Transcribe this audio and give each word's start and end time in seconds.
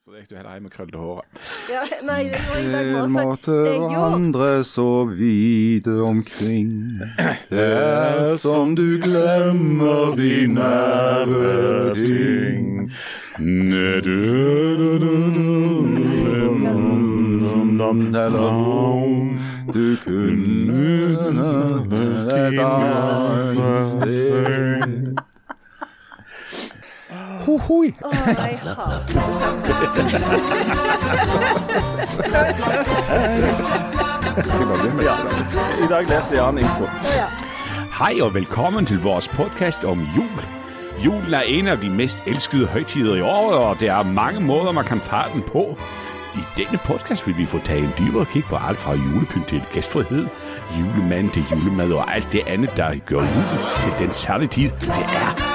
Så 0.00 0.14
gikk 0.16 0.30
du 0.30 0.36
heller 0.38 0.54
hjem 0.56 0.62
med 0.64 0.72
krøllete 0.72 0.96
håret. 0.96 1.40
Ja, 1.68 1.80
nei, 2.08 2.22
det 2.32 2.38
var 2.48 2.56
i 2.56 2.68
dag 2.72 2.86
morges. 2.94 3.10
måtte 3.18 3.56
er 3.68 3.82
vandre 3.92 4.46
så 4.64 4.86
vide 5.12 5.96
omkring. 6.00 6.70
Det 7.50 7.66
er 7.66 8.38
som 8.40 8.72
du 8.78 8.96
glemmer 9.04 10.16
de 10.16 10.46
nære 10.54 11.92
ting. 12.00 12.88
Du 19.70 19.86
kunne 20.06 20.80
et 22.00 22.58
annet 22.64 23.68
sted. 23.92 24.99
Ho-hoi. 27.70 27.94
Oh, 28.04 28.12
jeg 28.26 28.36
hater 28.36 28.74
I 35.84 35.88
dag 35.88 36.04
leser 36.06 36.44
Jan 36.44 36.58
info. 36.58 36.84
ja. 36.84 37.26
Hej 37.98 38.22
og 38.22 38.34
velkommen 38.34 38.86
til 38.86 39.02
vores 39.02 39.28
podcast 39.28 39.84
om 39.84 40.00
jul. 40.16 40.44
Julen 41.04 41.34
er 41.34 41.40
en 41.40 41.66
af 41.66 41.78
de 41.78 41.90
mest 41.90 42.18
elskede 42.26 42.66
højtider 42.66 43.14
i 43.14 43.20
året, 43.20 43.58
og 43.58 43.80
der 43.80 43.92
er 43.92 44.02
mange 44.02 44.40
måder, 44.40 44.72
man 44.72 44.84
kan 44.84 45.00
fejre 45.00 45.32
den 45.32 45.42
på. 45.42 45.78
I 46.34 46.40
denne 46.56 46.78
podcast 46.84 47.26
vil 47.26 47.36
vi 47.36 47.46
få 47.46 47.58
taget 47.64 47.84
en 47.84 47.92
dybere 47.98 48.24
kig 48.24 48.44
på 48.44 48.56
alt 48.68 48.78
fra 48.78 48.94
julepynt 48.94 49.48
til 49.48 49.62
gæstfrihed, 49.72 50.26
julemand 50.78 51.30
til 51.30 51.44
julemad 51.52 51.92
og 51.92 52.14
alt 52.14 52.32
det 52.32 52.42
andet, 52.46 52.76
der 52.76 52.94
gør 53.06 53.16
julen 53.20 53.58
til 53.80 53.92
den 53.98 54.12
særlige 54.12 54.48
tid, 54.48 54.70
det 54.80 54.88
er. 54.88 55.49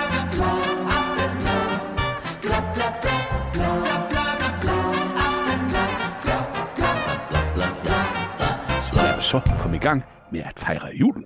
Så 9.35 9.41
komme 9.61 9.75
i 9.77 9.79
gang 9.79 10.03
med 10.31 10.39
at 10.45 10.59
feire 10.59 10.89
julen. 10.99 11.25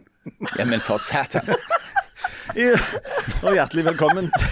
Jamen 0.59 0.79
for 0.79 0.97
satan. 0.97 1.41
Og 3.43 3.53
hjertelig 3.53 3.85
velkommen 3.85 4.31
til 4.39 4.47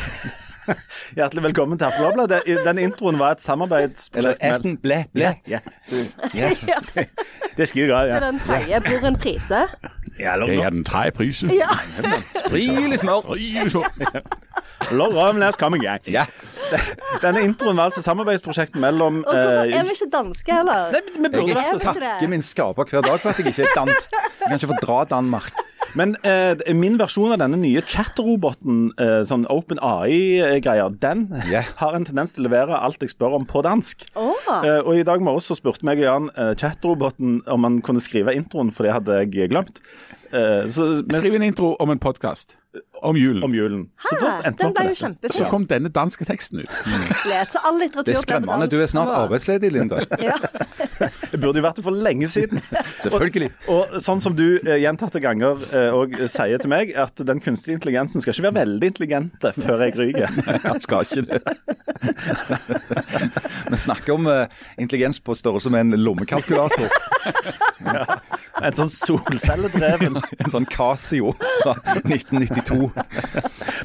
Hjertelig 1.16 1.44
velkommen 1.44 1.80
til 1.80 1.86
Aftenbladet. 1.86 2.42
Den 2.66 2.78
introen 2.78 3.20
var 3.20 3.32
et 3.32 3.38
Eller 3.38 3.42
samarbeidsprosjekt 3.46 4.42
med- 4.44 4.52
aften, 4.52 4.78
blæ, 4.78 5.04
blæ. 5.14 5.32
Ja, 5.48 5.60
så, 5.84 5.96
Ja. 6.36 6.50
det 7.58 7.62
er 7.62 7.66
skidegreier. 7.66 8.14
Det 8.14 8.22
Ja. 8.22 8.28
er 8.28 8.32
den 8.32 8.40
tredje 8.40 8.82
blir 8.82 9.08
en 9.08 9.16
prise. 9.16 9.62
Ja, 10.20 10.36
lov, 10.36 10.50
Det 10.50 10.58
er 10.64 10.70
den 10.70 10.84
tredje 10.84 11.12
prise. 11.12 11.50
Ja. 11.54 11.70
Rigelig 12.52 13.00
smør. 13.00 13.22
Rigtig 13.32 13.72
små. 13.72 13.84
lov, 14.92 15.14
lov, 15.14 15.38
lad 15.38 15.48
os 15.48 15.56
komme 15.56 15.78
i. 15.78 15.86
Ja. 16.12 16.26
Denne 17.22 17.42
introen 17.46 17.78
var 17.78 17.84
altså 17.92 18.02
samarbeidsprosjektet 18.02 18.82
mellom 18.82 19.24
Og 19.28 19.34
hvorfor 19.34 19.64
eh, 19.64 19.80
er 19.80 19.84
vi 19.84 19.96
ikke 19.96 20.10
danske 20.14 20.54
heller? 20.54 20.92
Nei, 20.92 21.02
vi 21.16 21.30
burde 21.34 21.56
vært 21.56 21.74
det. 21.74 21.82
takker 21.86 22.28
min 22.32 22.42
skaper 22.46 22.90
hver 22.90 23.02
dag 23.06 23.20
for 23.20 23.30
at 23.30 23.40
jeg 23.40 23.54
ikke 23.54 23.68
er 23.68 23.74
dansk. 23.78 24.18
Jeg 24.18 24.48
kan 24.48 24.60
ikke 24.60 24.74
få 24.74 24.80
dra 24.84 25.04
Danmark. 25.16 25.52
Men 25.96 26.16
eh, 26.28 26.58
min 26.76 26.98
versjon 27.00 27.34
av 27.36 27.42
denne 27.42 27.60
nye 27.62 27.84
chat-roboten, 27.86 28.90
eh, 29.00 29.22
sånn 29.28 29.46
Open 29.54 29.80
AI-greier, 29.84 30.94
den 31.02 31.28
yeah. 31.48 31.70
har 31.82 31.98
en 31.98 32.08
tendens 32.08 32.36
til 32.36 32.46
å 32.46 32.50
levere 32.50 32.82
alt 32.82 33.04
jeg 33.04 33.14
spør 33.14 33.40
om 33.40 33.48
på 33.48 33.64
dansk. 33.66 34.08
Oh. 34.20 34.36
Eh, 34.60 34.82
og 34.82 34.94
i 34.98 35.08
dag 35.08 35.24
morges 35.24 35.50
så 35.52 35.58
spurte 35.58 35.88
meg 35.88 36.02
og 36.04 36.08
Jan 36.10 36.30
eh, 36.36 36.54
chat-roboten 36.60 37.42
om 37.48 37.68
han 37.68 37.82
kunne 37.86 38.04
skrive 38.04 38.36
introen, 38.38 38.74
for 38.74 38.88
det 38.88 38.98
hadde 38.98 39.22
jeg 39.24 39.52
glemt. 39.54 39.82
Eh, 40.32 40.68
så, 40.74 40.92
mens... 41.04 41.22
Skriv 41.22 41.40
en 41.40 41.48
intro 41.48 41.76
om 41.80 41.94
en 41.94 42.02
podcast 42.04 42.58
om 43.02 43.18
julen. 43.18 43.44
om 43.44 43.56
julen. 43.56 43.90
Så 44.10 44.18
hæ, 44.22 44.50
den 44.50 44.74
ble 44.74 44.86
jo. 44.90 45.32
Så 45.32 45.48
kom 45.50 45.66
denne 45.70 45.90
danske 45.94 46.26
teksten 46.26 46.60
ut. 46.60 46.80
Mm. 46.86 47.06
Det 47.26 48.14
er 48.16 48.22
skremmende. 48.22 48.68
Du 48.72 48.80
er 48.82 48.90
snart 48.90 49.14
arbeidsledig, 49.16 49.72
Linda. 49.72 50.04
Ja. 50.22 50.38
Det 51.32 51.40
burde 51.42 51.60
jo 51.60 51.66
vært 51.66 51.80
det 51.80 51.86
for 51.86 51.96
lenge 52.08 52.30
siden. 52.32 52.62
Selvfølgelig. 53.04 53.50
Og 53.74 53.98
sånn 54.04 54.22
som 54.24 54.36
du 54.38 54.46
eh, 54.58 54.78
gjentatte 54.84 55.22
ganger 55.24 55.62
eh, 55.76 55.96
og 55.96 56.16
sier 56.32 56.62
til 56.62 56.72
meg, 56.72 56.94
at 56.98 57.20
den 57.28 57.42
kunstige 57.44 57.78
intelligensen 57.78 58.24
skal 58.24 58.34
ikke 58.34 58.48
være 58.50 58.60
veldig 58.62 58.92
intelligente 58.94 59.54
før 59.58 59.86
jeg 59.86 59.96
ryker. 59.98 60.40
Han 60.68 60.82
skal 60.84 61.08
ikke 61.08 61.26
det. 61.30 61.42
Vi 63.72 63.82
snakker 63.84 64.16
om 64.16 64.30
eh, 64.32 64.46
intelligens 64.80 65.20
på 65.24 65.36
størrelse 65.38 65.72
med 65.74 65.88
en 65.88 66.02
lommekalkulator. 66.02 66.92
En 68.58 68.78
sånn 68.78 68.90
solcelledreven. 68.92 70.18
En 70.18 70.54
sånn 70.54 70.66
Casio 70.70 71.34
fra 71.62 71.76
1992. 72.04 72.90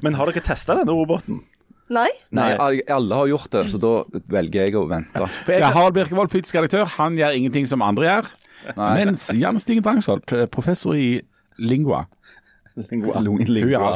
Men 0.04 0.16
har 0.16 0.30
dere 0.30 0.44
testa 0.46 0.78
denne 0.78 0.94
roboten? 0.94 1.42
Nei? 1.92 2.08
Nei, 2.34 2.52
alle 2.90 3.18
har 3.18 3.28
gjort 3.32 3.52
det, 3.52 3.66
så 3.72 3.80
da 3.82 3.92
velger 4.32 4.66
jeg 4.66 4.78
å 4.80 4.86
vente. 4.90 5.26
For 5.44 5.56
jeg, 5.56 5.66
Harald 5.66 5.98
Birkevold, 5.98 6.32
politisk 6.32 6.58
redaktør, 6.60 6.88
han 6.96 7.18
gjør 7.20 7.36
ingenting 7.38 7.68
som 7.70 7.84
andre 7.84 8.08
gjør. 8.08 8.32
Nei. 8.78 8.90
Mens 9.02 9.26
Jan 9.34 9.58
Stigen 9.60 9.84
Drangsholt, 9.84 10.32
eh, 10.36 10.46
professor 10.50 10.96
i 10.96 11.20
lingua, 11.58 12.06
Lingua. 12.74 13.20
lingua. 13.20 13.90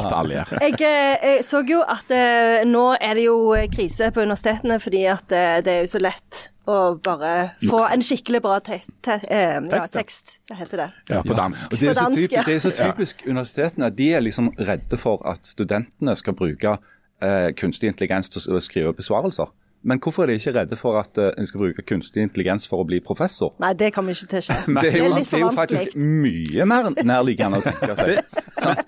Jeg, 0.61 0.75
eh, 0.81 1.23
jeg 1.23 1.45
så 1.45 1.63
jo 1.65 1.79
at 1.81 2.11
eh, 2.13 2.65
nå 2.67 2.91
er 3.01 3.17
det 3.17 3.23
jo 3.25 3.39
krise 3.73 4.11
på 4.13 4.21
universitetene 4.21 4.77
fordi 4.83 5.01
at 5.09 5.33
eh, 5.33 5.55
det 5.65 5.73
er 5.73 5.87
jo 5.87 5.89
så 5.95 6.01
lett 6.03 6.43
å 6.67 6.77
bare 7.01 7.55
få 7.63 7.79
en 7.87 8.03
skikkelig 8.03 8.41
bra 8.43 8.57
tekst. 8.63 8.91
Te, 9.05 9.17
eh, 9.31 9.55
ja, 9.55 9.81
Tekst, 9.91 10.37
hva 10.49 10.59
heter 10.59 10.83
det? 10.83 10.87
Ja, 11.09 11.23
på 11.25 11.37
dansk. 11.37 11.71
Ja. 11.71 11.79
det, 11.79 11.87
er 11.87 11.93
så 11.93 12.03
dansk, 12.03 12.19
typisk, 12.19 12.45
det 12.45 12.55
er 12.55 12.63
så 12.65 12.73
typisk 12.75 13.23
universitetene. 13.25 13.89
De 13.97 14.09
er 14.13 14.25
liksom 14.25 14.51
redde 14.59 14.99
for 14.99 15.23
at 15.25 15.47
studentene 15.47 16.15
skal 16.19 16.35
bruke 16.37 16.77
eh, 17.21 17.51
kunstig 17.57 17.91
intelligens 17.91 18.29
til 18.33 18.57
å 18.57 18.61
skrive 18.63 18.93
besvarelser. 18.97 19.49
Men 19.87 19.99
hvorfor 20.03 20.25
er 20.25 20.31
de 20.31 20.39
ikke 20.39 20.53
redde 20.55 20.75
for 20.79 20.97
at 20.99 21.19
eh, 21.21 21.29
en 21.37 21.47
skal 21.47 21.61
bruke 21.61 21.83
kunstig 21.87 22.23
intelligens 22.25 22.65
for 22.67 22.81
å 22.83 22.87
bli 22.87 22.99
professor? 23.03 23.53
Nei, 23.61 23.73
det 23.77 23.91
kommer 23.95 24.17
ikke 24.17 24.31
til 24.33 24.41
å 24.41 24.45
skje. 24.47 24.57
Det 24.81 24.89
er 24.91 24.97
jo, 25.03 25.11
litt 25.15 25.29
det 25.29 25.37
er 25.37 25.45
jo 25.45 25.51
faktisk 25.55 25.95
mye 26.01 26.67
mer 26.67 26.89
nærliggende 27.05 27.61
å 27.61 27.67
tenke 27.67 27.97
seg. 28.01 28.23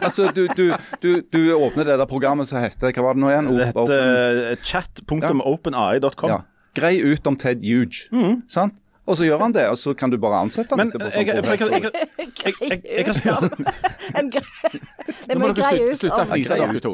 Altså, 0.00 0.30
du, 0.32 0.46
du, 0.56 0.70
du, 1.02 1.08
du 1.28 1.38
åpner 1.52 1.84
det 1.84 1.96
der 2.00 2.08
programmet 2.08 2.48
som 2.48 2.56
heter 2.62 2.88
Hva 2.96 3.02
var 3.04 3.18
det 3.18 3.20
nå 3.20 3.28
igjen? 3.28 3.48
det 3.52 3.66
heter 3.68 3.90
uh, 3.92 4.62
chat.openai.com. 4.64 6.30
ja. 6.30 6.38
Grei 6.78 6.94
ut 7.02 7.26
om 7.28 7.36
Ted 7.36 7.60
Huge. 7.66 8.06
Sant? 8.48 8.78
Og 9.10 9.16
så 9.18 9.26
gjør 9.26 9.40
han 9.42 9.52
det, 9.56 9.64
og 9.72 9.78
så 9.80 9.92
kan 9.98 10.10
du 10.12 10.16
bare 10.22 10.38
ansette 10.44 10.70
han 10.76 10.78
Men 10.78 10.92
etterpå 10.92 11.10
som 11.10 11.26
jeg, 11.26 11.42
professor. 11.42 11.70
jeg, 11.74 11.82
har 13.06 13.14
spurt 13.18 14.30
gre- 14.30 14.46
Det 15.26 15.34
Nå 15.34 15.40
må 15.42 15.50
dere 15.54 15.66
slutte, 15.66 15.96
slutte 15.98 16.20
å 16.22 16.28
fnise, 16.30 16.54
dere 16.60 16.80
to. 16.88 16.92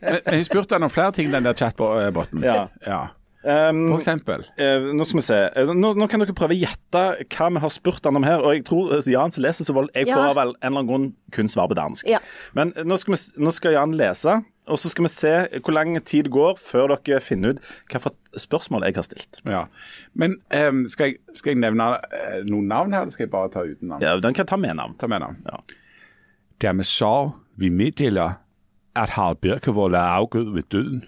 Men 0.00 0.38
jeg 0.38 0.46
spurte 0.48 0.74
han 0.78 0.86
om 0.88 0.92
flere 0.92 1.12
ting, 1.18 1.30
den 1.32 1.44
der 1.48 1.56
chatboten. 1.58 2.42
Ja. 2.44 3.02
Um, 3.44 3.80
For 3.92 3.98
eksempel. 4.00 4.44
Uh, 4.58 4.88
nå 4.98 5.04
skal 5.06 5.18
vi 5.20 5.24
se. 5.28 5.38
Eh, 5.56 5.72
Nå, 5.74 5.92
nå 5.96 6.08
kan 6.10 6.20
dere 6.22 6.34
prøve 6.36 6.56
å 6.56 6.58
gjette 6.58 7.02
hva 7.36 7.48
vi 7.54 7.62
har 7.62 7.72
spurt 7.74 8.04
han 8.08 8.18
om 8.18 8.26
her. 8.26 8.42
Og 8.44 8.54
jeg 8.56 8.64
tror 8.68 8.92
eh, 8.98 9.08
Jan 9.12 9.32
som 9.34 9.44
leser, 9.44 9.64
så 9.68 9.74
vel, 9.76 9.90
jeg 9.94 10.08
får 10.10 10.24
Ja. 10.26 10.34
vel 10.38 10.54
en 10.56 10.60
eller 10.60 10.80
annen 10.82 10.88
grunn 10.90 11.08
kun 11.34 11.48
svar 11.52 11.68
på 11.70 11.76
dansk. 11.78 12.08
Ja. 12.10 12.20
Men 12.58 12.72
nå 12.84 12.98
skal, 13.00 13.14
vi, 13.16 13.42
nå 13.44 13.52
skal 13.54 13.76
Jan 13.76 13.94
lese, 13.98 14.38
og 14.68 14.76
så 14.82 14.90
skal 14.92 15.06
vi 15.06 15.12
se 15.14 15.34
hvor 15.64 15.72
lang 15.72 15.94
tid 16.04 16.26
det 16.28 16.32
går 16.34 16.58
før 16.60 16.90
dere 16.92 17.22
finner 17.24 17.54
ut 17.56 17.62
hvilket 17.88 18.40
spørsmål 18.42 18.84
jeg 18.84 18.98
har 18.98 19.06
stilt. 19.06 19.38
Ja. 19.48 19.62
Men 20.12 20.36
um, 20.52 20.82
skal, 20.90 21.14
jeg, 21.14 21.20
skal 21.38 21.54
jeg 21.54 21.62
nevne 21.62 21.86
noen 22.50 22.68
navn 22.68 22.92
her, 22.92 23.06
eller 23.06 23.14
skal 23.16 23.24
jeg 23.28 23.32
bare 23.32 23.48
ta 23.54 23.64
uten 23.64 23.88
navn? 23.94 24.04
Ja, 24.04 24.18
Den 24.20 24.36
kan 24.36 24.46
ta 24.50 24.58
med 24.60 24.76
navn. 24.76 24.98
Ta 25.00 25.08
med 25.08 25.24
navn. 25.24 25.38
Ja. 25.48 25.62
Det 26.60 26.68
er 26.68 26.76
med 26.76 26.84
sorg 26.90 27.32
vi 27.58 27.70
meddeler 27.70 28.36
at 28.98 29.12
Harald 29.14 29.38
Birkevold 29.40 29.94
er 29.94 30.12
avgått 30.18 30.52
ved 30.54 30.66
døden. 30.74 31.04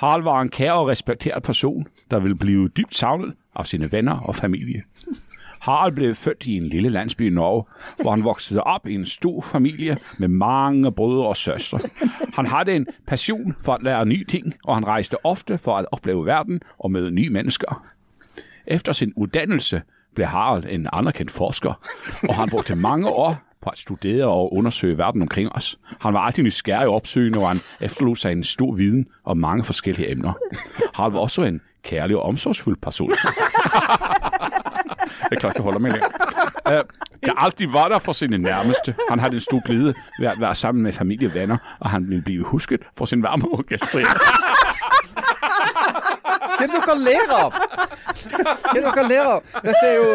Harald 0.00 0.22
var 0.22 0.40
en 0.40 0.48
kær 0.48 0.72
og 0.72 0.88
respekteret 0.88 1.42
person, 1.42 1.86
der 2.10 2.18
ville 2.18 2.36
blive 2.36 2.68
dybt 2.68 2.94
savnet 2.94 3.34
av 3.56 3.64
sine 3.64 3.92
venner 3.92 4.20
og 4.20 4.34
familie. 4.34 4.82
Harald 5.60 5.94
blev 5.94 6.14
født 6.14 6.46
i 6.46 6.56
en 6.56 6.68
lille 6.68 6.88
landsby 6.88 7.26
i 7.26 7.30
Norge, 7.30 7.64
hvor 8.02 8.10
han 8.10 8.24
voksede 8.24 8.62
op 8.62 8.86
i 8.86 8.94
en 8.94 9.06
stor 9.06 9.40
familie 9.42 9.96
med 10.18 10.28
mange 10.28 10.92
brødre 10.92 11.26
og 11.28 11.36
søstre. 11.36 11.80
Han 12.34 12.46
hadde 12.46 12.76
en 12.76 12.86
passion 13.06 13.56
for 13.60 13.72
at 13.72 13.82
lære 13.82 14.06
nye 14.06 14.24
ting, 14.24 14.54
og 14.64 14.76
han 14.76 14.86
rejste 14.86 15.26
ofte 15.26 15.58
for 15.58 15.76
at 15.76 15.86
opleve 15.92 16.26
verden 16.26 16.60
og 16.78 16.90
møde 16.90 17.10
nye 17.10 17.30
mennesker. 17.30 17.86
Efter 18.66 18.92
sin 18.92 19.12
uddannelse 19.16 19.82
blev 20.14 20.26
Harald 20.26 20.64
en 20.68 20.88
anerkendt 20.92 21.30
forsker, 21.30 21.72
og 22.28 22.34
han 22.34 22.48
brugte 22.50 22.74
mange 22.74 23.08
år 23.08 23.49
på 23.62 23.70
at 23.70 23.78
studere 23.78 24.26
og 24.26 24.54
undersøge 24.54 24.98
verden 24.98 25.22
omkring 25.22 25.52
os. 25.52 25.78
Han 26.00 26.14
var 26.14 26.20
alltid 26.20 26.42
nysgerrig 26.42 26.88
og 26.88 26.94
opsøgende, 26.94 27.38
og 27.38 27.48
han 27.48 27.60
efterlod 27.80 28.16
sig 28.16 28.32
en 28.32 28.44
stor 28.44 28.72
viden 28.72 29.06
om 29.24 29.36
mange 29.36 29.64
forskellige 29.64 30.10
emner. 30.10 30.32
Harald 30.94 31.12
var 31.12 31.20
også 31.20 31.42
en 31.42 31.60
kærlig 31.82 32.16
og 32.16 32.22
omsorgsfuld 32.22 32.76
person. 32.82 33.10
Jeg 35.30 35.36
er 35.36 35.40
klart, 35.40 35.60
å 35.60 35.62
holde 35.62 35.78
meg 35.78 35.92
det. 35.94 36.02
Uh, 36.66 36.82
der 37.22 37.36
alltid 37.36 37.68
var 37.70 37.88
der 37.88 37.98
for 37.98 38.12
sine 38.12 38.38
nærmeste. 38.38 38.94
Han 39.10 39.18
hadde 39.18 39.34
en 39.34 39.40
stor 39.40 39.60
glede 39.66 39.94
ved 40.18 40.28
at 40.28 40.40
være 40.40 40.54
sammen 40.54 40.82
med 40.82 40.92
familie 40.92 41.28
og 41.28 41.34
venner, 41.34 41.76
og 41.80 41.90
han 41.90 42.08
ville 42.08 42.22
blive 42.22 42.44
husket 42.44 42.80
for 42.96 43.04
sin 43.04 43.22
varme 43.22 43.62
gæstfrihed. 43.68 44.08
Hva 46.60 46.66
er 46.66 46.72
det 46.72 46.80
dere 46.84 46.96
ler 47.00 47.32
av? 47.34 47.54
Hva 48.30 48.54
er 48.70 48.74
det 48.74 48.82
dere 48.84 49.04
ler 49.08 49.30
av? 49.30 49.46
Dette 49.64 49.84
er 49.86 49.94
jo 49.96 50.08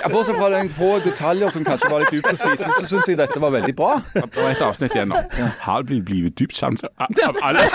ja, 0.00 0.08
Bortsett 0.08 0.38
fra 0.38 0.48
den 0.54 0.70
få 0.72 0.90
detaljer 1.04 1.52
som 1.52 1.66
kanskje 1.66 1.90
var 1.92 2.04
litt 2.04 2.16
upresise, 2.22 2.70
så 2.78 2.86
syns 2.88 3.10
jeg 3.10 3.20
dette 3.20 3.42
var 3.42 3.52
veldig 3.54 3.74
bra. 3.76 3.98
Det 4.14 4.30
var 4.38 4.50
et 4.50 4.64
avsnitt 4.64 4.96
igjen 4.96 5.12
nå. 5.12 5.20
Har 5.66 5.84
ville 5.88 6.04
blitt 6.06 6.38
dybt 6.40 6.56
samlet 6.56 6.88
av 7.26 7.38
alle. 7.44 7.68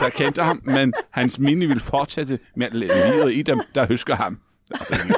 der 0.00 0.10
kendte 0.10 0.42
ham, 0.42 0.62
men 0.64 0.92
hans 1.10 1.38
minde 1.38 1.66
vil 1.66 1.80
fortsette 1.80 2.38
med 2.56 2.70
livet 2.72 3.32
i 3.32 3.42
dem, 3.42 3.60
der 3.74 3.86
husker 3.86 4.14
ham. 4.14 4.38
Altså 4.70 4.94
ingen. 4.94 5.16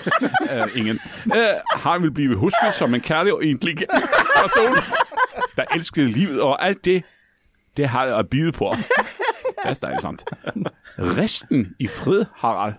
Uh, 0.63 0.79
ingen. 0.79 1.01
Uh, 1.27 1.81
han 1.81 2.03
vil 2.03 2.11
blive 2.11 2.37
husket 2.37 2.75
som 2.75 2.95
en 2.95 3.01
kærlig 3.01 3.33
og 3.33 3.45
intelligent 3.45 3.91
person, 4.43 4.75
der 5.57 5.65
elskede 5.75 6.09
livet 6.09 6.41
og 6.41 6.65
alt 6.65 6.85
det, 6.85 7.05
det 7.77 7.89
har 7.89 8.05
jeg 8.05 8.19
at 8.19 8.31
bide 8.31 8.53
på. 8.53 8.73
Det 9.63 9.71
er 9.71 9.75
dejligt 9.83 10.03
sant. 10.03 10.25
Resten 10.99 11.75
i 11.79 11.87
fred, 11.89 12.25
Harald. 12.35 12.75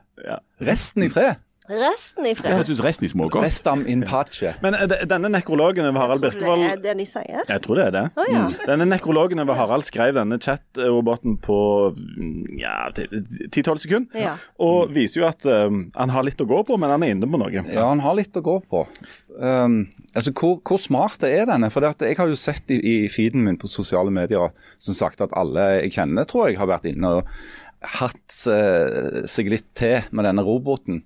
Resten 0.61 1.03
i 1.03 1.09
fred. 1.09 1.35
Resten 1.69 2.27
i 2.29 2.33
fred. 2.37 2.51
Jeg 2.51 2.67
synes 2.69 2.81
resten 2.85 3.07
i 3.07 3.09
små. 3.09 3.27
Restam 3.41 3.85
in 3.89 4.03
pace. 4.05 4.51
Men 4.61 4.77
eh, 4.77 4.91
denne 5.09 5.31
nekrologen 5.33 5.87
over 5.89 6.03
Harald 6.03 6.25
Tror 6.25 6.59
du 6.59 6.61
det 6.61 6.71
er 6.75 6.81
det 6.83 6.93
de 6.99 7.05
sier? 7.09 7.41
Jeg 7.49 7.63
tror 7.65 7.79
det 7.79 7.85
er 7.87 7.95
det. 7.95 8.03
Oh, 8.13 8.27
ja. 8.29 8.43
Mm. 8.45 8.57
Denne 8.69 8.87
nekrologen 8.91 9.41
over 9.41 9.57
Harald 9.57 9.85
skrev 9.87 10.13
denne 10.17 10.37
chat-roboten 10.41 11.39
på 11.41 11.57
mm, 11.95 12.59
ja, 12.61 12.75
10-12 12.93 13.81
sekunder. 13.81 14.19
Ja. 14.19 14.35
Og 14.61 14.93
viser 14.93 15.23
jo 15.23 15.27
at 15.29 15.47
um, 15.49 15.87
han 15.95 16.13
har 16.13 16.27
litt 16.27 16.41
å 16.41 16.49
gå 16.49 16.61
på, 16.69 16.77
men 16.81 16.93
han 16.93 17.05
er 17.05 17.15
inne 17.15 17.29
på 17.29 17.41
noe. 17.41 17.49
Ja, 17.55 17.89
han 17.89 18.03
har 18.05 18.17
litt 18.19 18.37
å 18.37 18.45
gå 18.45 18.59
på. 18.69 18.85
Um, 19.33 19.81
altså, 20.13 20.35
hvor, 20.37 20.59
hvor 20.61 20.81
smart 20.81 21.25
er 21.25 21.49
denne? 21.49 21.71
For 21.73 21.89
jeg 21.89 22.19
har 22.19 22.29
jo 22.29 22.37
sett 22.39 22.69
i, 22.73 22.77
i 22.77 22.95
feeden 23.09 23.45
min 23.47 23.57
på 23.61 23.71
sosiale 23.71 24.13
medier 24.13 24.53
som 24.77 24.97
sagt 24.97 25.23
at 25.25 25.33
alle 25.37 25.71
jeg 25.79 25.97
kjenner, 25.97 26.29
tror 26.29 26.51
jeg 26.51 26.61
har 26.61 26.69
vært 26.69 26.89
inne 26.93 27.17
og 27.19 27.35
hatt 27.99 28.39
uh, 28.49 29.25
seg 29.29 29.49
litt 29.51 29.67
til 29.77 30.05
med 30.15 30.29
denne 30.29 30.45
roboten. 30.45 31.03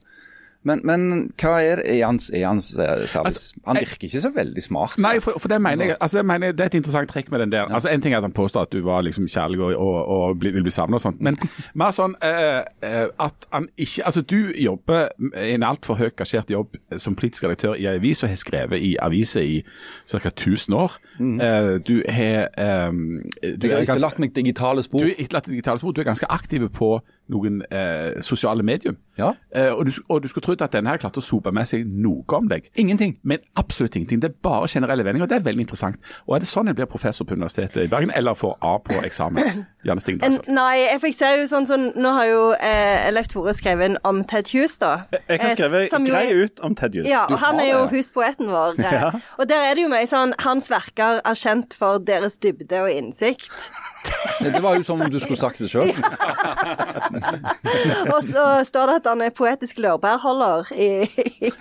Men, 0.68 0.82
men 0.84 1.32
hva 1.40 1.54
er 1.64 1.80
det 1.80 1.86
i 1.96 2.02
hans, 2.04 2.26
er 2.36 2.44
hans 2.48 2.66
service? 2.74 3.16
Altså, 3.16 3.60
Han 3.66 3.78
virker 3.80 4.10
ikke 4.10 4.20
så 4.20 4.32
veldig 4.36 4.64
smart. 4.64 4.98
Nei, 5.00 5.14
for, 5.24 5.40
for 5.40 5.48
det 5.48 5.62
mener 5.64 5.86
jeg 5.86 5.98
altså, 6.00 6.18
det 6.18 6.26
mener, 6.28 6.52
Det 6.52 6.66
er 6.66 6.72
et 6.74 6.74
interessant 6.82 7.10
trekk 7.10 7.32
med 7.32 7.40
den 7.40 7.52
der. 7.54 7.72
Altså, 7.72 7.90
En 7.90 8.02
ting 8.02 8.14
er 8.14 8.18
at 8.20 8.28
han 8.28 8.36
påstår 8.36 8.68
at 8.68 8.74
du 8.76 8.82
var 8.84 9.02
liksom 9.08 9.28
kjærlig 9.32 9.62
og, 9.64 9.76
og, 9.80 10.08
og 10.08 10.40
bli, 10.40 10.52
vil 10.52 10.66
bli 10.68 10.72
savnet 10.72 11.00
og 11.00 11.02
sånt, 11.06 11.22
men 11.24 11.38
mer 11.80 11.96
sånn 11.96 12.18
eh, 12.24 12.64
eh, 12.84 13.06
at 13.20 13.48
han 13.56 13.70
ikke 13.78 14.04
Altså, 14.10 14.22
du 14.22 14.52
jobber 14.56 15.08
i 15.38 15.54
en 15.54 15.64
altfor 15.64 15.96
høyt 16.00 16.16
gasjert 16.20 16.52
jobb 16.52 16.76
som 16.98 17.16
politisk 17.16 17.46
redaktør 17.48 17.78
i 17.80 17.88
avis 17.88 18.24
og 18.24 18.32
har 18.32 18.40
skrevet 18.40 18.84
i 18.84 18.96
aviser 19.00 19.46
i 19.46 19.62
ca. 20.10 20.20
1000 20.28 20.76
år. 20.76 20.98
Eh, 21.20 21.72
du 21.88 21.96
har 22.10 22.50
eh, 22.52 22.92
du 22.92 23.68
Jeg 23.68 23.72
har 23.72 23.80
er 23.80 23.88
etterlatt 23.88 24.20
meg 24.20 24.36
digitale 24.36 24.84
spor. 24.84 25.04
du 25.06 25.14
er 25.14 25.24
etterlatt 25.24 25.48
digitale 25.48 25.80
spor. 25.80 25.96
Du 25.96 26.02
er 26.02 26.10
ganske 26.10 26.28
aktiv 26.30 26.68
på 26.74 26.98
noen 27.30 27.62
eh, 27.72 28.20
sosiale 28.26 28.64
medium. 28.66 28.98
Ja. 29.20 29.34
Eh, 29.56 29.72
og, 29.74 29.86
du, 29.86 29.92
og 30.10 30.24
du 30.24 30.28
skulle 30.32 30.46
trodd 30.46 30.62
at 30.66 30.74
denne 30.74 30.90
her 30.94 31.00
klarte 31.02 31.20
å 31.22 31.26
sope 31.26 31.52
med 31.56 31.68
seg 31.70 31.90
noe 31.94 32.24
om 32.38 32.48
deg. 32.50 32.70
Ingenting. 32.80 33.18
Men 33.24 33.44
absolutt 33.60 33.96
ingenting. 34.00 34.22
Det 34.24 34.32
er 34.32 34.38
bare 34.44 34.68
generelle 34.72 35.04
vendinger. 35.06 35.26
og 35.28 35.30
Det 35.34 35.40
er 35.42 35.46
veldig 35.48 35.66
interessant. 35.68 36.00
Og 36.28 36.36
Er 36.36 36.44
det 36.44 36.50
sånn 36.52 36.70
en 36.72 36.76
blir 36.78 36.90
professor 36.90 37.28
på 37.28 37.36
Universitetet 37.38 37.84
i 37.84 37.90
Bergen, 37.92 38.12
eller 38.16 38.38
får 38.40 38.58
A 38.66 38.78
på 38.84 39.00
eksamen? 39.04 39.66
Janne 39.88 40.04
Stigen 40.04 40.24
En, 40.28 40.34
nei, 40.52 40.82
jeg 40.82 41.00
fikk 41.06 41.16
se 41.16 41.28
jo 41.40 41.46
sånn 41.48 41.64
sånn 41.70 41.86
Nå 42.04 42.10
har 42.12 42.26
jo 42.28 42.40
eh, 42.60 43.06
Leif 43.14 43.30
Tore 43.32 43.54
skrevet 43.56 43.94
en 43.94 43.98
om 44.10 44.18
Ted 44.28 44.50
Hughes, 44.52 44.76
da. 44.82 44.98
Jeg 45.14 45.40
har 45.40 45.50
Eh, 45.50 45.56
skrevet 45.56 45.94
som 45.94 46.04
grei 46.08 46.26
ut 46.36 46.60
om 46.66 46.76
Ted 46.76 46.98
Hughes. 46.98 47.08
Ja, 47.08 47.26
og 47.30 47.40
han 47.40 47.60
er 47.62 47.70
jo 47.70 47.80
det, 47.86 47.98
huspoeten 47.98 48.52
vår. 48.52 48.80
Ja. 48.90 49.12
Og 49.38 49.46
der 49.48 49.62
er 49.70 49.76
det 49.78 49.84
jo 49.86 49.92
mye 49.92 50.08
sånn 50.10 50.34
Hans 50.42 50.68
verker 50.72 51.20
er 51.24 51.38
kjent 51.38 51.76
for 51.78 52.02
deres 52.04 52.40
dybde 52.42 52.82
og 52.84 52.92
innsikt. 52.92 53.52
Det 54.44 54.62
var 54.64 54.78
jo 54.80 54.84
som 54.88 55.02
om 55.04 55.12
du 55.12 55.20
skulle 55.20 55.40
sagt 55.40 55.60
det 55.60 55.68
sjøl. 55.72 55.92
Og 58.14 58.22
så 58.26 58.46
står 58.68 58.92
det 58.92 58.96
at 59.02 59.10
han 59.12 59.24
er 59.26 59.34
poetisk 59.36 59.80
laurbærholder 59.84 60.72
i, 60.76 60.90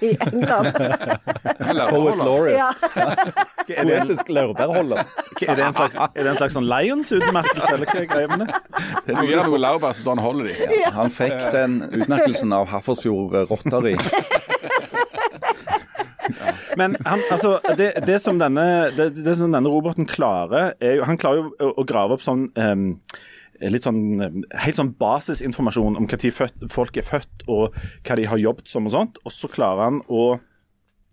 i 0.05 0.11
England. 0.29 0.71
Poet 1.89 2.23
laureate. 2.23 2.57
Ja. 2.57 2.71
Er 3.69 3.85
det 3.85 3.99
Poetisk 3.99 4.29
laurbærholder. 4.33 5.03
er 5.49 5.55
det 5.55 5.65
en 5.67 5.77
slags, 5.77 5.97
er 5.99 6.23
det 6.23 6.31
en 6.33 6.41
slags 6.41 6.57
sånn 6.57 6.69
Lions-utmerkelse, 6.69 7.75
eller 7.75 7.91
hva 7.91 8.03
er 8.03 8.11
greia 8.13 8.33
med 8.33 8.47
det? 8.47 8.61
Du 9.09 9.25
gir 9.27 9.43
noe 9.43 9.61
laurbær, 9.61 9.97
så 9.97 10.07
står 10.07 10.17
han 10.17 10.25
og 10.25 10.29
holder 10.31 10.51
de. 10.51 10.83
Han 10.99 11.13
fikk 11.13 11.39
den 11.55 11.81
utmerkelsen 11.89 12.55
av 12.57 12.69
Hafrsfjord 12.73 13.37
Rotteri. 13.51 13.97
Men 16.79 16.97
han, 17.05 17.21
altså, 17.31 17.59
det, 17.77 17.93
det, 18.07 18.19
som 18.23 18.39
denne, 18.39 18.65
det, 18.97 19.11
det 19.25 19.35
som 19.39 19.53
denne 19.53 19.71
roboten 19.71 20.07
klarer, 20.07 20.77
er 20.81 20.99
jo 21.01 21.09
Han 21.09 21.19
klarer 21.19 21.43
jo 21.43 21.51
å, 21.51 21.73
å 21.83 21.87
grave 21.89 22.15
opp 22.15 22.25
sånn 22.25 22.49
em, 22.59 22.91
litt 23.61 23.87
sånn 23.87 24.45
helt 24.63 24.79
sånn 24.79 24.93
basisinformasjon 25.01 25.99
om 25.99 26.07
når 26.09 26.69
folk 26.73 26.99
er 27.01 27.07
født 27.07 27.47
og 27.51 27.75
hva 28.07 28.19
de 28.19 28.29
har 28.31 28.39
jobbet 28.39 28.71
som 28.71 28.87
og 28.87 28.95
sånt. 28.95 29.19
Og 29.25 29.35
så 29.35 29.51
klarer 29.53 29.89
han 29.89 30.05
å 30.09 30.39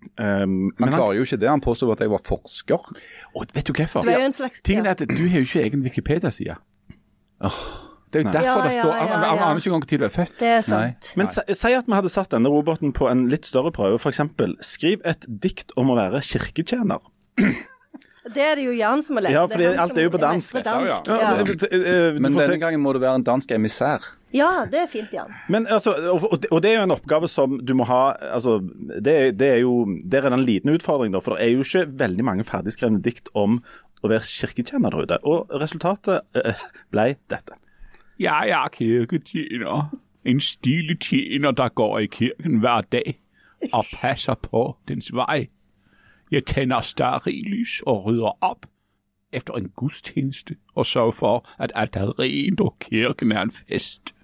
Um, 0.05 0.21
Han 0.21 0.73
men 0.77 0.91
han, 0.91 0.99
klarer 0.99 1.15
jo 1.17 1.23
ikke 1.25 1.39
det. 1.41 1.47
Han 1.49 1.63
påstår 1.65 1.95
at 1.95 2.01
jeg 2.03 2.11
var 2.11 2.21
forsker. 2.27 2.89
Og 3.33 3.47
vet 3.55 3.65
du 3.65 3.71
hvorfor? 3.73 4.05
Du 4.05 4.11
er 4.11 4.19
jo 4.21 4.27
en 4.27 4.35
slags 4.35 4.61
Tingen 4.61 4.85
er 4.85 4.93
at 4.93 5.01
du 5.01 5.23
har 5.31 5.41
jo 5.41 5.47
ikke 5.47 5.63
egen 5.63 5.81
Wikipedia-side. 5.81 6.57
Det 8.13 8.21
er 8.21 8.27
jo 8.27 8.31
derfor 8.31 8.59
Ja, 8.61 8.65
det 8.67 8.73
står 8.77 8.91
Han 8.91 9.09
ja, 9.09 9.21
ja. 9.21 9.47
aner 9.47 9.57
ikke 9.59 9.71
engang 9.71 9.87
når 9.91 9.97
du 9.97 10.05
er 10.05 10.13
født. 10.13 10.35
Det 10.39 10.47
er 10.47 10.61
sant. 10.61 11.09
men 11.17 11.31
si, 11.33 11.41
si 11.51 11.73
at 11.73 11.89
vi 11.89 11.97
hadde 11.97 12.11
satt 12.13 12.31
denne 12.31 12.51
roboten 12.53 12.93
på 12.93 13.09
en 13.09 13.25
litt 13.31 13.49
større 13.49 13.73
prøve. 13.75 13.97
F.eks. 13.99 14.21
skriv 14.61 15.01
et 15.03 15.25
dikt 15.27 15.73
om 15.75 15.89
å 15.91 15.97
være 15.97 16.21
kirketjener. 16.21 17.01
Det 18.33 18.41
er 18.41 18.55
det 18.57 18.63
jo 18.65 18.71
Jan 18.73 19.03
som 19.05 19.17
har 19.19 19.23
lest. 19.27 19.33
Ja, 19.35 19.45
for 19.45 19.81
alt 19.85 19.97
er 19.97 20.03
jo 20.07 20.09
på 20.09 20.17
dansk. 20.21 20.55
på 20.55 20.61
dansk. 20.65 21.07
Ja, 21.07 21.17
Ja, 21.19 21.35
Ja. 21.37 21.43
eh, 21.45 22.09
eh, 22.09 22.19
Men 22.19 22.33
denne 22.33 22.57
gangen 22.59 22.81
må 22.81 22.93
du 22.93 22.99
være 22.99 23.15
en 23.19 23.23
dansk 23.23 23.51
emissær. 23.51 24.01
ja, 24.33 24.65
det 24.65 24.79
er 24.81 24.87
fint, 24.87 25.11
Jan. 25.13 25.29
Men 25.49 25.67
altså, 25.67 25.93
og, 26.11 26.23
og 26.51 26.61
det- 26.63 26.71
er 26.71 26.77
jo 26.77 26.83
en 26.83 26.91
oppgave 26.91 27.27
som 27.29 27.59
du 27.63 27.73
må 27.75 27.85
ha 27.85 28.15
altså, 28.33 28.59
det, 29.01 29.13
er- 29.13 29.31
det 29.31 29.47
er 29.53 29.59
jo, 29.61 29.85
Der 30.09 30.21
er 30.25 30.29
det 30.29 30.39
en 30.39 30.45
liten 30.45 30.69
utfordring, 30.73 31.13
da, 31.13 31.19
for 31.19 31.35
det 31.35 31.45
er 31.45 31.51
jo 31.53 31.59
ikke 31.63 31.85
veldig 31.99 32.23
mange 32.23 32.43
ferdigskrevne 32.43 33.01
dikt 33.01 33.29
om 33.35 33.61
å 34.03 34.09
være 34.09 34.21
kirketjener 34.25 34.89
der 34.91 34.97
ute. 35.03 35.17
Og 35.23 35.47
resultatet 35.61 36.21
eh, 36.35 36.53
ble 36.91 37.15
dette. 37.29 37.53
Jeg 38.19 38.49
er 38.49 38.69
kirketjener. 38.69 39.89
En 40.25 40.39
stilig 40.39 40.97
tjener, 40.99 41.51
der 41.51 41.69
går 41.69 41.99
i 41.99 42.07
kirken 42.07 42.59
hver 42.59 42.81
dag 42.91 43.15
og 43.73 43.85
passer 44.01 44.35
på 44.35 44.75
dens 44.87 45.11
vej. 45.13 45.47
Jeg 46.31 46.45
tænder 46.45 46.81
stearinlys 46.81 47.81
og 47.81 48.05
rydder 48.05 48.37
op 48.43 48.65
efter 49.31 49.53
en 49.53 49.69
gudstjeneste 49.69 50.55
og 50.75 50.85
sørger 50.85 51.11
for, 51.11 51.49
at 51.59 51.71
alt 51.75 51.95
er 51.95 52.19
rent 52.19 52.59
og 52.59 52.79
kirken 52.79 53.31
er 53.31 53.41
en 53.41 53.51
fest. 53.51 54.15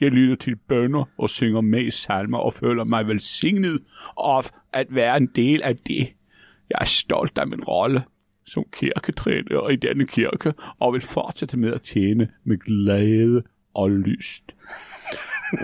Jeg 0.00 0.10
lytter 0.10 0.36
til 0.36 0.56
bønder 0.56 1.04
og 1.18 1.30
synger 1.30 1.60
med 1.60 1.84
i 1.84 1.90
salmer 1.90 2.38
og 2.38 2.54
føler 2.54 2.84
meg 2.84 3.08
velsignet 3.08 3.82
av 4.16 4.50
at 4.72 4.94
være 4.94 5.16
en 5.16 5.26
del 5.26 5.62
av 5.62 5.74
det. 5.86 6.14
Jeg 6.70 6.78
er 6.80 6.84
stolt 6.84 7.38
av 7.38 7.48
min 7.48 7.64
rolle 7.64 8.04
som 8.46 8.64
kirketrener 8.72 9.68
i 9.68 9.76
denne 9.76 10.06
kirke 10.06 10.52
og 10.78 10.92
vil 10.92 11.04
fortsette 11.04 11.56
med 11.56 11.72
at 11.72 11.82
tjene 11.82 12.28
med 12.44 12.58
glede 12.58 13.42
og 13.74 13.90
lyst. 13.90 14.54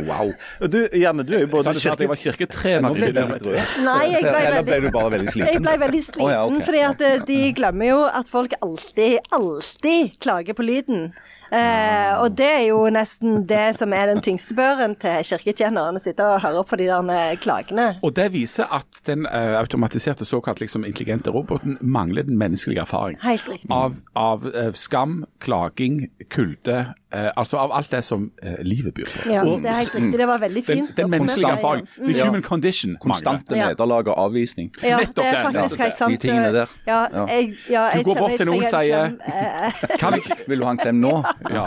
Wow. 0.06 0.32
Du, 0.74 0.88
Janne, 0.92 1.24
du 1.26 1.34
er 1.36 1.44
jo 1.44 1.50
både 1.52 1.74
at 1.74 1.82
jeg 1.84 2.08
var 2.08 2.18
kirketrener. 2.18 2.88
Nå 2.88 2.94
ble 2.96 3.10
du 3.12 3.20
rød. 3.20 3.74
Nei, 3.84 4.00
jeg 4.14 4.24
ble 4.24 4.40
Eller 4.40 4.66
ble 4.66 4.80
du 4.86 4.88
bare 4.94 5.12
veldig 5.16 5.34
sliten. 5.34 5.52
jeg 5.52 5.62
ble 5.64 5.76
veldig 5.84 6.02
sliten, 6.06 6.24
oh, 6.24 6.32
ja, 6.32 6.40
okay. 6.48 6.64
fordi 6.68 6.82
at 6.88 7.04
eh, 7.04 7.24
de 7.28 7.38
glemmer 7.58 7.90
jo 7.90 8.00
at 8.08 8.30
folk 8.30 8.56
alltid, 8.64 9.18
alltid 9.34 10.18
klager 10.24 10.56
på 10.56 10.66
lyden. 10.66 11.08
Eh, 11.52 12.22
og 12.22 12.36
det 12.38 12.46
er 12.48 12.62
jo 12.68 12.80
nesten 12.92 13.44
det 13.48 13.76
som 13.78 13.92
er 13.92 14.06
den 14.12 14.22
tyngste 14.24 14.54
børen 14.56 14.96
til 15.00 15.20
kirketjeneren, 15.28 15.96
å 15.98 16.02
sitte 16.02 16.24
og 16.24 16.40
høre 16.44 16.64
på 16.64 16.76
de 16.80 16.86
der 16.88 17.36
klagene. 17.42 17.98
Og 18.02 18.14
det 18.16 18.30
viser 18.34 18.64
at 18.72 18.86
den 19.06 19.26
eh, 19.26 19.54
automatiserte, 19.60 20.24
såkalt 20.24 20.60
liksom 20.60 20.84
intelligente 20.84 21.30
roboten 21.30 21.78
mangler 21.80 22.22
den 22.24 22.38
menneskelige 22.38 22.80
erfaring. 22.80 23.18
Helt 23.22 23.48
riktig. 23.48 23.70
Av, 23.70 23.94
av 24.16 24.46
eh, 24.54 24.72
skam, 24.72 25.24
klaging, 25.44 26.08
kulde, 26.30 26.94
eh, 27.12 27.30
altså 27.36 27.58
av 27.58 27.72
alt 27.76 27.90
det 27.92 28.02
som 28.04 28.30
eh, 28.42 28.56
livet 28.64 28.94
byr 28.96 29.04
på. 29.12 29.30
Ja, 29.32 29.44
det 29.44 29.68
er 29.70 29.78
helt 29.82 29.94
riktig. 29.94 30.18
Det 30.18 30.28
var 30.28 30.38
veldig 30.42 30.64
Den, 30.66 30.76
fint. 30.86 30.96
den 30.96 31.10
menneskelige 31.10 31.52
oppsummert, 31.52 31.58
erfaring. 31.58 31.86
Jan. 31.98 32.14
The 32.14 32.24
human 32.28 32.42
condition. 32.42 32.96
Konstante 33.02 33.56
Ja. 33.56 33.68
nederlag 33.72 34.08
og 34.08 34.18
avvisning. 34.26 34.70
Ja, 34.82 34.98
Nettopp 35.00 35.16
det 35.24 35.26
er 35.34 35.42
faktisk 35.50 35.78
helt 35.84 35.98
sant. 35.98 36.10
De 36.10 36.16
tingene 36.28 36.52
der. 36.52 36.66
Ja, 36.86 37.00
Ja. 37.12 37.26
jeg, 37.26 37.54
Du 37.98 38.02
går 38.10 38.18
bort 38.18 38.36
til 38.36 38.46
noen 38.46 38.64
og 38.64 38.70
sier- 38.70 40.44
Vil 40.48 40.58
du 40.58 40.64
ha 40.64 40.70
en 40.70 40.78
klem 40.78 41.00
nå? 41.00 41.14
Ja. 41.50 41.66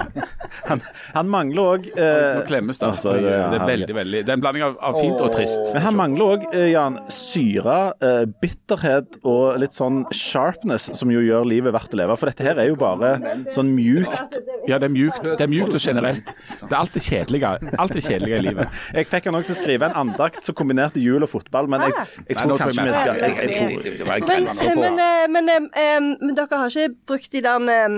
Han, 0.68 0.82
han 1.14 1.30
mangler 1.32 1.62
òg 1.74 1.88
Nå 1.98 2.44
klemmes 2.48 2.80
det. 2.80 2.88
Altså, 2.88 3.14
det 3.18 3.28
det, 3.28 3.60
er 3.60 3.66
veldig, 3.68 3.96
veldig 3.96 4.22
Det 4.26 4.32
er 4.32 4.38
en 4.38 4.44
blanding 4.44 4.66
av, 4.66 4.76
av 4.90 4.98
fint 5.00 5.22
og 5.24 5.32
trist. 5.36 5.62
Men 5.74 5.84
han 5.86 5.98
mangler 5.98 6.34
òg, 6.36 6.46
Jan, 6.72 6.98
syre, 7.14 7.78
eh, 8.04 8.24
bitterhet 8.42 9.20
og 9.28 9.58
litt 9.62 9.76
sånn 9.78 10.04
sharpness, 10.16 10.90
som 10.98 11.12
jo 11.14 11.22
gjør 11.24 11.48
livet 11.48 11.76
verdt 11.76 11.96
å 11.96 12.02
leve. 12.02 12.18
For 12.20 12.32
dette 12.32 12.46
her 12.48 12.62
er 12.62 12.72
jo 12.72 12.78
bare 12.80 13.14
sånn 13.56 13.72
mjukt. 13.76 14.40
Ja, 14.68 14.80
det 14.82 14.90
er 14.90 14.94
mjukt. 14.94 15.24
Det 15.28 15.46
er 15.46 15.52
mjukt 15.52 15.78
og 15.78 15.84
generelt. 15.84 16.34
Det 16.62 16.72
er 16.72 16.80
alt 16.80 16.98
det 16.98 17.04
kjedelige, 17.06 17.54
alt 17.78 17.96
det 17.96 18.04
kjedelige 18.06 18.42
i 18.42 18.46
livet. 18.50 18.82
Jeg 18.98 19.10
fikk 19.12 19.30
han 19.30 19.40
òg 19.40 19.48
til 19.48 19.56
å 19.56 19.60
skrive 19.62 19.90
en 19.90 19.98
andakt 20.04 20.48
som 20.48 20.58
kombinerte 20.58 21.02
jul 21.04 21.26
og 21.26 21.32
fotball, 21.32 21.70
men 21.72 21.88
jeg, 21.88 21.96
jeg 22.28 22.38
Nei, 22.38 22.44
tror 22.44 22.54
Nei, 22.54 22.60
kanskje 22.64 22.88
vi 22.88 22.96
skal 22.98 23.22
jeg, 23.22 23.38
jeg 23.38 24.48
tror, 24.58 24.82
Men, 24.82 24.98
men, 24.98 25.02
eh, 25.08 25.26
men, 25.32 25.50
eh, 25.54 25.70
eh, 25.84 25.98
men 26.02 26.36
dere 26.38 26.62
har 26.64 26.74
ikke 26.74 26.96
brukt 27.14 27.32
de 27.34 27.44
der 27.46 27.72
eh, 27.74 27.98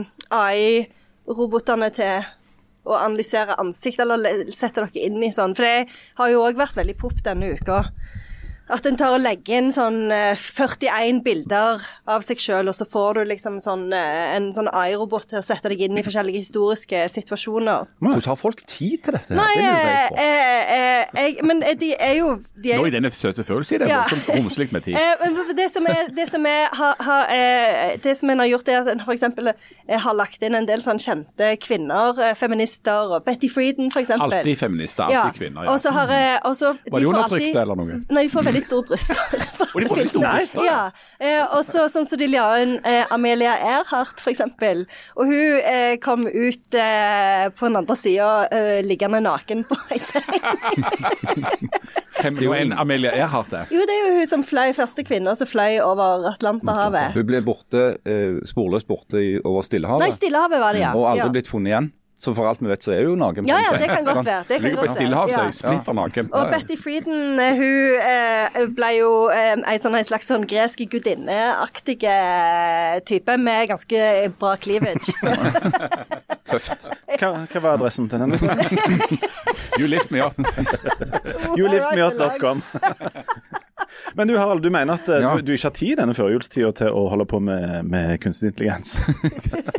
AI-robotene 1.29 1.89
til 1.93 2.25
å 2.89 2.95
analysere 2.97 3.57
ansikt, 3.61 4.01
eller 4.01 4.49
sette 4.55 4.81
dere 4.81 5.05
inn 5.05 5.21
i 5.23 5.31
sånn? 5.33 5.55
For 5.57 5.67
det 5.67 5.89
har 6.17 6.31
jo 6.31 6.43
òg 6.45 6.57
vært 6.57 6.79
veldig 6.79 6.97
pop 6.97 7.21
denne 7.25 7.53
uka. 7.53 7.83
At 8.69 8.85
en 8.85 8.97
tar 8.99 9.15
og 9.15 9.21
legger 9.23 9.57
inn 9.63 9.71
sånn 9.73 10.11
eh, 10.13 10.35
41 10.37 11.23
bilder 11.25 11.81
av 12.09 12.21
seg 12.25 12.37
sjøl, 12.37 12.69
og 12.69 12.75
så 12.77 12.85
får 12.85 13.17
du 13.17 13.21
liksom 13.31 13.57
sånn, 13.63 13.87
eh, 13.97 14.35
en 14.35 14.51
sånn 14.53 14.69
AI-robot 14.69 15.25
til 15.31 15.39
å 15.39 15.45
sette 15.45 15.71
deg 15.71 15.81
inn 15.87 15.97
i 15.97 16.03
forskjellige 16.05 16.43
historiske 16.43 16.99
situasjoner. 17.09 17.87
Hvordan 17.99 18.21
har 18.29 18.37
folk 18.37 18.61
tid 18.69 19.01
til 19.07 19.17
dette? 19.17 19.33
Nei, 19.39 19.55
Det 19.57 19.65
eh, 19.65 20.21
eh, 20.25 20.75
eh, 20.75 21.23
jeg, 21.23 21.39
men 21.49 21.63
eh, 21.65 21.73
de 21.81 21.91
er 21.97 22.13
jo 22.19 22.35
de 22.59 22.73
er 22.75 22.77
Nå 22.83 22.85
i 22.91 22.93
denne 22.93 23.09
søte 23.15 23.43
følelsen, 23.47 23.79
det 23.81 23.87
er 23.89 23.95
Ja. 23.95 24.03
voldsomt 24.05 24.29
romslig 24.37 24.71
med 24.71 24.83
tid. 24.85 24.95
Eh, 25.09 25.53
det 25.57 25.67
som 25.73 25.85
er, 25.89 26.07
det 26.15 26.27
som 26.29 26.45
er 26.45 26.69
har, 26.75 26.95
har, 26.99 27.25
eh, 27.33 27.97
Det 28.03 28.13
som 28.17 28.29
en 28.29 28.39
har 28.39 28.47
gjort, 28.51 28.67
er 28.69 28.81
at 28.83 28.87
en 28.93 29.01
f.eks. 29.01 29.23
Eh, 29.89 29.97
har 29.99 30.13
lagt 30.13 30.43
inn 30.45 30.53
en 30.55 30.67
del 30.69 30.83
sånn 30.85 30.99
kjente 31.01 31.55
kvinner, 31.63 32.13
eh, 32.21 32.33
feminister, 32.37 33.09
og 33.15 33.25
Betty 33.25 33.49
Friedan 33.49 33.89
f.eks. 33.89 34.11
Alltid 34.19 34.57
feminister, 34.59 35.09
alltid 35.09 35.39
kvinner. 35.41 35.65
Ja. 35.65 35.73
Og 35.73 35.79
så 35.81 35.91
har 35.95 36.07
jeg 36.13 36.39
og 36.45 36.55
Var 36.59 36.99
de 36.99 37.05
alltid- 37.23 37.55
eller 37.55 37.75
noe? 37.75 37.99
Nei, 38.09 38.27
de 38.27 38.29
får 38.29 38.43
veldig 38.45 38.58
store 38.65 38.85
bryster. 38.89 39.19
Og 39.73 39.81
de 39.81 39.87
får 39.89 39.99
veldig 39.99 40.11
store 40.11 40.33
bryster, 40.37 40.65
Ja. 40.65 40.79
Eh, 41.19 41.41
og 41.43 41.61
så 41.67 41.85
sånn 41.91 42.07
som 42.09 42.21
inn 42.23 42.75
eh, 42.87 43.11
Amelia 43.13 43.55
Earhart, 43.59 44.21
eksempel. 44.31 44.85
Og 45.19 45.29
hun 45.29 45.59
eh, 45.59 45.95
kom 46.01 46.25
ut 46.27 46.77
eh, 46.77 47.45
på 47.53 47.67
den 47.67 47.79
andre 47.79 47.97
sida 47.99 48.29
eh, 48.55 48.79
liggende 48.85 49.21
naken 49.23 49.65
på 49.67 49.77
ei 49.93 49.99
seng. 50.01 50.25
Hvem 52.19 52.39
er 52.39 52.43
jo 52.43 52.55
en 52.55 52.73
Amelia 52.73 53.13
Earhart 53.15 53.53
er? 53.55 53.69
Jo, 53.73 53.85
det 53.87 53.95
er 53.95 54.07
jo 54.07 54.17
hun 54.19 54.31
som 54.31 54.45
fløy 54.47 54.73
første 54.77 55.05
kvinne 55.07 55.35
som 55.39 55.49
fløy 55.49 55.79
over 55.83 56.29
Atlanterhavet. 56.33 57.15
Hun 57.15 57.29
ble 57.29 57.43
borte, 57.45 57.85
eh, 58.09 58.39
sporløst 58.49 58.89
borte 58.89 59.21
i, 59.21 59.31
over 59.43 59.65
Stillehavet, 59.65 60.07
Nei, 60.07 60.15
Stillehavet 60.17 60.63
var 60.63 60.75
det, 60.75 60.83
ja. 60.87 60.95
og 60.97 61.11
aldri 61.13 61.27
ja. 61.27 61.33
blitt 61.37 61.51
funnet 61.51 61.73
igjen. 61.73 61.91
Så 62.19 62.33
for 62.35 62.49
alt 62.49 62.59
vi 62.59 62.67
vet, 62.67 62.83
så 62.83 62.91
er 62.91 63.05
hun 63.07 63.13
jo 63.13 63.19
naken. 63.21 63.45
Ja, 63.47 63.57
ja, 63.63 63.77
det 63.79 63.87
kan 63.87 64.03
godt 64.03 64.25
være. 64.27 64.41
Det 64.49 64.57
kan 64.57 64.63
Ligger 64.65 64.81
på 64.83 64.87
stillehavsøy, 64.91 65.43
Ja. 65.45 65.51
splitter 65.55 65.93
naken. 65.95 66.27
Og 66.35 66.49
Betty 66.51 66.75
Friedan, 66.75 67.39
eh, 67.39 67.55
hun 67.55 68.01
eh, 68.03 68.57
ble 68.75 68.89
jo 68.97 69.11
eh, 69.31 69.55
ei 69.71 69.77
sånn, 69.79 69.95
en 69.95 70.03
slags 70.03 70.27
sånn 70.27 70.43
gresk 70.51 70.83
gudinneaktig 70.91 72.03
eh, 72.03 72.99
type 73.07 73.37
med 73.39 73.69
ganske 73.71 74.03
bra 74.39 74.57
cleavage. 74.59 75.15
Så, 75.15 75.31
Tøft. 76.49 76.89
Hva, 77.21 77.31
hva 77.53 77.61
var 77.63 77.77
adressen 77.77 78.09
til 78.11 78.19
den? 78.19 78.35
You 79.79 79.87
lift 79.87 80.11
me 80.11 80.19
up. 80.19 80.35
Youliftemeup.com. 81.55 82.63
Men 84.17 84.27
du 84.29 84.35
Harald, 84.37 84.61
du 84.63 84.69
mener 84.73 84.93
at 84.99 85.09
eh, 85.09 85.21
Ja. 85.23 85.35
du, 85.37 85.41
du 85.45 85.51
ikke 85.53 85.67
har 85.69 85.75
tid 85.77 85.97
denne 85.99 86.15
førjulstida 86.17 86.71
til 86.79 86.89
å 86.95 87.05
holde 87.11 87.25
på 87.29 87.39
med, 87.43 87.85
med 87.89 88.15
kunstig 88.23 88.51
intelligens? 88.51 88.95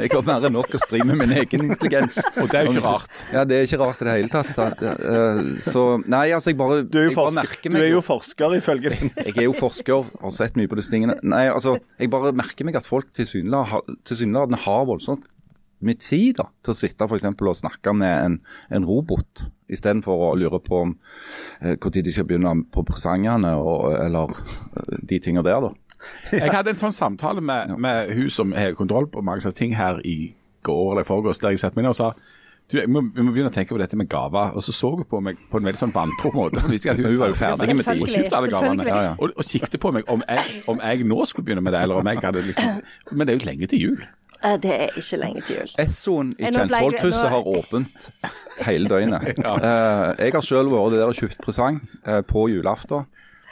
Jeg 0.00 0.10
har 0.14 0.22
mer 0.26 0.46
enn 0.48 0.54
nok 0.56 0.74
å 0.76 0.80
stri 0.82 1.00
med 1.04 1.18
min 1.20 1.32
egen 1.36 1.66
intelligens. 1.70 2.18
Og 2.40 2.48
det 2.52 2.60
er 2.60 2.68
jo 2.68 2.74
ikke 2.76 2.84
rart. 2.86 3.24
Ja, 3.34 3.44
det 3.48 3.58
er 3.58 3.66
ikke 3.68 3.80
rart 3.82 4.00
i 4.04 4.08
det 4.08 4.16
hele 4.18 4.32
tatt. 4.32 4.84
Eh, 4.84 5.42
Så 5.66 5.84
Nei, 6.10 6.26
altså, 6.36 6.52
jeg 6.52 6.58
bare, 6.60 6.82
Du 6.88 6.98
er 7.00 7.08
jo 7.08 7.12
jeg 7.12 7.18
bare 7.18 7.34
forsker, 7.40 7.70
meg, 7.74 7.80
du 7.80 7.86
er 7.88 7.92
jo 7.94 8.04
forsker 8.06 8.56
ifølge 8.60 8.94
din. 8.96 9.10
Jeg 9.30 9.36
er 9.36 9.46
jo 9.48 9.56
forsker, 9.56 10.06
har 10.22 10.32
sett 10.34 10.56
mye 10.58 10.70
på 10.70 10.78
disse 10.80 10.90
tingene. 10.92 11.18
Nei, 11.22 11.46
altså, 11.52 11.76
jeg 12.00 12.10
bare 12.12 12.32
merker 12.36 12.66
meg 12.68 12.76
at 12.80 12.86
folk 12.88 13.10
tilsynelatende 13.16 14.58
har 14.64 14.86
voldsomt 14.88 15.26
med 15.80 16.00
tid 16.02 16.38
da, 16.40 16.48
til 16.64 16.74
å 16.74 16.78
sitte 16.78 17.08
for 17.08 17.18
eksempel 17.18 17.50
og 17.50 17.58
snakke 17.58 17.94
med 17.96 18.24
en, 18.24 18.38
en 18.70 18.86
robot, 18.88 19.44
istedenfor 19.70 20.26
å 20.30 20.32
lure 20.38 20.60
på 20.64 20.82
om 20.86 20.96
eh, 21.60 21.76
når 21.76 22.00
de 22.00 22.14
skal 22.14 22.26
begynne 22.28 22.54
på 22.74 22.84
presangene 22.88 23.54
og, 23.58 23.92
eller 23.96 24.34
eh, 24.34 24.98
de 25.12 25.20
tingene 25.22 25.46
der, 25.46 25.68
da. 25.68 25.72
Jeg 26.32 26.52
hadde 26.54 26.72
en 26.72 26.80
sånn 26.80 26.96
samtale 26.96 27.42
med, 27.44 27.76
med 27.76 28.12
hun 28.16 28.30
som 28.32 28.54
har 28.56 28.76
kontroll 28.78 29.10
på 29.12 29.24
mange 29.24 29.44
sånne 29.44 29.58
ting 29.58 29.74
her 29.76 30.00
i 30.08 30.34
går 30.64 30.92
eller 30.92 31.04
i 31.04 31.08
forgårs, 31.08 31.40
der 31.42 31.52
jeg 31.52 31.60
satte 31.60 31.76
meg 31.76 31.86
ned 31.86 31.94
og 31.94 31.98
sa 31.98 32.12
du, 32.70 32.76
jeg 32.78 32.90
må, 32.92 33.00
vi 33.10 33.24
må 33.26 33.32
begynne 33.34 33.50
å 33.50 33.54
tenke 33.54 33.74
på 33.74 33.80
dette 33.80 33.98
med 33.98 34.06
gaver. 34.10 34.52
Og 34.54 34.62
så 34.62 34.70
så 34.74 34.92
hun 34.94 35.02
på 35.10 35.18
meg 35.24 35.40
på 35.50 35.58
en 35.58 35.66
veldig 35.66 35.80
sånn 35.80 35.94
vantro 35.94 36.30
måte. 36.36 36.62
Hun 36.62 36.70
var 37.18 37.32
jo 37.32 37.38
ferdig 37.38 37.74
med 37.74 37.88
de. 37.88 37.96
Og 37.96 38.12
kjøpte 38.12 38.38
alle 38.38 38.50
gavene. 38.52 38.86
Ja, 38.86 39.00
ja. 39.08 39.16
Og, 39.18 39.34
og 39.34 39.48
kikket 39.48 39.74
på 39.82 39.90
meg 39.96 40.06
om 40.12 40.22
jeg, 40.22 40.60
om 40.70 40.78
jeg 40.78 41.08
nå 41.10 41.18
skulle 41.26 41.48
begynne 41.48 41.64
med 41.66 41.74
det, 41.74 41.82
eller 41.82 41.98
om 41.98 42.10
jeg 42.12 42.22
hadde 42.22 42.44
liksom 42.46 42.78
Men 43.10 43.26
det 43.26 43.34
er 43.34 43.40
jo 43.40 43.48
lenge 43.48 43.70
til 43.72 43.82
jul. 43.82 44.04
Eh, 44.44 44.56
det 44.62 44.72
er 44.72 44.96
ikke 44.96 45.16
lenge 45.20 45.42
til 45.46 45.56
jul. 45.60 45.72
Essoen 45.78 46.34
i 46.38 46.46
Eh, 46.46 46.52
nå 46.52 46.64
Kjensvollkrysset 46.64 47.28
har 47.28 47.46
åpent 47.46 48.10
hele 48.66 48.88
døgnet. 48.88 49.34
ja. 49.44 49.54
jeg 50.18 50.32
har 50.32 50.44
selv 50.44 50.72
vært 50.72 50.96
der 50.96 51.08
og 51.08 51.14
kjøpt 51.18 51.40
presang 51.44 51.82
eh, 52.06 52.22
på 52.24 52.48
julaften. 52.48 53.08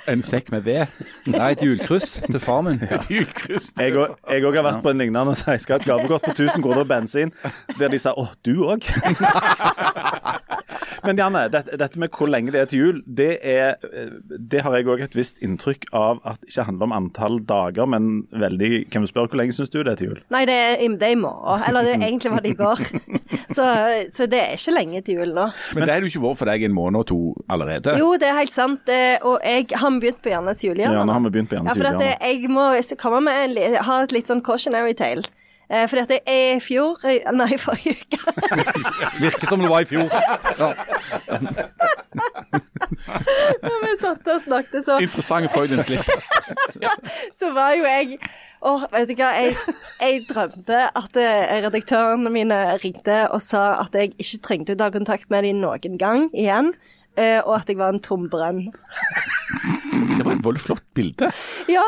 En 0.08 0.22
sekk 0.24 0.48
med 0.54 0.64
ved. 0.64 0.86
Nei, 1.26 1.50
et 1.52 1.62
julekryss 1.62 2.22
til 2.24 2.40
far 2.40 2.62
min. 2.64 2.80
Et 2.94 3.10
julekryss. 3.10 3.72
til 3.76 3.98
jeg 3.98 4.44
òg 4.46 4.56
har 4.56 4.64
vært 4.64 4.82
på 4.82 4.94
en 4.94 5.02
lignende 5.02 5.34
så 5.36 5.52
jeg 5.52 5.66
skal 5.66 5.76
ha 5.76 5.82
et 5.82 5.88
gavekort 5.90 6.24
på 6.24 6.32
1000 6.32 6.64
kroner 6.64 6.84
bensin, 6.88 7.32
der 7.78 7.92
de 7.92 7.98
sa 7.98 8.14
'Å, 8.16 8.30
du 8.46 8.64
òg'? 8.64 8.88
Men 11.06 11.16
Janne, 11.20 11.44
dette, 11.52 11.76
dette 11.78 12.00
med 12.00 12.10
hvor 12.14 12.30
lenge 12.30 12.52
det 12.54 12.60
er 12.60 12.68
til 12.70 12.78
jul, 12.82 12.96
det, 13.06 13.28
er, 13.46 13.76
eh, 13.86 14.10
det 14.50 14.62
har 14.64 14.74
jeg 14.76 14.88
òg 14.90 15.02
et 15.06 15.14
visst 15.16 15.38
inntrykk 15.44 15.86
av 15.96 16.20
at 16.28 16.42
ikke 16.48 16.64
handler 16.68 16.88
om 16.88 16.94
antall 16.96 17.38
dager, 17.48 17.86
men 17.86 18.24
veldig 18.32 18.70
Hvem 18.92 19.06
spør 19.08 19.28
hvor 19.30 19.38
lenge 19.40 19.54
syns 19.56 19.70
du 19.72 19.78
det 19.82 19.92
er 19.92 20.00
til 20.00 20.10
jul? 20.12 20.20
Nei, 20.34 20.44
det 20.48 20.56
er, 20.56 20.82
det 20.98 21.08
er 21.10 21.14
i 21.14 21.20
morgen. 21.20 21.62
Eller 21.68 21.86
det, 21.86 21.94
er 21.98 22.06
egentlig 22.08 22.32
var 22.34 22.44
det 22.44 22.52
i 22.54 22.58
går. 22.58 22.84
Så, 23.58 23.64
så 24.14 24.26
det 24.30 24.38
er 24.38 24.52
ikke 24.58 24.74
lenge 24.74 25.00
til 25.06 25.18
jul 25.18 25.30
nå. 25.34 25.46
Men 25.74 25.86
det 25.88 25.94
har 25.94 26.04
jo 26.04 26.10
ikke 26.10 26.20
vært 26.22 26.38
for 26.40 26.50
deg 26.50 26.62
en 26.68 26.74
måned 26.76 27.00
og 27.00 27.06
to 27.08 27.18
allerede. 27.50 27.94
Jo, 27.98 28.10
det 28.20 28.28
er 28.28 28.36
helt 28.38 28.52
sant. 28.54 28.82
det- 28.86 29.22
Og 29.26 29.40
jeg 29.42 29.66
har 29.72 29.90
begynt 30.00 30.20
på 30.22 30.30
Jannes 30.30 30.62
julehjørne. 30.62 30.98
Ja, 31.00 31.04
nå 31.08 31.16
har 31.16 31.24
vi 31.24 31.32
begynt 31.34 31.50
på 31.50 31.56
Jannes 31.58 31.72
Ja, 31.74 31.80
for 31.80 31.88
at 31.88 32.04
jeg, 32.04 32.42
jeg 32.44 32.50
må 32.52 32.66
komme 33.00 33.22
med 33.24 33.58
en, 33.58 33.74
ha 33.88 33.96
et 34.04 34.12
litt 34.14 34.28
sånn 34.30 34.42
cautionary 34.44 34.94
tale. 34.98 35.24
Eh, 35.70 35.88
fordi 35.88 36.00
at 36.00 36.10
jeg 36.10 36.56
i 36.56 36.60
fjor 36.64 37.02
eh, 37.04 37.26
Nei, 37.36 37.58
forrige 37.60 37.92
uke. 38.00 38.18
Virker 39.24 39.50
som 39.50 39.60
det 39.60 39.68
var 39.68 39.84
i 39.84 39.88
fjor. 39.88 40.08
Ja. 40.58 40.72
Når 43.62 43.76
vi 43.82 43.90
satt 44.00 44.28
og 44.32 44.40
snakket, 44.44 44.84
så, 44.86 44.96
Interessant 45.02 45.50
Freudenslipp. 45.52 46.08
så 47.38 47.50
var 47.54 47.74
jo 47.76 47.84
jeg 47.84 48.16
Åh, 48.66 48.86
vet 48.90 49.10
du 49.10 49.14
hva, 49.20 49.28
jeg, 49.38 49.54
jeg 50.00 50.24
drømte 50.30 50.80
at 50.98 51.18
eh, 51.20 51.52
redaktørene 51.66 52.32
mine 52.32 52.58
ringte 52.82 53.20
og 53.28 53.44
sa 53.44 53.68
at 53.84 53.94
jeg 53.94 54.16
ikke 54.16 54.40
trengte 54.48 54.74
å 54.74 54.80
ta 54.80 54.88
kontakt 54.94 55.28
med 55.30 55.46
dem 55.46 55.60
noen 55.62 56.00
gang 56.00 56.26
igjen. 56.32 56.72
og 57.18 57.52
at 57.54 57.70
jeg 57.70 57.78
var 57.78 57.94
en 57.94 58.02
tom 58.02 58.28
brønn. 58.30 58.68
Det 60.16 60.24
var 60.24 60.32
et 60.32 60.44
veldig 60.44 60.62
flott 60.62 60.86
bilde. 60.94 61.30
Ja, 61.70 61.86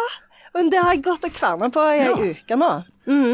men 0.54 0.70
det 0.72 0.78
har 0.82 0.94
jeg 0.94 1.02
gått 1.06 1.24
og 1.28 1.32
kverna 1.36 1.68
på 1.72 1.82
i 1.90 1.98
ei 2.00 2.06
Ja. 2.08 2.14
uke 2.16 2.56
nå. 2.58 2.70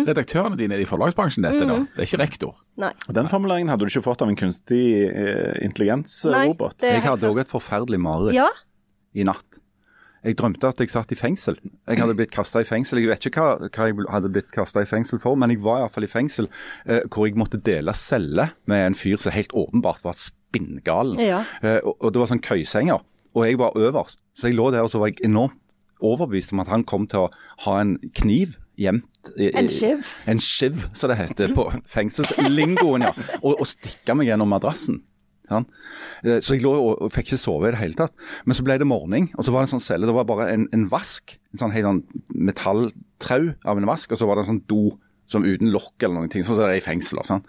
Redaktørene 0.06 0.56
dine 0.56 0.74
er 0.76 0.80
i 0.84 0.88
forlagsbransjen, 0.88 1.42
dette 1.44 1.66
da. 1.68 1.76
Det 1.96 2.00
er 2.00 2.08
ikke 2.08 2.20
rektor. 2.22 2.54
Nei. 2.80 2.92
Og 3.08 3.14
Den 3.14 3.28
formuleringen 3.28 3.68
hadde 3.68 3.84
du 3.84 3.90
ikke 3.92 4.04
fått 4.06 4.22
av 4.22 4.28
en 4.32 4.36
kunstig 4.36 4.82
eh, 5.10 5.58
intelligensrobot. 5.66 6.78
det 6.80 6.92
Jeg 6.94 7.02
hadde 7.04 7.28
òg 7.30 7.40
et 7.40 7.48
forferdelig 7.52 8.00
mareritt 8.00 8.34
Ja, 8.38 8.48
i 9.14 9.24
natt. 9.24 9.60
Jeg 10.24 10.34
drømte 10.40 10.66
at 10.66 10.80
jeg 10.80 10.90
satt 10.90 11.12
i 11.12 11.14
fengsel. 11.14 11.56
Jeg 11.86 11.98
hadde 12.00 12.14
blitt 12.18 12.32
kasta 12.34 12.58
i 12.60 12.66
fengsel. 12.66 12.98
Jeg 12.98 13.08
vet 13.12 13.26
ikke 13.28 13.42
hva, 13.44 13.68
hva 13.70 13.86
jeg 13.86 14.08
hadde 14.10 14.30
blitt 14.32 14.48
kasta 14.50 14.82
i 14.82 14.88
fengsel 14.88 15.20
for, 15.22 15.36
men 15.38 15.50
jeg 15.52 15.60
var 15.62 15.84
iallfall 15.84 16.04
i 16.08 16.10
fengsel 16.10 16.48
eh, 16.86 17.04
hvor 17.12 17.28
jeg 17.28 17.36
måtte 17.38 17.60
dele 17.62 17.92
celle 17.94 18.48
med 18.66 18.86
en 18.88 18.94
fyr 18.98 19.20
som 19.22 19.30
helt 19.36 19.52
åpenbart 19.54 20.02
var 20.02 20.16
spinngalen. 20.18 21.20
Ja. 21.22 21.44
Eh, 21.62 21.78
og, 21.84 21.94
og 22.00 22.12
det 22.16 22.22
var 22.24 22.32
sånn 22.32 22.42
køysenger, 22.42 23.04
og 23.36 23.46
jeg 23.46 23.60
var 23.60 23.76
øverst. 23.78 24.18
Så 24.34 24.48
jeg 24.50 24.56
lå 24.58 24.70
der 24.74 24.82
og 24.82 24.90
så 24.90 24.98
var 24.98 25.12
jeg 25.12 25.22
enormt 25.28 25.60
overbevist 26.06 26.54
om 26.54 26.62
at 26.62 26.70
han 26.72 26.84
kom 26.88 27.06
til 27.10 27.26
å 27.26 27.32
ha 27.66 27.74
en 27.82 27.96
kniv 28.18 28.56
gjemt 28.78 29.30
i, 29.36 29.48
i- 29.48 29.52
En 29.58 29.68
skiv. 29.72 30.06
En 30.30 30.40
skiv, 30.42 30.86
som 30.96 31.10
det 31.12 31.18
heter 31.18 31.54
på 31.56 31.68
fengselslingoen, 31.90 33.06
ja. 33.08 33.12
Og, 33.42 33.54
og 33.62 33.66
stikke 33.70 34.14
meg 34.18 34.28
gjennom 34.30 34.50
madrassen. 34.52 35.02
Eh, 35.46 36.40
Så 36.42 36.56
jeg 36.56 36.64
lå 36.64 36.72
og, 36.74 37.02
og 37.06 37.12
fikk 37.14 37.30
ikke 37.30 37.38
sove 37.38 37.68
i 37.68 37.74
det 37.74 37.78
hele 37.80 37.94
tatt. 37.98 38.14
Men 38.44 38.56
så 38.58 38.64
ble 38.66 38.76
det 38.82 38.88
morgen, 38.90 39.28
og 39.38 39.46
så 39.46 39.52
var 39.54 39.62
det 39.62 39.68
en 39.70 39.76
sånn 39.78 39.84
celle. 39.86 40.08
Det 40.08 40.14
var 40.16 40.26
bare 40.28 40.48
en, 40.52 40.66
en 40.74 40.86
vask. 40.90 41.36
En 41.54 41.62
sånn 41.62 41.74
sånn 41.76 42.02
metalltrau 42.34 43.52
av 43.64 43.78
en 43.80 43.88
vask, 43.88 44.12
og 44.12 44.18
så 44.20 44.28
var 44.28 44.38
det 44.40 44.46
en 44.46 44.52
sånn 44.56 44.64
do 44.70 44.80
som 45.30 45.46
uten 45.46 45.70
lokk 45.74 46.02
eller 46.02 46.20
noen 46.20 46.30
ting. 46.32 46.44
Sånn 46.46 46.58
som 46.58 46.66
det 46.66 46.76
er 46.76 46.80
i 46.82 46.84
fengsel. 46.84 47.22
Sånn. 47.26 47.42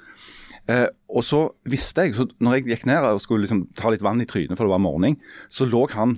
Eh, 0.67 0.87
og 1.13 1.23
så 1.23 1.43
visste 1.69 2.07
jeg, 2.07 2.15
så 2.17 2.25
når 2.43 2.57
jeg 2.59 2.67
gikk 2.73 2.87
ned 2.89 3.05
og 3.07 3.21
skulle 3.23 3.45
liksom 3.45 3.65
ta 3.77 3.91
litt 3.93 4.03
vann 4.05 4.21
i 4.23 4.27
trynet 4.29 4.57
for 4.57 4.65
det 4.67 4.73
var 4.73 4.83
morgen, 4.83 5.19
så 5.53 5.67
lå 5.69 5.85
han 5.93 6.17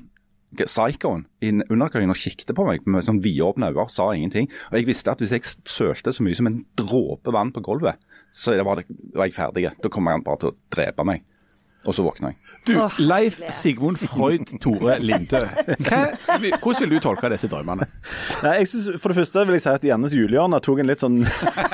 psykoen 0.58 1.25
i 1.46 1.51
undergrunnen 1.70 2.13
og 2.13 2.20
kikket 2.20 2.56
på 2.58 2.65
meg 2.68 2.86
med 2.89 3.06
sånn 3.08 3.22
vidåpne 3.24 3.72
øyne, 3.72 3.88
sa 3.94 4.10
ingenting. 4.15 4.50
Og 4.72 4.79
jeg 4.79 4.89
visste 4.89 5.13
at 5.13 5.22
hvis 5.22 5.36
jeg 5.36 5.46
sølte 5.70 6.13
så 6.15 6.25
mye 6.25 6.38
som 6.38 6.50
en 6.50 6.62
dråpe 6.79 7.34
vann 7.36 7.53
på 7.56 7.63
gulvet, 7.65 8.01
så 8.36 8.58
var, 8.65 8.82
det, 8.82 9.00
var 9.15 9.29
jeg 9.29 9.38
ferdig. 9.38 9.68
Da 9.84 9.91
kommer 9.94 10.18
han 10.18 10.25
bare 10.25 10.41
til 10.41 10.51
å 10.53 10.58
drepe 10.74 11.06
meg. 11.08 11.25
Og 11.88 11.96
så 11.96 12.03
våkna 12.03 12.34
jeg. 12.34 12.39
Du, 12.68 12.74
Leif. 13.00 13.39
Sigmund 13.56 13.98
Freud 13.98 14.50
Tore 14.60 14.98
Linde. 15.00 15.46
Hvordan 16.60 16.82
vil 16.82 16.91
du 16.91 17.00
tolke 17.00 17.29
disse 17.32 17.48
drømmene? 17.48 17.88
Nei, 18.44 18.56
jeg 18.60 18.68
synes, 18.68 19.00
for 19.00 19.13
det 19.13 19.22
første 19.22 19.46
vil 19.48 19.56
jeg 19.56 19.63
si 19.63 19.72
at 19.72 19.88
Jannes 19.88 20.15
julehjørne 20.18 20.60
tok 20.65 20.84
en 20.84 20.91
litt 20.91 21.06
sånn 21.06 21.22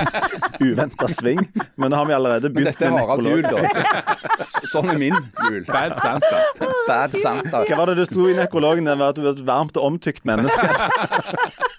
uventa 0.63 1.07
sving. 1.11 1.41
Men 1.75 1.91
nå 1.91 1.99
har 1.99 2.09
vi 2.09 2.15
allerede 2.17 2.51
begynt 2.53 2.71
dette 2.73 2.87
er 2.87 2.95
med 2.95 3.03
Haralds 3.03 3.25
jul, 3.25 3.43
da. 3.43 4.47
Sånn 4.71 4.91
er 4.93 4.99
min 5.01 5.15
jul. 5.49 5.61
Bad 5.67 5.97
Santa. 6.01 6.41
Bad 6.87 7.15
Santa. 7.17 7.63
Hva 7.67 7.79
var 7.81 7.91
det 7.91 7.99
det 8.03 8.09
sto 8.11 8.27
i 8.29 8.35
nekrologen? 8.37 8.87
Det 8.87 8.97
var 9.01 9.15
at 9.15 9.19
du 9.19 9.25
var 9.25 9.35
et 9.37 9.45
varmt 9.47 9.79
og 9.79 9.91
omtykt 9.91 10.27
menneske. 10.27 10.69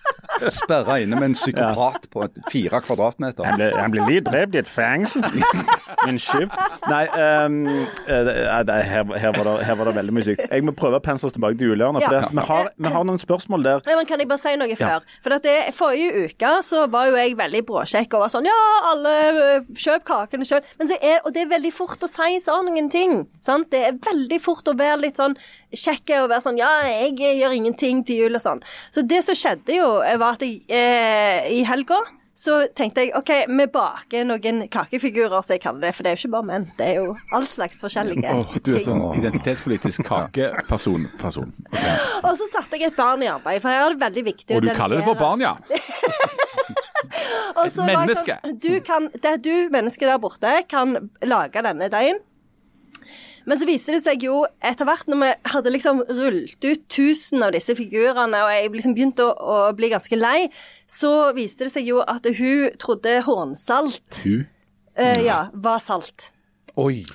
Sperra 0.53 0.99
inne 1.03 1.17
med 1.19 1.31
en 1.31 1.35
psykopat 1.37 2.09
på 2.13 2.25
fire 2.53 2.81
kvadratmeter. 2.85 3.45
Han 3.47 3.57
ble, 3.59 3.69
han 3.77 3.93
ble 3.95 4.05
litt 4.09 4.27
drept 4.29 4.55
i 4.57 4.61
et 4.63 4.69
fengsel. 4.71 5.25
Min 6.07 6.19
skip. 6.27 6.53
Nei, 6.91 7.03
ehm, 7.19 7.59
eh, 8.07 8.31
her, 8.37 9.17
her, 9.17 9.33
var 9.37 9.49
det, 9.49 9.55
her 9.67 9.79
var 9.81 9.91
det 9.91 9.95
veldig 9.99 10.15
mye 10.17 10.27
sykt. 10.27 10.45
Jeg 10.51 10.67
må 10.67 10.75
prøve 10.77 11.01
å 11.01 11.05
pense 11.05 11.27
oss 11.27 11.37
tilbake 11.37 11.59
til 11.61 11.73
julehjørnet. 11.73 12.05
For 12.07 12.17
Ja. 12.17 12.29
vi, 12.31 12.45
har, 12.51 12.71
vi 12.77 12.93
har 12.97 13.07
noen 13.09 13.21
spørsmål 13.23 13.65
der. 13.67 13.83
Ja, 13.89 13.97
men 13.99 14.07
Kan 14.07 14.21
jeg 14.23 14.29
bare 14.31 14.39
si 14.43 14.55
noe 14.61 14.77
før? 14.79 15.07
For 15.25 15.35
at 15.37 15.43
det, 15.47 15.57
Forrige 15.77 16.27
uke 16.31 16.53
så 16.65 16.85
var 16.93 17.09
jo 17.11 17.17
jeg 17.19 17.35
veldig 17.39 17.63
bråkjekk 17.69 18.15
og 18.17 18.27
var 18.27 18.33
sånn 18.33 18.47
Ja, 18.49 18.59
alle 18.93 19.15
øh, 19.33 19.67
kjøp 19.75 20.05
kakene 20.07 20.47
sjøl. 20.47 20.63
Og 20.81 21.33
det 21.35 21.43
er 21.43 21.51
veldig 21.51 21.73
fort 21.75 22.05
å 22.07 22.11
si 22.11 22.39
sånne 22.45 22.87
ting. 22.93 23.25
Sant? 23.45 23.71
Det 23.73 23.83
er 23.89 23.99
veldig 24.07 24.39
fort 24.45 24.69
å 24.71 24.77
være 24.79 25.01
litt 25.07 25.19
sånn 25.21 25.35
kjekk 25.75 26.15
og 26.21 26.31
være 26.35 26.45
sånn 26.47 26.61
Ja, 26.61 26.71
jeg 26.87 27.17
gjør 27.41 27.57
ingenting 27.57 28.05
til 28.07 28.23
jul 28.27 28.39
og 28.39 28.45
sånn. 28.45 28.63
Så 28.95 29.03
det 29.07 29.23
som 29.27 29.35
skjedde 29.39 29.77
jo, 29.81 29.89
var 30.21 30.26
at 30.35 30.43
jeg, 30.45 30.63
eh, 30.69 31.51
i 31.59 31.65
helga 31.67 32.03
så 32.37 32.59
tenkte 32.77 33.01
jeg 33.01 33.15
OK, 33.17 33.31
vi 33.49 33.65
baker 33.73 34.27
noen 34.29 34.67
kakefigurer, 34.69 35.41
som 35.41 35.55
jeg 35.55 35.63
kaller 35.63 35.87
det. 35.87 35.93
For 35.97 36.05
det 36.05 36.11
er 36.11 36.19
jo 36.19 36.21
ikke 36.21 36.33
bare 36.35 36.49
menn. 36.51 36.67
Det 36.77 36.89
er 36.91 36.99
jo 36.99 37.15
all 37.33 37.47
slags 37.49 37.81
forskjellige 37.81 38.35
Oh, 38.37 38.59
du 38.61 38.75
er 38.77 38.83
sånn 38.85 39.01
identitetspolitisk 39.17 40.05
kakeperson. 40.05 41.09
person. 41.17 41.55
Okay. 41.73 41.97
Og 42.21 42.37
så 42.37 42.51
satte 42.53 42.77
jeg 42.77 42.91
et 42.91 42.99
barn 42.99 43.25
i 43.25 43.31
arbeid, 43.33 43.63
for 43.65 43.73
jeg 43.73 43.81
har 43.81 43.97
det 43.97 44.03
veldig 44.05 44.25
viktig 44.29 44.59
Og 44.59 44.67
du 44.67 44.73
kaller 44.77 45.01
det 45.01 45.09
for 45.09 45.17
barn, 45.17 45.41
ja? 45.47 45.57
Og 47.57 47.71
så 47.73 47.87
var 47.87 47.95
jeg 47.95 48.01
menneske. 48.03 48.37
Sånn, 48.43 48.59
du, 48.61 48.73
kan, 48.85 49.09
det 49.23 49.35
du, 49.47 49.55
mennesket 49.73 50.11
der 50.11 50.21
borte, 50.21 50.53
kan 50.69 50.97
lage 51.25 51.65
denne 51.65 51.89
deigen. 51.93 52.21
Men 53.47 53.59
så 53.61 53.67
viste 53.69 53.95
det 53.95 54.03
seg 54.03 54.25
jo 54.27 54.41
etter 54.65 54.89
hvert, 54.89 55.07
når 55.07 55.21
vi 55.23 55.31
hadde 55.53 55.73
liksom 55.75 56.01
rullet 56.09 56.67
ut 56.67 56.87
tusen 56.91 57.45
av 57.47 57.53
disse 57.55 57.77
figurene, 57.79 58.41
og 58.43 58.51
jeg 58.51 58.73
liksom 58.75 58.97
begynte 58.97 59.27
å, 59.27 59.35
å 59.39 59.59
bli 59.79 59.93
ganske 59.93 60.19
lei, 60.19 60.49
så 60.91 61.31
viste 61.37 61.69
det 61.69 61.75
seg 61.77 61.87
jo 61.93 62.01
at 62.03 62.27
hun 62.27 62.73
trodde 62.83 63.21
hornsalt 63.27 64.23
Hun. 64.25 64.49
eh, 64.99 65.23
ja, 65.29 65.45
var 65.55 65.79
salt. 65.85 66.33
Oi. 66.77 67.07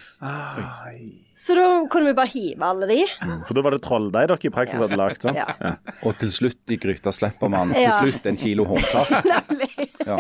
Så 1.38 1.54
da 1.58 1.66
kunne 1.92 2.10
vi 2.10 2.16
bare 2.18 2.32
hive 2.34 2.66
alle 2.66 2.88
de. 2.90 3.04
For 3.46 3.54
da 3.58 3.62
var 3.66 3.76
det 3.76 3.84
trolldeig 3.86 4.32
dere 4.32 4.48
i 4.48 4.52
praksis 4.54 4.80
hadde 4.82 4.98
lagd. 4.98 5.22
sant? 5.22 5.38
Ja. 5.38 5.76
Og 6.08 6.16
til 6.22 6.32
slutt 6.34 6.74
i 6.74 6.80
gryta 6.82 7.14
slipper 7.14 7.52
man 7.52 7.76
til 7.76 7.92
slutt 8.00 8.26
en 8.32 8.40
kilo 8.42 8.66
håndtak. 8.72 9.28
ja. 10.10 10.18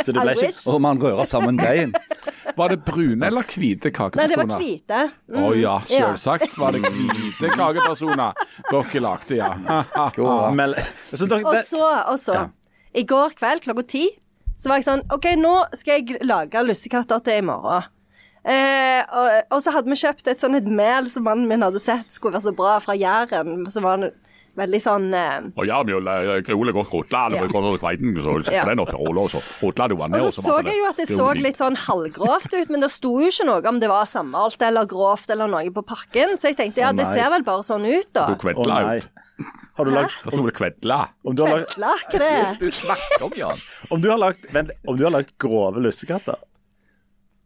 Så 0.00 0.12
det 0.12 0.20
ble 0.24 0.34
ikke. 0.38 0.52
Og 0.72 0.80
man 0.84 1.00
rører 1.00 1.28
sammen 1.28 1.60
deigen. 1.60 1.92
Var 2.56 2.68
det 2.74 2.78
brune 2.86 3.26
eller 3.26 3.42
hvite 3.50 3.90
kakepersoner? 3.90 4.20
Nei, 4.20 4.26
det 4.30 4.38
var 4.38 4.60
hvite. 4.60 5.00
Å 5.34 5.46
Mm. 5.50 5.60
ja, 5.60 5.76
selvsagt 5.90 6.58
var 6.58 6.72
det 6.76 6.82
hvite 6.86 7.50
kakepersoner 7.54 8.32
dere 8.70 9.00
lagde, 9.02 9.36
ja. 9.40 9.52
Og 11.50 11.64
så, 11.70 11.88
og 12.12 12.18
så 12.22 12.34
Ja. 12.38 12.44
I 12.94 13.02
går 13.10 13.34
kveld 13.34 13.64
klokka 13.64 13.82
ti 13.90 14.04
så 14.56 14.68
var 14.70 14.78
jeg 14.78 14.86
sånn 14.86 15.00
OK, 15.10 15.24
nå 15.36 15.54
skal 15.74 15.98
jeg 15.98 16.20
lage 16.22 16.60
lussekatter 16.62 17.18
til 17.26 17.40
i 17.40 17.42
morgen. 17.42 17.88
Eh, 18.44 19.00
og, 19.08 19.30
og 19.56 19.62
så 19.64 19.72
hadde 19.74 19.88
vi 19.90 19.96
kjøpt 19.98 20.28
et 20.30 20.42
sånn 20.44 20.54
et 20.54 20.66
mel 20.68 21.08
som 21.10 21.24
mannen 21.26 21.48
min 21.48 21.64
hadde 21.64 21.80
sett 21.82 22.12
skulle 22.12 22.36
være 22.36 22.46
så 22.50 22.54
bra 22.54 22.76
fra 22.84 22.94
Jæren. 22.94 23.64
Så 23.72 23.82
var 23.82 23.98
en 23.98 24.12
veldig 24.56 24.80
sånn 24.82 25.06
eh, 25.14 25.48
Og 25.58 25.66
ja, 25.66 25.82
vi 25.82 25.92
gruler 26.46 26.72
godt 26.76 26.92
rotla, 26.92 27.22
Ja. 27.34 27.42
vi 27.42 27.48
kveiten, 27.82 28.14
så 28.22 28.36
Ja. 28.52 28.64
den 28.64 28.78
rolla, 28.98 29.20
og 29.26 29.30
så 29.30 29.42
rotla 29.62 29.88
du 29.88 29.96
vannet, 29.96 30.20
Og 30.22 30.32
så 30.32 30.42
så 30.44 30.62
jeg 30.64 30.78
jo 30.78 30.86
at 30.88 30.96
det 30.96 31.08
så 31.08 31.34
litt 31.34 31.56
sånn 31.58 31.76
halvgrovt 31.76 32.54
ut, 32.54 32.70
men 32.70 32.80
det 32.80 32.90
sto 32.90 33.18
jo 33.20 33.26
ikke 33.28 33.46
noe 33.46 33.66
om 33.68 33.80
det 33.80 33.88
var 33.88 34.06
sammalt 34.06 34.62
eller 34.62 34.86
grovt 34.86 35.30
eller 35.30 35.46
noe 35.48 35.70
på 35.70 35.82
pakken. 35.84 36.36
Så 36.38 36.48
jeg 36.52 36.56
tenkte 36.56 36.76
ja, 36.84 36.92
det 36.92 37.06
ser 37.06 37.30
vel 37.30 37.42
bare 37.42 37.62
sånn 37.62 37.84
ut, 37.86 38.12
da. 38.12 38.26
Du 38.28 38.36
kvedla 38.36 38.96
ut. 38.96 39.08
Har 39.76 39.84
du 39.84 39.90
lagd 39.90 40.12
Da 40.22 40.30
sto 40.30 40.46
det 40.46 40.54
kvedla. 40.54 41.08
om 41.26 41.34
du 41.34 41.42
har 41.42 41.56
lagd, 41.58 41.68
Fetla, 41.74 41.94
ikke 42.06 42.18
det? 42.22 42.58
Du 42.60 42.70
snakker 42.70 43.22
om, 43.24 43.32
Jan. 43.36 43.58
om 43.90 44.00
du 44.00 44.08
har 44.10 44.18
lagd, 44.18 44.46
vent, 44.52 44.70
om 44.86 44.96
du 44.96 45.02
har 45.04 45.10
lagd 45.10 45.32
grove 45.38 45.82
lussekatter 45.82 46.36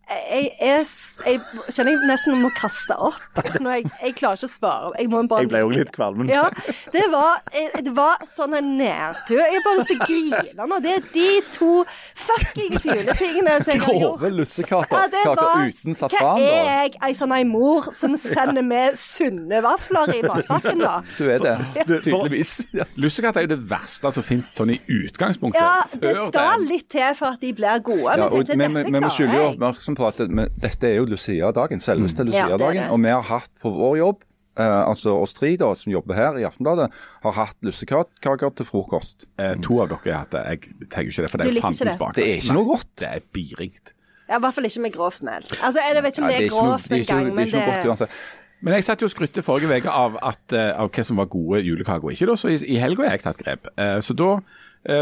Jeg, 0.09 0.53
jeg, 0.57 0.85
jeg 1.27 1.41
kjenner 1.75 1.93
jeg 1.93 2.07
nesten 2.09 2.38
må 2.41 2.49
kaste 2.57 2.95
opp. 2.97 3.41
Når 3.61 3.75
jeg, 3.75 3.83
jeg 4.00 4.15
klarer 4.17 4.38
ikke 4.38 4.49
å 4.49 4.53
svare. 4.53 4.93
Jeg 4.97 5.11
må 5.12 5.21
bare 5.29 5.45
Jeg 5.45 5.50
ble 5.53 5.61
jo 5.61 5.73
litt 5.75 5.91
kvalm. 5.93 6.23
Ja, 6.31 6.47
det 6.95 7.03
var, 7.12 7.43
eh, 7.53 7.77
det 7.85 7.93
var 7.97 8.23
sånn 8.29 8.57
en 8.57 8.71
nedtur. 8.79 9.43
Jeg 9.43 9.59
har 9.59 9.67
bare 9.67 9.83
lyst 9.83 9.93
til 9.93 10.00
å 10.00 10.07
grine 10.09 10.69
nå. 10.71 10.79
Det 10.85 10.95
er 10.95 11.05
de 11.12 11.27
to 11.53 11.73
fuckings 12.17 12.87
juletingene 12.88 13.59
som 13.61 13.73
jeg 13.75 13.83
har 13.85 13.99
gjort. 13.99 14.23
Grove 14.23 14.31
lussekaker 14.38 15.19
Ja, 15.19 15.35
uten 15.69 15.99
Hva 15.99 16.33
er 16.41 16.71
jeg, 16.71 16.95
ei 17.05 17.12
sånn 17.19 17.37
ei 17.37 17.43
mor 17.49 17.91
som 17.97 18.17
sender 18.21 18.65
med 18.65 18.97
sunne 19.00 19.61
vafler 19.65 20.15
i 20.17 20.23
matpakken, 20.25 20.81
da? 20.87 20.95
Du 21.19 21.27
er 21.29 21.45
det. 21.45 21.55
Du, 21.85 21.99
Tydeligvis. 22.00 22.57
Ja. 22.73 22.88
Lussekatter 22.97 23.42
er 23.42 23.49
jo 23.49 23.53
det 23.53 23.61
verste 23.68 24.14
som 24.16 24.25
finnes 24.25 24.55
sånn 24.57 24.73
i 24.73 24.81
utgangspunktet. 25.03 25.61
Ja, 25.61 25.85
det 26.01 26.16
skal 26.33 26.64
litt 26.64 26.88
til 26.97 27.12
for 27.18 27.37
at 27.37 27.44
de 27.44 27.53
blir 27.61 27.85
gode. 27.85 28.16
Ja, 28.16 28.33
og 28.33 28.40
dette, 28.40 28.57
vi, 28.57 28.64
vi, 28.64 28.81
dette 28.81 28.97
vi 28.97 29.05
må 29.05 29.12
skylde 29.12 29.37
jo 29.37 29.47
oppmerksomhet 29.53 29.97
på 29.98 30.06
at 30.08 30.22
det, 30.22 30.48
dette 30.62 30.88
er 30.88 30.96
jo 31.00 31.11
Lucia-dagen, 31.11 31.82
selveste 31.84 32.24
mm. 32.24 32.30
det 32.30 32.38
er 32.38 32.48
Lucia-dagen. 32.48 32.82
Ja, 32.87 32.88
og 32.94 33.02
vi 33.04 33.12
har 33.12 33.28
hatt 33.28 33.52
på 33.62 33.72
vår 33.74 33.98
jobb, 34.00 34.24
eh, 34.58 34.78
altså 34.78 35.18
oss 35.18 35.37
tre 35.37 35.52
da, 35.61 35.72
som 35.78 35.92
jobber 35.92 36.18
her 36.18 36.40
i 36.40 36.46
Aftenbladet, 36.48 36.88
har 37.26 37.37
hatt 37.37 37.58
lussekaker 37.66 38.56
til 38.58 38.68
frokost. 38.68 39.28
Eh, 39.40 39.54
to 39.64 39.82
av 39.84 39.92
dere 39.92 40.14
har 40.14 40.26
hatt 40.26 40.34
det. 40.37 40.44
Jeg 40.48 40.88
tenker 40.88 41.12
ikke 41.12 41.26
det, 41.26 41.30
for 41.34 41.42
det 41.42 41.50
er 41.50 41.61
det? 41.61 41.94
bak. 42.00 42.18
Det 42.18 42.26
er 42.26 42.42
ikke 42.42 42.58
noe 42.58 42.72
godt. 42.72 42.90
Det 43.02 43.12
er 43.12 43.30
biringt. 43.34 43.94
Ja, 44.28 44.37
I 44.37 44.42
hvert 44.44 44.58
fall 44.58 44.68
ikke 44.68 44.84
med 44.84 44.92
grovt 44.92 45.22
mel. 45.24 45.46
Altså, 45.64 45.80
jeg 45.80 46.02
vet 46.04 46.12
ikke 46.12 46.22
om 46.22 46.28
det 46.28 46.37
er 46.37 46.42
ja, 46.42 46.50
grovt 46.52 46.90
det 46.90 46.98
er 46.98 47.06
grovt 47.06 47.11
engang, 47.11 47.30
men 47.32 47.38
det 47.38 47.42
er 47.42 47.48
ikke 47.48 47.64
noe 47.64 47.74
godt 47.78 47.92
uansett. 47.94 48.20
Men 48.58 48.74
jeg 48.74 48.88
satt 48.88 49.02
jo 49.02 49.06
og 49.06 49.12
skrytte 49.12 49.44
forrige 49.46 49.78
uke 49.78 49.92
av, 49.92 50.16
eh, 50.18 50.72
av 50.74 50.90
hva 50.90 51.04
som 51.06 51.20
var 51.20 51.28
gode 51.30 51.61
julekaker 51.62 52.08
og 52.08 52.14
ikke. 52.14 52.26
da, 52.26 52.34
Så 52.37 52.50
i, 52.50 52.58
i 52.74 52.80
helga 52.82 53.06
har 53.06 53.14
jeg 53.16 53.24
tatt 53.24 53.38
grep. 53.38 53.70
Eh, 53.78 53.98
så 54.02 54.16
da 54.18 54.32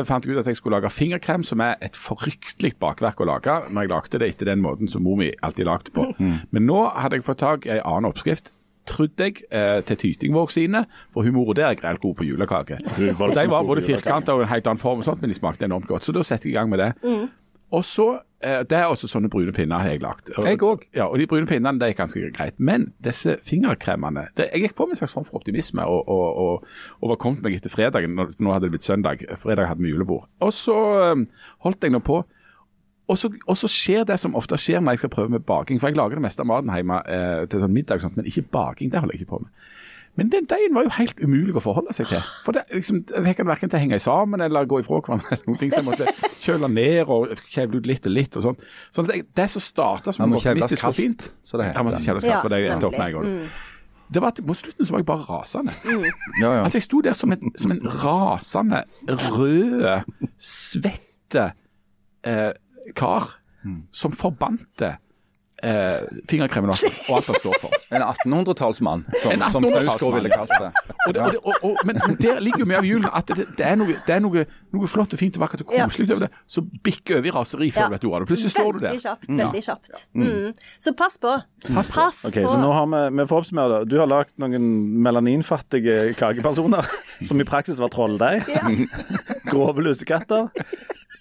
fant 0.08 0.24
jeg 0.26 0.34
ut 0.34 0.40
at 0.42 0.48
jeg 0.50 0.56
skulle 0.58 0.76
lage 0.80 0.90
fingerkrem, 0.90 1.44
som 1.46 1.60
er 1.62 1.76
et 1.84 1.94
fryktelig 1.96 2.72
bakverk 2.82 3.20
å 3.22 3.28
lage. 3.28 3.54
Men 3.70 3.84
jeg 3.84 3.92
lagde 3.92 4.18
det 4.18 4.28
etter 4.32 4.50
den 4.50 4.60
måten 4.64 4.88
som 4.90 5.02
mor 5.06 5.16
mi 5.20 5.30
alltid 5.46 5.66
lagde 5.68 5.92
på. 5.94 6.08
Men 6.50 6.66
nå 6.66 6.80
hadde 6.96 7.16
jeg 7.20 7.24
fått 7.28 7.38
tak 7.44 7.66
i 7.66 7.76
en 7.76 7.84
annen 7.86 8.10
oppskrift. 8.10 8.52
Trodde 8.86 9.24
jeg 9.30 9.40
eh, 9.50 9.80
til 9.82 9.96
Tytingvåg 9.98 10.52
sine, 10.54 10.84
for 11.14 11.26
hun 11.26 11.34
mora 11.34 11.54
der 11.58 11.68
er 11.72 11.78
grelt 11.80 12.00
god 12.04 12.14
på 12.20 12.26
julekake. 12.28 12.76
De 13.34 13.50
var 13.50 13.64
både 13.66 13.82
firkanta 13.82 14.34
og 14.36 14.44
en 14.44 14.48
helt 14.52 14.66
annen 14.70 14.78
form, 14.78 15.00
og 15.02 15.08
sånt, 15.08 15.20
men 15.22 15.30
de 15.30 15.34
smakte 15.38 15.66
enormt 15.66 15.88
godt. 15.90 16.06
Så 16.06 16.14
da 16.14 16.22
setter 16.22 16.46
jeg 16.50 16.54
i 16.54 16.58
gang 16.60 16.70
med 16.70 16.78
det. 16.84 16.92
Og 17.74 17.82
så, 17.84 18.06
eh, 18.14 18.25
Det 18.42 18.72
er 18.76 18.84
også 18.84 19.08
sånne 19.08 19.30
brune 19.32 19.52
pinner 19.56 19.80
har 19.80 19.88
jeg 19.94 20.02
lagd. 20.02 20.28
Og- 20.36 20.44
Jeg 20.44 20.58
òg. 20.60 20.82
Ja, 20.94 21.06
og 21.08 21.16
de 21.18 21.26
brune 21.26 21.46
pinnene 21.48 21.80
det 21.80 21.88
er 21.88 21.94
ganske 22.04 22.20
greit. 22.36 22.54
Men 22.58 22.92
disse 23.02 23.38
fingerkremene 23.42 24.26
det, 24.36 24.50
Jeg 24.52 24.62
gikk 24.62 24.74
på 24.76 24.86
med 24.86 24.92
en 24.96 25.00
slags 25.00 25.14
form 25.16 25.24
for 25.24 25.38
optimisme 25.40 25.80
og, 25.82 26.04
og, 26.08 26.36
og, 26.36 26.66
og 27.02 27.08
var 27.08 27.16
kommet 27.16 27.42
meg 27.42 27.54
etter 27.56 27.70
fredagen. 27.72 28.14
Nå, 28.14 28.52
hadde 28.52 28.68
det 28.68 28.72
blitt 28.76 28.84
søndag. 28.84 29.24
Fredag 29.40 29.66
hadde 29.70 29.80
vi 29.82 29.88
julebord. 29.94 30.28
Og 30.40 30.52
så 30.52 30.76
um, 31.12 31.26
holdt 31.64 31.82
jeg 31.82 31.92
nå 31.96 31.98
på. 32.04 32.22
Og 33.08 33.16
så, 33.18 33.30
og 33.46 33.56
så 33.56 33.68
skjer 33.70 34.04
det 34.04 34.18
som 34.20 34.34
ofte 34.34 34.56
skjer 34.58 34.80
når 34.82 34.96
jeg 34.96 34.98
skal 35.04 35.10
prøve 35.14 35.30
med 35.30 35.44
baking. 35.46 35.78
For 35.80 35.88
jeg 35.88 35.96
lager 35.96 36.18
det 36.18 36.24
meste 36.26 36.42
av 36.42 36.48
maten 36.50 36.72
hjemme 36.74 36.96
eh, 37.06 37.46
til 37.46 37.60
sånn 37.62 37.72
middag, 37.72 38.00
og 38.00 38.00
sånt, 38.02 38.16
men 38.18 38.26
ikke 38.26 38.42
baking. 38.50 38.90
Det 38.90 38.98
holder 39.00 39.14
jeg 39.14 39.22
ikke 39.22 39.30
på 39.30 39.38
med. 39.44 39.50
Men 40.16 40.30
den 40.32 40.46
deigen 40.48 40.74
var 40.74 40.86
jo 40.86 40.90
helt 40.96 41.18
umulig 41.20 41.54
å 41.56 41.60
forholde 41.60 41.92
seg 41.92 42.06
til. 42.08 42.22
For 42.44 42.56
det, 42.56 42.62
liksom, 42.72 43.02
jeg 43.12 43.36
kan 43.36 43.46
verken 43.50 43.68
til 43.70 43.76
å 43.76 43.82
henge 43.82 43.98
sammen 44.00 44.40
eller 44.40 44.64
gå 44.64 44.78
ifra 44.80 45.00
hverandre. 45.04 45.28
eller 45.36 45.44
noen 45.50 45.58
ting, 45.60 45.70
Så 45.74 45.82
jeg 45.82 45.88
måtte 45.90 46.06
kjøle 46.40 46.70
ned 46.72 47.10
og 47.12 47.34
kjevle 47.52 47.80
ut 47.82 47.86
litt 47.90 48.06
og 48.08 48.12
litt. 48.16 48.36
og 48.36 48.42
sånn. 48.46 48.56
Så 48.96 49.04
det, 49.06 49.22
det 49.36 49.48
som 49.52 49.60
starta 49.64 50.12
som 50.16 50.30
noe 50.30 50.40
optimistisk 50.40 50.88
og 50.88 50.94
fint 50.96 51.30
så 51.44 51.60
det 51.60 51.70
Han 51.76 51.84
måtte 51.84 52.00
heter. 52.00 52.08
kjevles 52.08 52.24
kaldt, 52.30 52.42
for 52.46 52.48
det 52.56 52.62
endte 52.70 52.88
opp 52.88 52.96
med 52.98 53.06
en 53.06 53.16
gang. 53.20 53.48
Det 54.06 54.22
var 54.22 54.28
at 54.28 54.40
Mot 54.46 54.56
slutten 54.56 54.86
så 54.86 54.92
var 54.94 55.00
jeg 55.02 55.06
bare 55.06 55.24
rasende. 55.26 55.72
Ja, 56.40 56.50
ja. 56.54 56.62
Altså 56.62 56.78
Jeg 56.78 56.82
sto 56.86 57.00
der 57.02 57.12
som 57.18 57.32
en, 57.34 57.52
som 57.58 57.72
en 57.74 57.80
rasende, 58.04 58.84
rød, 59.08 60.04
svette 60.38 61.48
eh, 62.24 62.52
kar 62.94 63.32
som 63.90 64.12
forbandte 64.14 64.92
eh, 65.62 66.02
fingerkremen 66.30 66.70
og 66.70 66.76
alt- 66.76 66.98
og 67.08 67.16
alt 67.16 67.26
han 67.32 67.38
står 67.40 67.60
for. 67.62 67.70
En 67.96 68.02
1800-tallsmann, 68.02 69.04
som, 69.22 69.30
En 69.32 69.42
som 69.50 69.62
1800-tallsmann. 69.64 69.84
Knausgård 69.86 70.14
ville 70.18 70.30
kalt 70.34 70.50
det. 70.50 70.70
Og 71.06 71.14
det, 71.14 71.20
og 71.22 71.30
det, 71.32 71.38
og, 71.44 71.54
og, 71.62 71.76
men, 71.86 72.00
men 72.06 72.16
der 72.20 72.40
ligger 72.42 72.64
jo 72.64 72.66
mye 72.66 72.80
av 72.80 72.88
julen 72.88 73.06
at 73.14 73.30
det, 73.30 73.44
det 73.56 73.64
er, 73.66 73.76
noe, 73.78 73.94
det 74.06 74.14
er 74.16 74.20
noe, 74.24 74.42
noe 74.74 74.88
flott 74.90 75.14
og 75.14 75.20
fint 75.20 75.38
og 75.38 75.44
vakkert 75.44 75.62
og 75.62 75.70
Ja. 75.76 75.86
koselig 75.86 76.10
over 76.10 76.24
det, 76.26 76.30
så 76.50 76.64
bikker 76.84 77.20
over 77.20 77.30
i 77.30 77.34
raseri 77.36 77.68
før 77.70 77.86
Ja. 77.86 77.86
du 77.86 77.94
vet 77.94 78.04
ordet 78.08 78.16
av 78.16 78.24
det. 78.26 78.28
Plutselig 78.32 78.52
står 78.56 78.72
du 78.72 78.78
der. 78.82 78.98
Kjapt. 79.06 79.28
Veldig 79.30 79.62
kjapt. 79.68 80.02
Mm. 80.18 80.50
Så 80.82 80.94
pass 80.98 81.18
på. 81.22 81.36
Pass 81.70 81.90
på. 81.94 82.08
Ok, 82.26 82.40
så 82.42 82.58
nå 82.60 82.72
har 82.74 82.90
vi, 82.92 83.02
vi 83.22 83.28
får 83.30 83.44
oppsummere 83.44 83.78
det. 83.78 83.90
Du 83.94 83.96
har 84.02 84.10
lagd 84.10 84.34
noen 84.42 84.68
melaninfattige 85.06 85.96
kakepersoner, 86.18 86.90
som 87.30 87.40
i 87.40 87.46
praksis 87.48 87.78
var 87.80 87.94
trolldeig. 87.94 88.42
Grove 89.46 89.86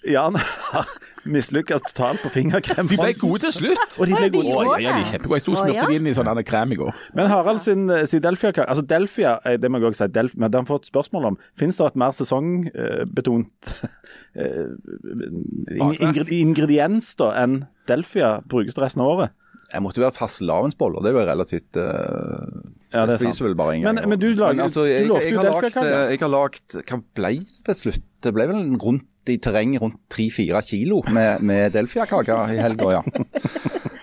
lussekatter. 0.06 0.22
han 0.22 0.36
har 0.72 0.86
mislykkes 1.26 1.82
totalt 1.88 2.22
på 2.22 2.30
fingerkrem. 2.34 2.88
De 2.90 2.98
ble 2.98 3.12
gode 3.18 3.42
til 3.46 3.52
slutt. 3.52 3.96
Og 3.98 4.06
de 4.08 4.14
ble 4.14 4.28
gode. 4.34 4.54
Å, 4.54 4.76
ja, 4.76 4.90
ja, 4.90 4.96
de 4.96 5.04
er 5.04 5.10
kjempegode. 5.12 5.38
Jeg 5.40 5.44
sto 5.46 5.54
og 5.54 5.60
smurte 5.60 5.78
ja. 5.78 5.86
de 5.90 5.98
inn 6.00 6.10
i 6.10 6.14
sånn 6.16 6.42
krem 6.46 6.74
i 6.74 6.78
går. 6.80 7.00
Men 7.18 7.30
Harald 7.32 7.62
sin, 7.64 7.86
sin 8.10 8.24
Delfia 8.24 8.52
Altså 8.66 8.84
Delfia, 8.86 9.36
eh, 9.44 9.58
det 9.60 9.70
må 9.70 9.80
jeg 9.80 9.90
også 9.90 10.06
si, 10.06 10.12
Delfia, 10.16 10.40
men 10.42 10.52
det 10.52 10.60
har 10.60 10.68
fått 10.68 10.90
spørsmål 10.90 11.32
om. 11.32 11.40
Finnes 11.58 11.80
det 11.80 11.88
et 11.90 11.98
mer 12.02 12.14
sesongbetont 12.16 13.72
eh, 14.36 14.70
ingrediens 16.36 17.10
da 17.18 17.32
enn 17.42 17.64
Delfia 17.90 18.36
brukes 18.46 18.78
det 18.78 18.86
resten 18.86 19.04
av 19.04 19.12
året? 19.16 19.34
Jeg 19.66 19.82
måtte 19.82 19.98
være 19.98 20.14
fastelavnsboller. 20.14 21.02
Det 21.02 21.10
er 21.10 21.16
jo 21.16 21.26
relativt 21.26 21.78
uh 21.80 22.74
Ja, 22.94 23.02
det 23.04 23.16
er 23.16 23.18
sant. 23.18 23.40
vel 23.42 23.56
bare 23.58 23.74
ingen. 23.76 23.94
Men- 23.94 24.08
men 24.08 24.18
du 24.18 24.28
lager- 24.32 24.62
altså, 24.62 24.86
jeg, 24.86 25.04
du 25.04 25.12
lovte 25.12 25.28
jo 25.32 25.42
Delfia-kake. 25.42 26.10
jeg 26.10 26.20
har 26.20 26.28
lagt 26.30 26.76
Hva 26.86 27.02
ble 27.18 27.32
det 27.42 27.64
til 27.66 27.74
slutt? 27.74 28.04
Det 28.22 28.32
ble 28.32 28.46
vel 28.46 28.56
en 28.56 28.78
rundt 28.78 29.04
i 29.32 29.38
terrenget 29.42 29.82
rundt 29.82 29.98
3-4 30.12 30.62
kilo 30.66 31.02
med, 31.12 31.42
med 31.46 31.74
Delfia-kaker 31.74 32.54
i 32.54 32.60
helga, 32.62 32.90
ja. 32.98 33.02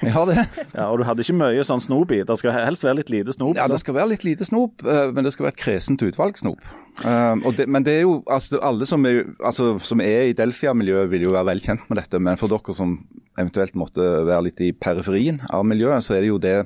Vi 0.03 0.11
har 0.11 0.27
det. 0.27 0.43
Ja, 0.73 0.89
og 0.89 0.99
du 0.99 1.05
hadde 1.07 1.23
ikke 1.23 1.35
mye 1.37 1.63
sånn 1.63 1.81
snop 1.83 2.11
i. 2.11 2.21
Det 2.27 2.35
skal 2.39 2.55
helst 2.57 2.83
være 2.83 2.97
litt 2.99 3.11
lite 3.13 3.35
snop. 3.35 3.55
Ja, 3.55 3.69
det 3.71 3.79
skal 3.79 3.95
være 3.95 4.11
litt 4.11 4.25
lite 4.27 4.47
snop, 4.47 4.83
eh, 4.83 5.11
men 5.15 5.23
det 5.23 5.31
skal 5.35 5.47
være 5.47 5.55
et 5.55 5.61
kresent 5.63 6.03
utvalg 6.03 6.39
snop. 6.39 6.63
Det, 6.99 7.67
men 7.71 7.85
det 7.85 7.95
er 7.99 8.03
jo, 8.03 8.17
altså 8.29 8.59
alle 8.61 8.87
som 8.89 9.05
er, 9.09 9.23
altså, 9.39 9.73
som 9.83 10.03
er 10.03 10.29
i 10.29 10.37
Delfia-miljøet 10.37 11.11
vil 11.13 11.27
jo 11.27 11.33
være 11.33 11.53
vel 11.53 11.63
kjent 11.63 11.87
med 11.89 12.01
dette, 12.01 12.19
men 12.21 12.39
for 12.41 12.51
dere 12.51 12.75
som 12.75 12.97
eventuelt 13.39 13.77
måtte 13.79 14.07
være 14.27 14.49
litt 14.49 14.61
i 14.61 14.73
periferien 14.75 15.41
av 15.49 15.65
miljøet, 15.65 16.05
så 16.05 16.17
er 16.17 16.25
det 16.25 16.33
jo 16.33 16.41
det, 16.41 16.57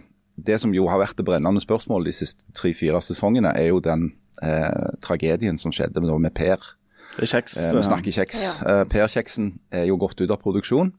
det 0.50 0.60
som 0.62 0.74
jo 0.76 0.90
har 0.92 1.02
vært 1.04 1.20
det 1.20 1.28
brennende 1.28 1.64
spørsmålet 1.64 2.12
de 2.12 2.18
siste 2.18 2.44
tre-fire 2.58 3.00
sesongene, 3.06 3.54
er 3.56 3.70
jo 3.72 3.84
den 3.84 4.10
eh, 4.44 4.98
tragedien 5.06 5.62
som 5.62 5.74
skjedde 5.76 6.04
med, 6.04 6.12
med 6.28 6.36
Per. 6.36 6.74
Det 7.18 7.26
er 7.26 7.32
kjeks. 7.34 7.58
Eh, 7.58 7.74
vi 7.74 7.84
snakker 7.88 8.14
kjeks. 8.14 8.42
Eh, 8.62 8.84
Per-kjeksen 8.92 9.52
er 9.74 9.88
jo 9.90 9.98
gått 9.98 10.22
ut 10.22 10.32
av 10.34 10.42
produksjon. 10.42 10.92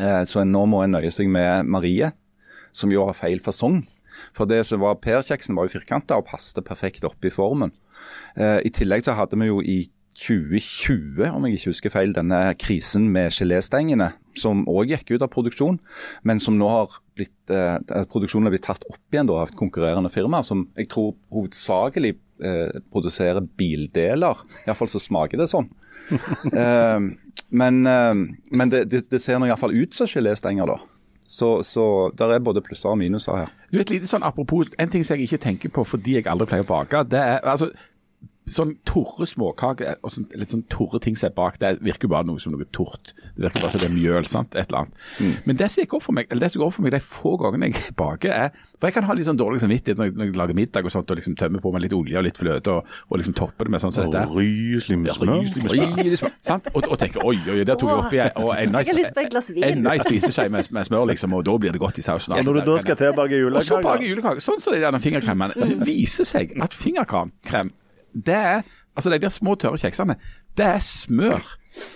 Eh, 0.00 0.22
så 0.24 0.44
nå 0.48 0.64
må 0.70 0.82
en 0.84 0.94
nøye 0.96 1.12
seg 1.12 1.28
med 1.28 1.68
Marie, 1.68 2.12
som 2.72 2.92
jo 2.92 3.04
har 3.06 3.16
feil 3.18 3.42
fasong. 3.44 3.82
For 4.36 4.48
det 4.48 4.62
som 4.68 4.80
var 4.80 5.00
Per-kjeksen 5.04 5.56
var 5.56 5.68
jo 5.68 5.78
firkanta 5.78 6.16
og 6.20 6.28
passet 6.30 6.64
perfekt 6.64 7.04
opp 7.04 7.24
i 7.24 7.32
formen. 7.32 7.72
Eh, 8.36 8.60
I 8.64 8.72
tillegg 8.72 9.04
så 9.04 9.16
hadde 9.16 9.38
vi 9.40 9.50
jo 9.50 9.60
i 9.60 9.82
2020, 10.22 11.24
om 11.32 11.46
jeg 11.46 11.56
ikke 11.56 11.70
husker 11.72 11.92
feil, 11.92 12.12
denne 12.12 12.40
krisen 12.60 13.06
med 13.12 13.32
geléstengene, 13.32 14.10
som 14.36 14.64
òg 14.68 14.92
gikk 14.92 15.14
ut 15.14 15.24
av 15.24 15.30
produksjon, 15.32 15.78
men 16.28 16.40
som 16.40 16.58
nå 16.60 16.68
har 16.68 16.98
blitt, 17.16 17.32
eh, 17.48 17.78
produksjonen 18.12 18.48
har 18.48 18.52
blitt 18.52 18.66
tatt 18.68 18.84
opp 18.88 19.00
igjen 19.12 19.26
da, 19.28 19.40
av 19.40 19.48
et 19.48 19.56
konkurrerende 19.56 20.12
firma, 20.12 20.42
som 20.44 20.68
jeg 20.76 20.88
tror 20.92 21.14
hovedsakelig 21.32 22.16
eh, 22.44 22.80
produserer 22.92 23.44
bildeler. 23.58 24.42
Iallfall 24.66 24.90
så 24.92 25.02
smaker 25.02 25.42
det 25.42 25.50
sånn. 25.52 25.70
Eh, 26.52 27.04
men 27.54 27.76
eh, 27.86 28.14
men 28.50 28.70
det, 28.72 28.82
det, 28.90 29.04
det 29.08 29.20
ser 29.22 29.38
iallfall 29.38 29.72
ut 29.72 29.94
som 29.96 30.08
geléstenger, 30.10 30.68
da. 30.68 30.80
Så, 31.32 31.62
så 31.64 32.10
der 32.18 32.34
er 32.34 32.42
både 32.44 32.60
plusser 32.60 32.90
og 32.90 32.98
minuser 33.00 33.38
her. 33.38 33.52
Du, 33.70 33.78
et 33.80 33.92
lite 33.92 34.08
sånn 34.10 34.26
apropos, 34.26 34.68
En 34.82 34.90
ting 34.92 35.04
som 35.06 35.16
jeg 35.16 35.30
ikke 35.30 35.44
tenker 35.46 35.72
på 35.72 35.84
fordi 35.86 36.18
jeg 36.18 36.26
aldri 36.28 36.50
pleier 36.50 36.66
å 36.66 36.68
bake, 36.68 37.04
det 37.08 37.22
er 37.22 37.46
altså 37.48 37.70
sånn 38.50 38.74
torre 38.88 39.26
småkaker 39.28 40.00
og 40.02 40.10
sånn, 40.14 40.26
litt 40.38 40.50
sånn 40.50 40.64
torre 40.72 40.98
ting 41.02 41.14
som 41.18 41.28
er 41.28 41.34
bak, 41.36 41.60
det 41.62 41.76
virker 41.84 42.08
jo 42.08 42.12
bare 42.14 42.26
noe 42.26 42.42
som 42.42 42.54
noe 42.54 42.66
tort. 42.74 43.12
Det 43.36 43.46
virker 43.46 43.62
bare 43.62 43.74
som 43.74 43.82
det 43.84 43.90
er 43.90 43.94
mjøl. 43.94 44.26
sant, 44.26 44.56
et 44.56 44.68
eller 44.68 44.86
annet. 44.86 45.42
Men 45.46 45.58
det 45.60 45.70
som 45.70 45.82
gikk 45.82 45.94
opp 45.98 46.06
for 46.06 46.16
meg, 46.16 46.26
eller 46.30 46.46
det 46.46 46.52
som 46.54 46.62
går 46.62 46.72
opp 46.72 46.76
for 46.78 46.86
meg 46.86 46.94
de 46.96 47.00
få 47.06 47.36
gangene 47.40 47.70
jeg 47.70 47.94
baker, 48.02 48.32
er 48.32 48.68
For 48.82 48.90
jeg 48.90 48.96
kan 48.96 49.06
ha 49.06 49.14
litt 49.14 49.28
sånn 49.28 49.38
dårlig 49.38 49.60
samvittighet 49.62 49.98
når 50.00 50.08
jeg, 50.08 50.14
når 50.18 50.26
jeg 50.26 50.36
lager 50.40 50.58
middag 50.58 50.86
og 50.88 50.90
sånt, 50.90 51.10
og 51.14 51.18
liksom 51.20 51.36
tømmer 51.38 51.62
på 51.62 51.70
meg 51.70 51.84
litt 51.84 51.92
olje 51.94 52.18
og 52.18 52.24
litt 52.26 52.40
fløte 52.40 52.72
og, 52.72 52.88
og 53.12 53.20
liksom 53.20 53.36
topper 53.38 53.68
det 53.68 53.74
med 53.76 53.84
sånn 53.84 53.94
som 53.94 54.08
dette. 54.08 54.24
her. 54.24 54.32
Ryslig 54.34 54.98
med 54.98 55.14
smør. 55.14 55.36
ryslig 55.38 55.62
med 55.62 56.16
smør. 56.18 56.34
Sant? 56.42 56.66
Og, 56.74 56.88
og 56.90 56.98
tenker 56.98 57.22
oi, 57.22 57.36
oi, 57.46 57.60
der 57.62 57.78
tok 57.78 57.92
jeg 57.92 58.02
oppi 58.02 58.18
enda 58.18 59.94
en 59.94 60.02
spiseskje 60.02 60.48
med, 60.50 60.66
med 60.74 60.88
smør, 60.88 61.06
liksom, 61.12 61.38
og 61.38 61.46
da 61.46 61.54
blir 61.62 61.76
det 61.76 61.82
godt 61.82 62.02
i 62.02 62.06
sausen. 62.08 62.34
Og 62.34 62.48
når 62.48 62.58
du 62.58 62.72
da 62.72 62.78
skal 62.82 62.98
til 62.98 63.12
å 63.12 63.16
bake 63.22 63.38
Og 63.38 63.62
så 63.62 63.78
bake 63.78 64.02
julekaker 64.08 64.22
julekaker. 64.22 64.44
Sånn 64.44 64.60
som 64.62 64.74
de 64.74 64.82
der 64.82 64.98
fingerkremene. 65.02 65.56
Det 65.56 65.86
viser 65.86 66.28
seg 66.28 66.54
at 66.62 66.74
fingerkrem, 66.76 67.32
det 68.14 68.34
er 68.34 68.62
Altså 68.94 69.08
de 69.08 69.16
der 69.22 69.30
små 69.32 69.54
tørre 69.56 69.78
kjeksene, 69.80 70.18
det 70.56 70.66
er 70.66 70.82
smør 70.84 71.40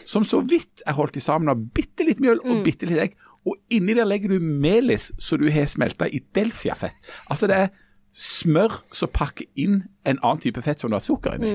som 0.08 0.24
så 0.24 0.38
vidt 0.40 0.80
er 0.88 0.94
holdt 0.96 1.18
sammen 1.20 1.50
av 1.52 1.58
bitte 1.76 2.06
litt 2.08 2.22
mjøl 2.24 2.38
og 2.40 2.62
bitte 2.64 2.86
litt 2.88 2.98
egg. 3.02 3.16
Og 3.44 3.58
inni 3.68 3.92
der 3.94 4.08
legger 4.08 4.32
du 4.32 4.40
melis 4.40 5.10
som 5.20 5.38
du 5.38 5.50
har 5.52 5.66
smelta 5.68 6.08
i 6.08 6.22
delfiafett. 6.34 6.96
Altså 7.28 7.46
det 7.46 7.56
er 7.66 7.68
smør 8.16 8.78
som 8.96 9.12
pakker 9.12 9.44
inn 9.60 9.82
en 10.08 10.16
annen 10.22 10.40
type 10.40 10.62
fett 10.64 10.80
som 10.80 10.88
du 10.90 10.96
har 10.96 11.04
sukker 11.04 11.36
inni. 11.36 11.52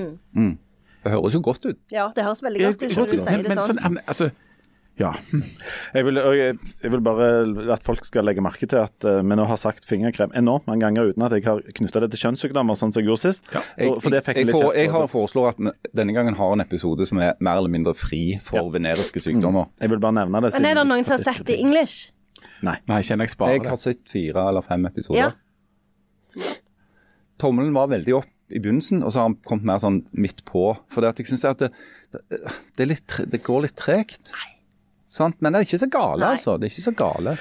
Det 1.01 1.11
høres 1.15 1.33
jo 1.33 1.41
godt 1.41 1.65
ut. 1.65 1.79
Ja, 1.91 2.11
det 2.15 2.23
høres 2.23 2.43
veldig 2.45 2.61
godt 2.61 2.75
ut 2.75 2.81
jeg- 2.91 2.97
når 2.97 3.05
du 3.09 3.17
sier 3.17 3.31
men, 3.31 3.41
men 3.49 3.57
sånn. 3.57 3.81
sånn 3.81 3.97
altså, 4.05 4.29
ja. 4.99 5.11
Jeg 5.95 6.05
vil, 6.05 6.19
jeg, 6.19 6.55
jeg 6.83 6.91
vil 6.93 7.01
bare 7.03 7.27
at 7.73 7.83
folk 7.85 8.03
skal 8.05 8.25
legge 8.27 8.43
merke 8.43 8.67
til 8.69 8.81
at 8.81 9.07
eh, 9.07 9.21
vi 9.23 9.37
nå 9.37 9.45
har 9.49 9.59
sagt 9.59 9.87
fingerkrem 9.87 10.33
enormt 10.37 10.67
mange 10.69 10.83
ganger 10.83 11.11
uten 11.11 11.25
at 11.25 11.35
jeg 11.35 11.45
har 11.47 11.63
knytta 11.77 12.03
det 12.03 12.11
til 12.13 12.23
kjønnssykdommer, 12.25 12.77
sånn 12.77 12.93
som 12.93 13.01
jeg 13.01 13.09
gjorde 13.09 13.23
sist. 13.23 13.49
Jeg, 13.51 13.95
for 14.03 14.13
det 14.13 14.23
fikk 14.27 14.41
jeg, 14.43 14.49
kjeft 14.51 14.77
jeg 14.77 14.91
har 14.93 15.07
foreslår 15.11 15.53
at 15.53 15.61
denne 15.97 16.15
gangen 16.17 16.37
har 16.37 16.55
en 16.55 16.63
episode 16.63 17.07
som 17.09 17.21
er 17.23 17.33
mer 17.39 17.61
eller 17.61 17.73
mindre 17.73 17.95
fri 17.97 18.37
for 18.43 18.71
veneriske 18.73 19.23
sykdommer. 19.23 19.71
Jeg 19.81 19.93
vil 19.93 20.03
bare 20.03 20.19
nevne 20.21 20.43
det. 20.45 20.53
Men 20.57 20.69
er 20.73 20.81
det 20.81 20.87
noen 20.91 21.07
som 21.07 21.17
har 21.17 21.25
sett 21.31 21.47
det 21.47 21.57
i 21.57 21.63
English? 21.65 22.11
Nei. 22.65 22.77
Nei, 22.89 22.99
kjenner 23.05 23.25
jeg 23.25 23.33
sparer 23.33 23.57
Jeg 23.57 23.69
har 23.69 23.79
sett 23.79 24.03
fire 24.09 24.45
eller 24.51 24.65
fem 24.65 24.85
episoder. 24.89 25.33
Ja. 26.37 26.53
Tommelen 27.41 27.73
var 27.73 27.89
veldig 27.91 28.19
opp 28.19 28.29
i 28.51 28.59
begynnelsen, 28.59 29.01
og 29.05 29.13
så 29.13 29.21
har 29.21 29.29
han 29.29 29.37
kommet 29.47 29.67
mer 29.67 29.81
sånn 29.81 30.01
midt 30.11 30.43
på. 30.47 30.71
For 30.91 31.03
det 31.03 31.13
at 31.13 31.21
jeg 31.21 31.31
synes 31.31 31.45
at 31.47 31.61
det, 31.63 31.71
det, 32.11 32.21
det, 32.75 32.83
er 32.83 32.89
litt, 32.91 33.19
det 33.31 33.41
går 33.45 33.65
litt 33.65 33.77
tregt. 33.79 34.33
Sant? 35.11 35.35
Men 35.43 35.51
det 35.51 35.59
er 35.59 35.65
ikke 35.67 35.81
så 35.83 35.91
gale, 35.91 36.21
Nei. 36.23 36.33
altså. 36.37 36.53
Det 36.59 36.69
er 36.69 36.71
ikke 36.71 36.87
så 36.87 36.95
gale. 36.95 37.33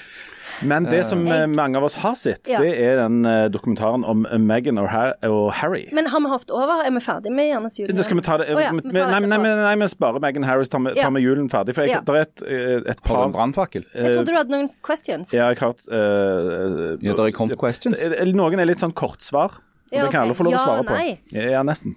Men 0.66 0.84
det 0.90 1.04
som 1.06 1.20
jeg... 1.24 1.46
mange 1.54 1.78
av 1.78 1.84
oss 1.86 1.94
har 2.02 2.16
sett, 2.18 2.48
Ja. 2.50 2.58
det 2.60 2.72
er 2.82 2.96
den 2.98 3.20
eh, 3.24 3.44
dokumentaren 3.48 4.02
om 4.04 4.24
eh, 4.26 4.40
Meghan 4.42 4.80
og, 4.82 4.88
Har 4.90 5.12
og 5.24 5.52
Harry. 5.60 5.84
Men 5.94 6.08
har 6.10 6.20
vi 6.24 6.28
hoppet 6.32 6.50
over? 6.50 6.82
Er 6.84 6.90
vi 6.90 7.00
ferdig 7.04 7.30
med 7.32 7.46
Jernes 7.52 7.78
jul? 7.78 7.86
Det 7.94 8.04
skal 8.04 8.18
vi 8.18 8.24
ta 8.26 8.36
det 8.42 8.48
Oh, 8.50 8.58
ja, 8.60 8.72
vi- 8.74 8.82
nei, 8.90 9.20
nei, 9.22 9.38
nei, 9.38 9.54
nei, 9.62 9.76
vi 9.84 9.88
sparer 9.92 10.20
Meghan 10.20 10.44
Harris, 10.44 10.68
tar 10.68 10.82
vi, 10.84 10.92
tar 10.98 11.14
vi 11.14 11.22
julen 11.22 11.46
ferdig. 11.48 11.76
For 11.78 11.86
jeg, 11.86 11.94
Ja. 11.94 12.02
er 12.02 12.20
et, 12.26 12.42
eh, 12.42 12.82
et 12.90 13.00
Har 13.06 13.16
du 13.16 13.22
en 13.22 13.32
par 13.32 13.32
brannfakkel? 13.38 13.86
Jeg 13.94 14.12
trodde 14.18 14.26
du 14.26 14.36
hadde 14.36 14.50
noen 14.56 14.68
questions. 14.82 15.32
Ja, 15.32 15.48
jeg 15.54 15.58
har 15.62 15.70
hatt 15.70 15.86
eh, 15.88 16.98
Ja, 17.06 17.14
der 17.14 17.24
er 17.30 17.32
kommet 17.38 17.56
questions. 17.62 18.02
eh, 18.02 18.24
Noen 18.34 18.58
er 18.60 18.66
litt 18.66 18.82
sånn 18.82 18.92
kortsvar. 18.92 19.60
Og 19.62 19.94
Ja, 19.96 20.02
det 20.04 20.10
kan 20.12 20.26
alle 20.26 20.34
få 20.34 20.44
lov 20.44 20.52
å 20.54 20.58
Ja, 20.58 20.66
svare 20.66 20.84
nei. 20.90 21.20
på. 21.30 21.50
Ja, 21.50 21.62
nesten. 21.62 21.94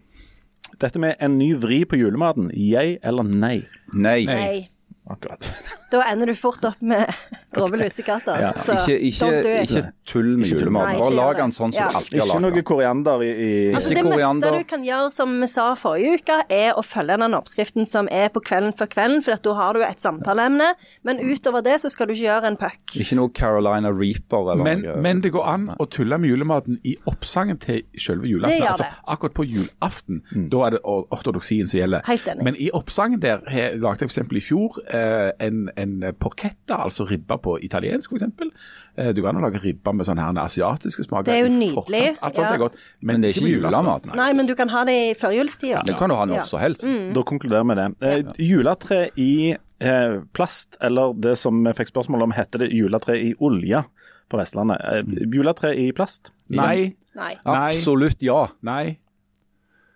Dette 0.80 1.00
med 1.00 1.16
en 1.20 1.38
ny 1.38 1.54
vri 1.56 1.84
på 1.86 1.98
julematen. 2.00 2.50
Jeg 2.54 3.00
eller 3.04 3.24
nei? 3.24 3.66
Nei. 3.94 4.26
Nei. 4.26 4.70
Akkurat. 5.10 5.39
Da 5.94 6.00
ender 6.10 6.26
du 6.26 6.34
fort 6.34 6.63
opp 6.66 6.80
med 6.82 7.06
grove 7.54 7.78
lusekatter. 7.78 8.39
Så 8.66 8.74
Ikke, 8.80 8.96
ikke, 8.98 9.26
don't 9.28 9.44
do 9.46 9.50
ikke 9.62 9.82
tull 10.10 10.30
med 10.39 10.48
julematen. 10.50 10.98
Bare 11.04 11.13
lag 11.13 11.36
den 11.38 11.52
sånn 11.54 11.70
som 11.76 11.84
Ja. 11.84 11.89
du 11.92 11.98
alltid 12.00 12.20
har 12.24 12.30
Ikke 12.32 12.42
noe 12.42 12.63
koriander 12.66 13.22
i, 13.22 13.28
i 13.30 13.50
Altså, 13.76 13.92
Ikke 13.92 14.02
det 14.02 14.12
koriander. 14.13 14.48
meste 14.56 14.63
du 14.63 14.70
kan 14.72 14.86
gjøre, 14.88 15.12
som 15.13 15.36
vi 15.44 15.50
sa 15.52 15.68
forrige 15.78 16.16
uke, 16.18 16.38
er 16.50 16.74
å 16.74 16.82
følge 16.82 17.18
den 17.22 17.36
oppskriften 17.38 17.86
som 17.86 18.10
er 18.10 18.32
på 18.34 18.42
kvelden 18.42 18.74
før 18.80 18.89
kvelden, 18.89 19.22
for 19.22 19.38
da 19.46 19.54
har 19.60 19.74
du 19.78 19.84
et 19.86 20.02
samtaleemne. 20.02 20.72
Men 21.06 21.20
utover 21.22 21.62
det 21.68 21.76
så 21.84 21.92
skal 21.94 22.10
du 22.10 22.16
ikke 22.16 22.26
gjøre 22.26 22.50
en 22.50 22.58
puck. 22.63 22.96
Ikke 22.98 23.20
noe 23.20 23.30
Carolina 23.38 23.92
Reaper 23.94 24.50
eller 24.56 24.63
Men, 24.63 24.82
noe. 24.88 24.98
men 25.06 25.22
det 25.22 25.34
går 25.36 25.46
an 25.54 25.70
å 25.78 25.86
tulle 25.94 26.18
med 26.18 26.32
julematen 26.34 26.80
i 26.84 26.96
oppsangen 27.12 27.60
til 27.62 27.84
selve 28.02 28.26
julaften. 28.32 28.56
Det 28.58 28.63
gjør 28.66 28.74
Altså, 28.74 28.89
akkurat 29.13 29.38
på 29.38 29.46
julaften, 29.46 30.24
da 30.50 30.66
er 30.66 30.78
det 30.80 30.82
or- 30.84 31.06
ortodoksien 31.13 31.68
som 31.70 31.80
gjelder. 31.84 32.02
Helt 32.10 32.26
enig. 32.34 32.44
Men 32.50 32.56
i 32.58 32.72
oppsangen 32.74 33.22
der 33.22 33.46
lagde 33.78 34.08
jeg 34.08 34.10
f.eks. 34.10 34.18
i 34.34 34.42
fjor 34.50 34.82
en, 34.94 35.70
en 35.78 35.94
porchetta, 36.20 36.84
altså 36.86 37.08
ribba 37.10 37.38
på 37.42 37.58
italiensk 37.66 38.14
f.eks. 38.14 38.52
Eh, 38.96 39.10
du 39.14 39.22
kan 39.26 39.36
jo 39.36 39.42
lage 39.42 39.62
ribba 39.64 39.94
med 39.96 40.06
sånne 40.06 40.22
her 40.22 40.40
asiatiske 40.44 41.08
smaker. 41.08 41.32
Det 41.32 41.38
er 41.40 41.48
jo 41.48 41.54
nydelig. 41.54 42.04
Alt 42.22 42.38
sånt 42.38 42.46
ja. 42.46 42.54
er 42.54 42.62
godt. 42.62 42.78
Men 43.02 43.24
det 43.24 43.32
er 43.32 43.40
ikke 43.40 43.54
julemat. 43.56 44.06
Nei. 44.10 44.18
Nei, 44.20 44.30
men 44.38 44.50
du 44.50 44.54
kan 44.60 44.70
ha 44.74 44.84
det 44.86 44.98
i 45.00 45.12
førjulstida. 45.18 45.82
Det 45.88 45.98
kan 45.98 46.14
du 46.14 46.18
ha 46.20 46.28
når 46.30 46.44
Ja. 46.44 46.46
som 46.48 46.62
helst. 46.62 46.86
Mm. 46.86 47.14
Da 47.16 47.24
konkluderer 47.26 47.66
vi 47.70 47.78
det. 47.80 47.88
Eh, 48.06 48.34
juletre 48.38 49.00
i 49.18 49.34
eh, 49.54 50.20
plast, 50.34 50.78
eller 50.82 51.14
det 51.18 51.38
som 51.42 51.64
vi 51.66 51.74
fikk 51.74 51.90
spørsmål 51.90 52.28
om, 52.28 52.38
heter 52.38 52.66
det 52.66 52.72
juletre 52.74 53.18
i 53.18 53.34
olje 53.40 53.84
på 54.30 54.38
Vestlandet. 54.38 54.78
Eh, 54.82 55.26
juletre 55.34 55.74
i 55.76 55.92
plast? 55.92 56.32
Nei. 56.54 56.94
Nei. 57.18 57.34
Absolutt 57.46 58.22
ja. 58.26 58.48
nei, 58.62 58.98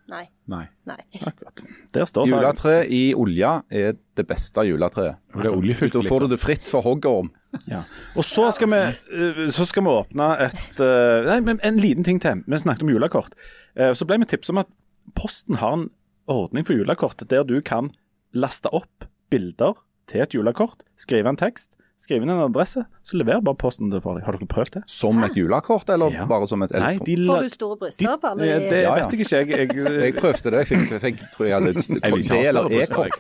Nei. 0.08 0.24
nei. 0.48 0.66
Nei. 0.88 1.00
Akkurat. 1.28 1.62
Der 1.94 2.06
står 2.08 2.28
saken. 2.28 2.38
Juletre 2.40 2.76
i 2.88 3.02
olja 3.18 3.58
er 3.70 3.98
det 4.16 4.26
beste 4.30 4.64
juletreet. 4.68 5.18
Og 5.36 5.44
det 5.44 5.50
er 5.52 5.58
oljefylt, 5.58 5.94
Da 5.94 6.02
får 6.06 6.24
du 6.24 6.28
liksom. 6.28 6.30
det 6.36 6.40
fritt 6.40 6.70
for 6.72 6.86
hoggorm. 6.86 7.32
Ja. 7.68 7.82
Og 8.16 8.24
så 8.28 8.48
skal, 8.56 8.70
vi, 8.72 8.80
eh, 9.18 9.42
så 9.52 9.66
skal 9.68 9.84
vi 9.84 9.90
åpne 9.96 10.28
et 10.46 10.80
eh, 10.84 11.28
Nei, 11.28 11.40
men 11.44 11.60
en 11.64 11.80
liten 11.82 12.04
ting 12.08 12.20
til. 12.24 12.44
Vi 12.48 12.60
snakket 12.62 12.84
om 12.88 12.92
julekort. 12.94 13.36
Eh, 13.76 13.92
Så 13.98 14.06
ble 14.08 14.20
vi 14.24 14.30
tipset 14.32 14.54
om 14.56 14.64
at 14.64 14.72
Posten 15.16 15.56
har 15.62 15.74
en 15.78 15.90
ordning 16.28 16.66
for 16.68 16.76
julekort 16.76 17.24
der 17.32 17.44
du 17.48 17.62
kan 17.62 17.90
laste 18.36 18.70
opp 18.76 19.08
bilder 19.32 19.76
til 20.08 20.22
et 20.24 20.34
julekort, 20.36 20.84
skrive 21.00 21.28
en 21.32 21.40
tekst, 21.40 21.76
skrive 21.98 22.22
inn 22.24 22.30
en 22.30 22.40
adresse, 22.46 22.84
så 23.04 23.18
leverer 23.18 23.42
bare 23.42 23.58
Posten 23.58 23.90
det 23.90 24.02
for 24.04 24.14
deg. 24.18 24.24
Har 24.28 24.36
dere 24.38 24.48
prøvd 24.48 24.72
det? 24.78 24.84
Som 24.88 25.18
et 25.26 25.34
julekort, 25.36 25.90
eller 25.90 26.12
Ja. 26.14 26.26
bare 26.30 26.48
som 26.48 26.62
et 26.62 26.72
Nei, 26.72 26.94
elektron? 26.94 27.06
de 27.06 27.16
Får 27.28 27.42
du 27.42 27.50
store 27.50 27.78
bryster 27.82 28.18
på 28.22 28.28
alle 28.32 28.44
Eh, 28.44 28.60
de 28.60 28.70
Det 28.70 28.82
Ja, 28.84 28.96
ja. 28.98 29.08
vet 29.08 29.12
jeg 29.12 29.20
ikke. 29.20 29.32
Jeg, 29.38 29.48
jeg, 29.50 30.02
Jeg 30.06 30.16
prøvde 30.16 30.52
det. 30.52 30.60
Jeg 30.62 30.68
fikk, 30.68 30.90
jeg 30.92 31.02
fikk 31.02 31.24
tror 31.34 31.46
jeg 31.48 31.54
hadde 31.58 31.74
det 31.74 32.48
eller 32.48 32.70
e-kort. 32.70 33.18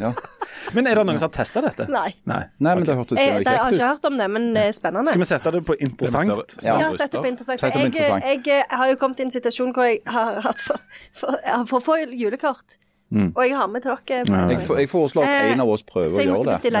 Ja. 0.00 0.12
men 0.74 0.86
er 0.86 0.94
det 0.94 1.04
noen 1.06 1.18
som 1.18 1.26
har 1.28 1.34
testa 1.34 1.60
dette? 1.64 1.86
Nei. 1.90 2.14
Nei. 2.26 2.44
Nei, 2.60 2.74
men 2.78 2.84
det 2.86 2.94
hørtes 2.96 3.18
kjekt 3.18 3.40
ut. 3.40 3.46
jeg 3.50 3.58
har 3.58 3.70
ikke 3.74 3.88
hørt 3.90 4.04
om 4.04 4.16
det, 4.18 4.30
men 4.30 4.54
det 4.54 4.62
er 4.68 4.72
spennende. 4.72 5.08
Skal 5.12 5.20
vi 5.20 5.28
sette 5.28 5.52
det 5.52 5.64
på 5.66 5.74
interessant? 5.80 6.30
større- 6.30 6.64
Ja. 6.64 6.78
Ja, 6.78 6.92
sette 6.96 7.10
det 7.10 7.22
på 7.24 7.28
interessant. 7.32 7.60
Jeg, 7.62 7.92
jeg, 7.94 8.46
jeg 8.46 8.64
har 8.70 8.86
jo 8.88 8.96
kommet 8.96 9.20
i 9.20 9.22
en 9.26 9.30
situasjon 9.34 9.72
hvor 9.74 9.84
jeg 9.90 10.00
har 10.06 10.40
hatt 10.40 10.60
for, 10.60 10.78
for, 11.12 11.36
for 11.66 11.80
få 11.80 11.98
julekort. 12.14 12.78
Og 13.10 13.40
jeg 13.42 13.56
har 13.56 13.66
med 13.66 13.82
dere. 13.82 13.96
Ja. 14.08 14.48
Jeg, 14.52 14.60
for- 14.62 14.78
jeg 14.78 14.88
foreslår 14.88 15.24
at 15.26 15.28
Eh, 15.44 15.52
en 15.52 15.60
av 15.60 15.68
oss 15.68 15.82
prøver 15.82 16.06
eh, 16.06 16.12
å 16.12 16.26
gjøre 16.28 16.44
det. 16.46 16.58
Så 16.60 16.70
jeg 16.70 16.72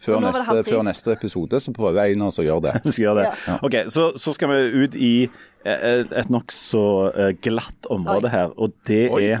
Før 0.00 0.16
bestille 0.16 0.20
nå 0.20 0.26
var 0.26 0.32
det 0.32 0.40
neste, 0.56 0.72
før 0.72 0.82
neste 0.88 1.12
episode 1.12 1.60
så 1.62 1.72
prøver 1.76 2.10
en 2.10 2.22
av 2.22 2.26
oss 2.32 2.38
å 2.42 2.46
gjøre 2.48 2.62
det. 2.66 2.72
Vi 2.84 2.92
skal 2.96 3.04
gjøre 3.04 3.22
det. 3.22 3.28
Ja. 3.46 3.58
Ok, 3.62 3.76
Så, 3.94 4.08
så 4.18 4.34
skal 4.34 4.48
vi 4.50 4.84
ut 4.84 4.94
i 4.96 5.12
eh, 5.64 6.04
et 6.10 6.30
nokså 6.30 6.82
eh, 7.14 7.32
glatt 7.42 7.86
område 7.90 8.26
Oi. 8.26 8.34
her, 8.34 8.50
og 8.58 8.74
det 8.90 9.10
Oi. 9.14 9.22
er 9.30 9.38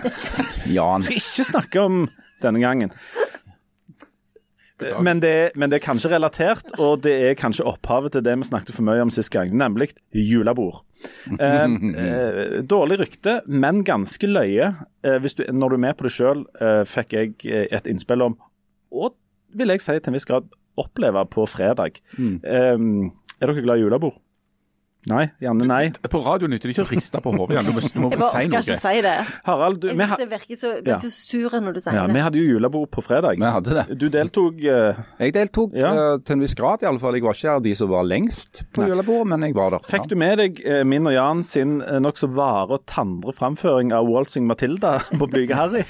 Jan. 0.76 1.02
skal 1.04 1.20
ikke 1.20 1.44
snakke 1.50 1.80
om 1.84 2.08
denne 2.42 2.58
gangen. 2.64 2.90
Men 5.04 5.20
det, 5.22 5.52
men 5.58 5.70
det 5.70 5.78
er 5.78 5.84
kanskje 5.84 6.10
relatert, 6.12 6.72
og 6.82 7.02
det 7.04 7.14
er 7.30 7.38
kanskje 7.38 7.66
opphavet 7.68 8.14
til 8.16 8.24
det 8.26 8.34
vi 8.40 8.48
snakket 8.48 8.74
for 8.76 8.86
mye 8.86 9.02
om 9.04 9.12
sist 9.14 9.32
gang, 9.34 9.52
nemlig 9.56 9.92
julebord. 10.16 10.82
Eh, 11.38 11.64
eh, 12.04 12.58
dårlig 12.68 13.00
rykte, 13.00 13.40
men 13.46 13.82
ganske 13.86 14.28
løye. 14.30 14.72
Eh, 15.04 15.18
hvis 15.22 15.38
du, 15.38 15.44
når 15.52 15.74
du 15.74 15.78
er 15.78 15.84
med 15.86 15.98
på 15.98 16.08
det 16.08 16.14
sjøl, 16.14 16.44
eh, 16.60 16.82
fikk 16.88 17.16
jeg 17.18 17.34
eh, 17.46 17.66
et 17.70 17.88
innspill 17.90 18.22
om, 18.28 18.36
og 18.92 19.16
vil 19.56 19.72
jeg 19.74 19.82
si 19.84 19.98
til 19.98 20.12
en 20.12 20.16
viss 20.16 20.28
grad 20.28 20.46
oppleve 20.80 21.24
på 21.28 21.44
fredag. 21.50 21.98
Eh, 22.18 22.76
er 23.42 23.50
dere 23.50 23.64
glad 23.64 23.80
i 23.80 23.84
julebord? 23.86 24.20
Nei? 25.10 25.24
Janne, 25.42 25.66
nei? 25.66 25.88
På 26.12 26.20
radio 26.22 26.46
nytter 26.46 26.70
det 26.70 26.76
ikke 26.76 26.84
å 26.84 26.90
riste 26.92 27.18
på 27.24 27.32
hodet. 27.34 27.56
Janne. 27.56 27.72
Du 27.72 27.74
må, 27.74 27.80
du 27.82 27.96
må 28.04 28.10
Jeg 28.12 28.20
bare 28.20 28.28
si 28.30 28.42
orker 28.46 28.60
ikke 28.62 28.76
si 28.84 29.00
det. 29.02 29.14
Harald, 29.48 29.80
du, 29.82 29.88
Jeg 29.88 29.96
synes 29.96 30.12
syns 30.12 30.20
det 30.20 30.28
virker 30.30 30.60
så, 30.60 30.68
Ja. 30.76 30.82
virker 30.86 31.10
så 31.10 31.26
sur 31.26 31.56
når 31.64 31.74
du 31.74 31.80
sier 31.82 31.96
ja, 31.98 32.04
vi 32.06 32.22
hadde 32.22 32.38
jo 32.38 32.44
julebord 32.52 32.90
på 32.94 33.02
fredag. 33.02 33.40
Vi 33.42 33.50
hadde 33.56 33.74
det. 33.80 33.84
Du 33.98 34.06
deltok 34.14 34.62
uh... 34.62 35.00
Jeg 35.18 35.34
deltok 35.34 35.74
Ja. 35.74 35.90
uh, 35.90 36.18
til 36.22 36.36
en 36.36 36.44
viss 36.46 36.54
grad, 36.54 36.84
i 36.86 36.86
alle 36.86 37.02
fall. 37.02 37.18
Jeg 37.18 37.26
var 37.26 37.34
ikke 37.34 37.56
av 37.56 37.64
de 37.66 37.74
som 37.74 37.90
var 37.90 38.06
lengst 38.06 38.62
på 38.72 38.86
julebordet, 38.86 39.26
men 39.34 39.48
jeg 39.48 39.56
var 39.58 39.74
der. 39.74 39.88
Fikk 39.90 40.06
du 40.12 40.14
med 40.22 40.38
deg 40.38 40.62
uh, 40.62 40.84
min 40.86 41.10
og 41.10 41.16
Jan 41.18 41.42
sin 41.42 41.80
nokså 41.82 42.30
vare 42.38 42.78
og 42.78 42.86
tandre 42.86 43.34
framføring 43.34 43.90
av 43.96 44.06
Waltzing 44.06 44.46
Matilda 44.46 45.00
på 45.18 45.26
Blyge 45.34 45.58
Harry? 45.58 45.82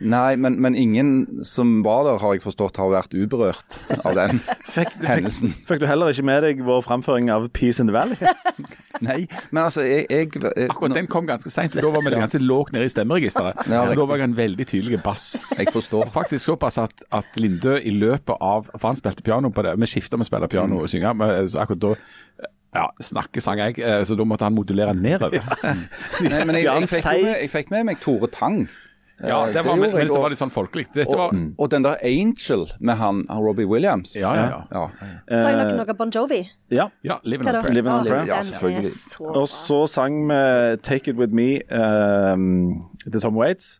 Nei, 0.00 0.36
men, 0.40 0.58
men 0.62 0.76
ingen 0.78 1.42
som 1.46 1.82
var 1.84 2.04
der, 2.08 2.18
har 2.22 2.36
jeg 2.36 2.44
forstått, 2.44 2.78
har 2.80 2.92
vært 2.92 3.14
uberørt 3.14 3.78
av 4.00 4.16
den 4.18 4.40
Fikk, 4.74 4.94
fikk, 4.96 5.06
hendelsen. 5.08 5.54
fikk 5.68 5.82
du 5.82 5.86
heller 5.88 6.12
ikke 6.12 6.26
med 6.26 6.46
deg 6.46 6.62
vår 6.66 6.82
framføring 6.86 7.30
av 7.32 7.46
Peace 7.56 7.82
in 7.82 7.90
the 7.90 7.94
Valley? 7.96 8.18
Nei, 9.06 9.20
men 9.50 9.62
altså, 9.64 9.84
jeg, 9.86 10.06
jeg, 10.10 10.30
jeg 10.44 10.70
Akkurat 10.70 10.96
den 10.96 11.10
kom 11.10 11.28
ganske 11.28 11.50
seint, 11.52 11.74
da 11.74 11.90
var 11.90 12.04
vi 12.04 12.14
ganske 12.14 12.40
lågt 12.42 12.74
nede 12.74 12.88
i 12.88 12.92
stemmeregisteret. 12.92 13.66
Ja, 13.68 13.84
så 13.88 13.98
da 13.98 14.06
var 14.08 14.20
jeg 14.20 14.30
en 14.30 14.36
veldig 14.38 14.66
tydelig 14.70 15.00
bass. 15.04 15.34
Jeg 15.58 15.72
forstår. 15.74 16.08
Faktisk 16.14 16.44
såpass 16.52 16.78
at, 16.82 17.06
at 17.14 17.40
Lindø 17.40 17.76
i 17.78 17.92
løpet 17.94 18.36
av 18.40 18.68
For 18.74 18.88
han 18.90 18.98
spilte 18.98 19.24
piano 19.26 19.50
på 19.54 19.64
det. 19.66 19.74
Vi 19.80 19.90
skifta 19.90 20.18
med 20.18 20.26
å 20.26 20.30
spille 20.30 20.50
piano 20.52 20.78
og 20.82 20.90
synge. 20.90 21.14
Men 21.18 21.48
så 21.50 21.64
akkurat 21.64 21.82
da 21.82 21.94
ja, 22.74 22.88
snakkesang 23.02 23.60
jeg, 23.60 23.78
eh, 23.78 24.00
så 24.06 24.16
da 24.18 24.26
måtte 24.26 24.46
han 24.48 24.54
modulere 24.56 24.94
nedover. 24.98 25.38
Ja, 25.38 25.74
Nei, 26.32 26.40
men 26.42 26.58
jeg, 26.58 26.66
jeg, 26.66 26.90
fikk, 26.90 27.06
med, 27.06 27.34
jeg 27.44 27.52
fikk 27.52 27.70
med 27.74 27.86
meg 27.90 28.00
Tore 28.02 28.30
Tang. 28.34 28.64
Eh, 29.24 29.52
det 29.52 29.62
var, 29.64 29.76
men, 29.76 29.90
gjorde 29.90 30.02
mens 30.02 30.12
det 30.12 30.22
var 30.24 30.34
litt 30.34 30.40
sånn 30.40 30.52
folkelig. 30.54 30.86
Dette 30.94 31.16
var 31.16 31.32
og, 31.32 31.44
og 31.58 31.70
den 31.72 31.86
der 31.86 32.00
Angel 32.04 32.66
med 32.78 32.98
han, 33.00 33.22
han 33.30 33.44
Robbie 33.44 33.68
Williams. 33.68 34.14
Ja, 34.18 34.34
ja, 34.38 34.46
ja. 34.50 34.62
Ja. 34.74 34.84
Sang 35.30 35.60
dere 35.60 35.78
noe 35.78 35.96
Bon 35.98 36.12
Jovi? 36.14 36.42
Ja. 36.74 36.88
ja 37.06 37.20
Living 37.22 37.48
on? 37.48 37.60
Prayer. 37.60 37.78
Living 37.78 37.92
on 37.92 38.08
Prayer. 38.08 38.28
Ja, 38.28 38.42
selvfølgelig. 38.42 38.92
så 38.92 39.30
Og 39.42 39.48
så 39.50 39.80
sang 39.90 40.20
vi 40.28 40.42
Take 40.82 41.14
It 41.14 41.20
With 41.20 41.34
Me 41.34 41.60
um, 41.72 42.84
til 43.04 43.20
Tom 43.20 43.36
Waits. 43.40 43.78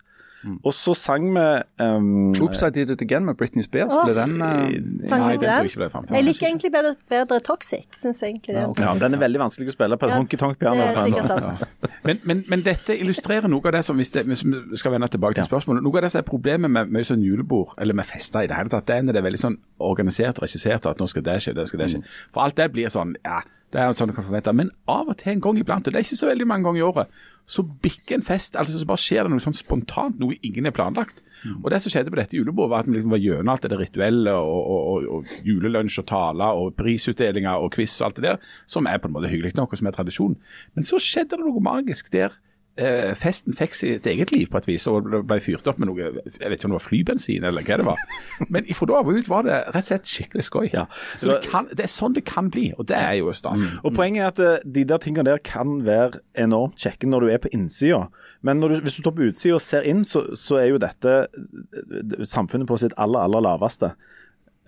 Og 0.65 0.75
så 0.77 0.95
sang 0.99 1.27
vi 1.35 1.45
um, 1.85 2.33
Oops, 2.43 2.63
I 2.63 2.71
Did 2.75 2.91
It 2.95 3.03
Again 3.03 3.25
med 3.25 3.37
Britney 3.41 3.65
Spears. 3.65 3.95
Ble 4.05 4.15
den 4.17 4.35
uh, 4.41 4.47
Nei, 4.47 4.79
den 4.79 5.07
tror 5.09 5.31
jeg 5.33 5.71
ikke 5.71 5.81
ble 5.83 5.89
framført. 5.93 6.17
Jeg 6.17 6.27
liker 6.29 6.49
egentlig 6.49 6.73
bedre, 6.75 6.95
bedre 7.11 7.41
Toxic, 7.45 7.87
syns 7.97 8.23
jeg 8.23 8.35
egentlig 8.35 8.57
det. 8.57 8.65
ja, 8.85 8.95
Den 9.01 9.15
er 9.17 9.23
veldig 9.25 9.41
vanskelig 9.45 9.73
å 9.73 9.77
spille 9.77 9.99
på 10.01 10.09
et 10.09 10.15
Ja, 10.15 10.19
honky-tonk-piano. 10.21 10.89
det 10.95 11.07
sikkert 11.09 11.33
sant. 11.33 11.91
Men, 12.05 12.21
men, 12.29 12.45
men 12.53 12.65
dette 12.67 12.97
illustrerer 13.01 13.49
noe 13.49 13.65
av 13.71 13.79
det 13.79 13.85
som, 13.87 13.97
hvis, 13.97 14.11
det, 14.15 14.27
hvis 14.29 14.45
vi 14.45 14.77
skal 14.81 14.93
vende 14.97 15.09
tilbake 15.09 15.39
til 15.39 15.47
spørsmålet, 15.49 15.85
noe 15.87 15.99
av 16.01 16.07
det 16.07 16.13
som 16.13 16.21
er 16.21 16.29
problemet 16.29 16.71
med 16.71 16.93
mye 16.93 17.07
sånn 17.09 17.23
julebord, 17.25 17.73
eller 17.81 17.97
med 17.97 18.05
fester 18.09 18.45
i 18.45 18.51
det 18.51 18.59
hele 18.59 18.73
tatt, 18.73 18.87
det 18.91 18.99
er 18.99 19.07
når 19.07 19.17
det 19.17 19.23
er 19.23 19.29
veldig 19.31 19.41
sånn 19.47 19.59
organisert 19.81 20.39
og 20.41 20.45
regissert, 20.47 20.85
og 20.85 20.95
at 20.95 21.01
nå 21.03 21.09
skal 21.11 21.25
det 21.27 21.39
skje, 21.45 21.55
det 21.57 21.67
skal 21.71 21.85
det 21.85 21.91
skje. 21.95 22.03
For 22.35 22.45
alt 22.45 22.59
det 22.61 22.69
blir 22.75 22.93
sånn, 22.93 23.17
ja, 23.25 23.41
det 23.75 23.83
er 23.83 23.95
sånn 23.99 24.13
du 24.13 24.15
kan 24.15 24.27
forvente. 24.27 24.53
Men 24.55 24.71
av 24.91 25.09
og 25.11 25.17
til 25.19 25.33
en 25.35 25.41
gang 25.43 25.59
iblant, 25.59 25.89
og 25.89 25.95
det 25.95 25.99
er 25.99 26.07
ikke 26.07 26.21
så 26.21 26.29
veldig 26.31 26.47
mange 26.47 26.69
ganger 26.69 26.81
i 26.81 26.87
året, 26.87 27.23
så 27.51 27.65
bikker 27.65 28.17
en 28.17 28.25
fest, 28.25 28.55
altså 28.57 28.79
så 28.79 28.87
bare 28.89 29.03
skjer 29.03 29.27
det 29.27 29.35
noe 29.35 29.43
sånn 29.43 29.57
spontant, 29.57 30.17
noe 30.23 30.39
ingen 30.47 30.71
er 30.71 30.75
planlagt. 30.77 31.25
Og 31.59 31.67
det 31.73 31.83
som 31.83 31.93
skjedde 31.93 32.13
på 32.13 32.17
dette 32.17 32.39
julebordet, 32.39 32.71
var 32.71 32.85
at 32.85 32.89
vi 32.89 32.95
liksom 32.95 33.13
var 33.13 33.21
gjennom 33.21 33.51
alt 33.53 33.67
det 33.69 33.81
rituelle, 33.81 34.33
og, 34.33 34.71
og, 34.71 34.87
og, 34.93 35.09
og 35.19 35.49
julelunsj 35.51 35.99
og 36.01 36.07
taler, 36.09 36.61
og 36.61 36.79
prisutdelinger 36.79 37.67
og 37.67 37.75
quiz 37.75 37.99
og 37.99 38.07
alt 38.09 38.21
det 38.21 38.27
der, 38.29 38.49
som 38.71 38.89
er 38.89 39.03
på 39.03 39.11
en 39.11 39.17
måte 39.19 39.33
hyggelig 39.33 39.53
nok, 39.59 39.75
og 39.75 39.83
som 39.83 39.91
er 39.91 39.97
tradisjon. 39.99 40.39
Men 40.79 40.89
så 40.89 41.03
skjedde 41.03 41.37
det 41.37 41.45
noe 41.45 41.65
magisk 41.65 42.09
der 42.15 42.39
festen 42.75 43.55
fikk 43.55 43.77
sitt 43.79 44.07
eget 44.11 44.33
liv 44.35 44.49
på 44.51 44.59
et 44.59 44.65
vis, 44.67 44.87
og 44.91 45.07
ble 45.07 45.37
fyrt 45.43 45.69
opp 45.71 45.79
med 45.79 45.87
noe 45.87 46.01
jeg 46.01 46.15
vet 46.51 46.57
ikke 46.57 46.67
om 46.67 46.73
det 46.73 46.79
var 46.81 46.83
flybensin 46.83 47.47
eller 47.47 47.63
hva 47.63 47.77
det 47.79 47.87
var. 47.87 48.01
Men 48.53 48.67
ifra 48.71 48.89
da 48.91 48.97
av 48.99 49.11
ut 49.13 49.29
var 49.31 49.47
det 49.47 49.61
rett 49.75 49.85
og 49.85 49.91
slett 49.93 50.11
skikkelig 50.11 50.47
skøy. 50.49 50.67
Ja. 50.73 50.87
Så 51.21 51.31
det, 51.31 51.39
kan, 51.47 51.69
det 51.71 51.87
er 51.87 51.93
sånn 51.93 52.17
det 52.17 52.25
kan 52.29 52.51
bli, 52.55 52.67
og 52.79 52.89
det 52.91 52.99
er 52.99 53.19
jo 53.21 53.35
stas. 53.37 53.63
Og 53.83 53.95
Poenget 53.95 54.25
er 54.25 54.33
at 54.33 54.43
eh, 54.43 54.67
de 54.77 54.87
der 54.91 55.03
tingene 55.03 55.29
der 55.29 55.43
kan 55.45 55.85
være 55.87 56.23
enormt 56.35 56.81
kjekke 56.81 57.11
når 57.11 57.27
du 57.27 57.33
er 57.35 57.43
på 57.45 57.53
innsida. 57.55 58.05
Men 58.45 58.61
når 58.61 58.75
du, 58.75 58.81
hvis 58.87 58.99
du 58.99 59.05
står 59.05 59.17
på 59.17 59.31
utsida 59.31 59.59
og 59.59 59.65
ser 59.65 59.87
inn, 59.89 60.03
så, 60.09 60.27
så 60.39 60.59
er 60.63 60.73
jo 60.73 60.83
dette 60.83 61.17
eh, 61.25 62.19
samfunnet 62.27 62.69
på 62.71 62.79
sitt 62.81 62.97
aller, 63.01 63.23
aller 63.29 63.45
laveste. 63.45 63.95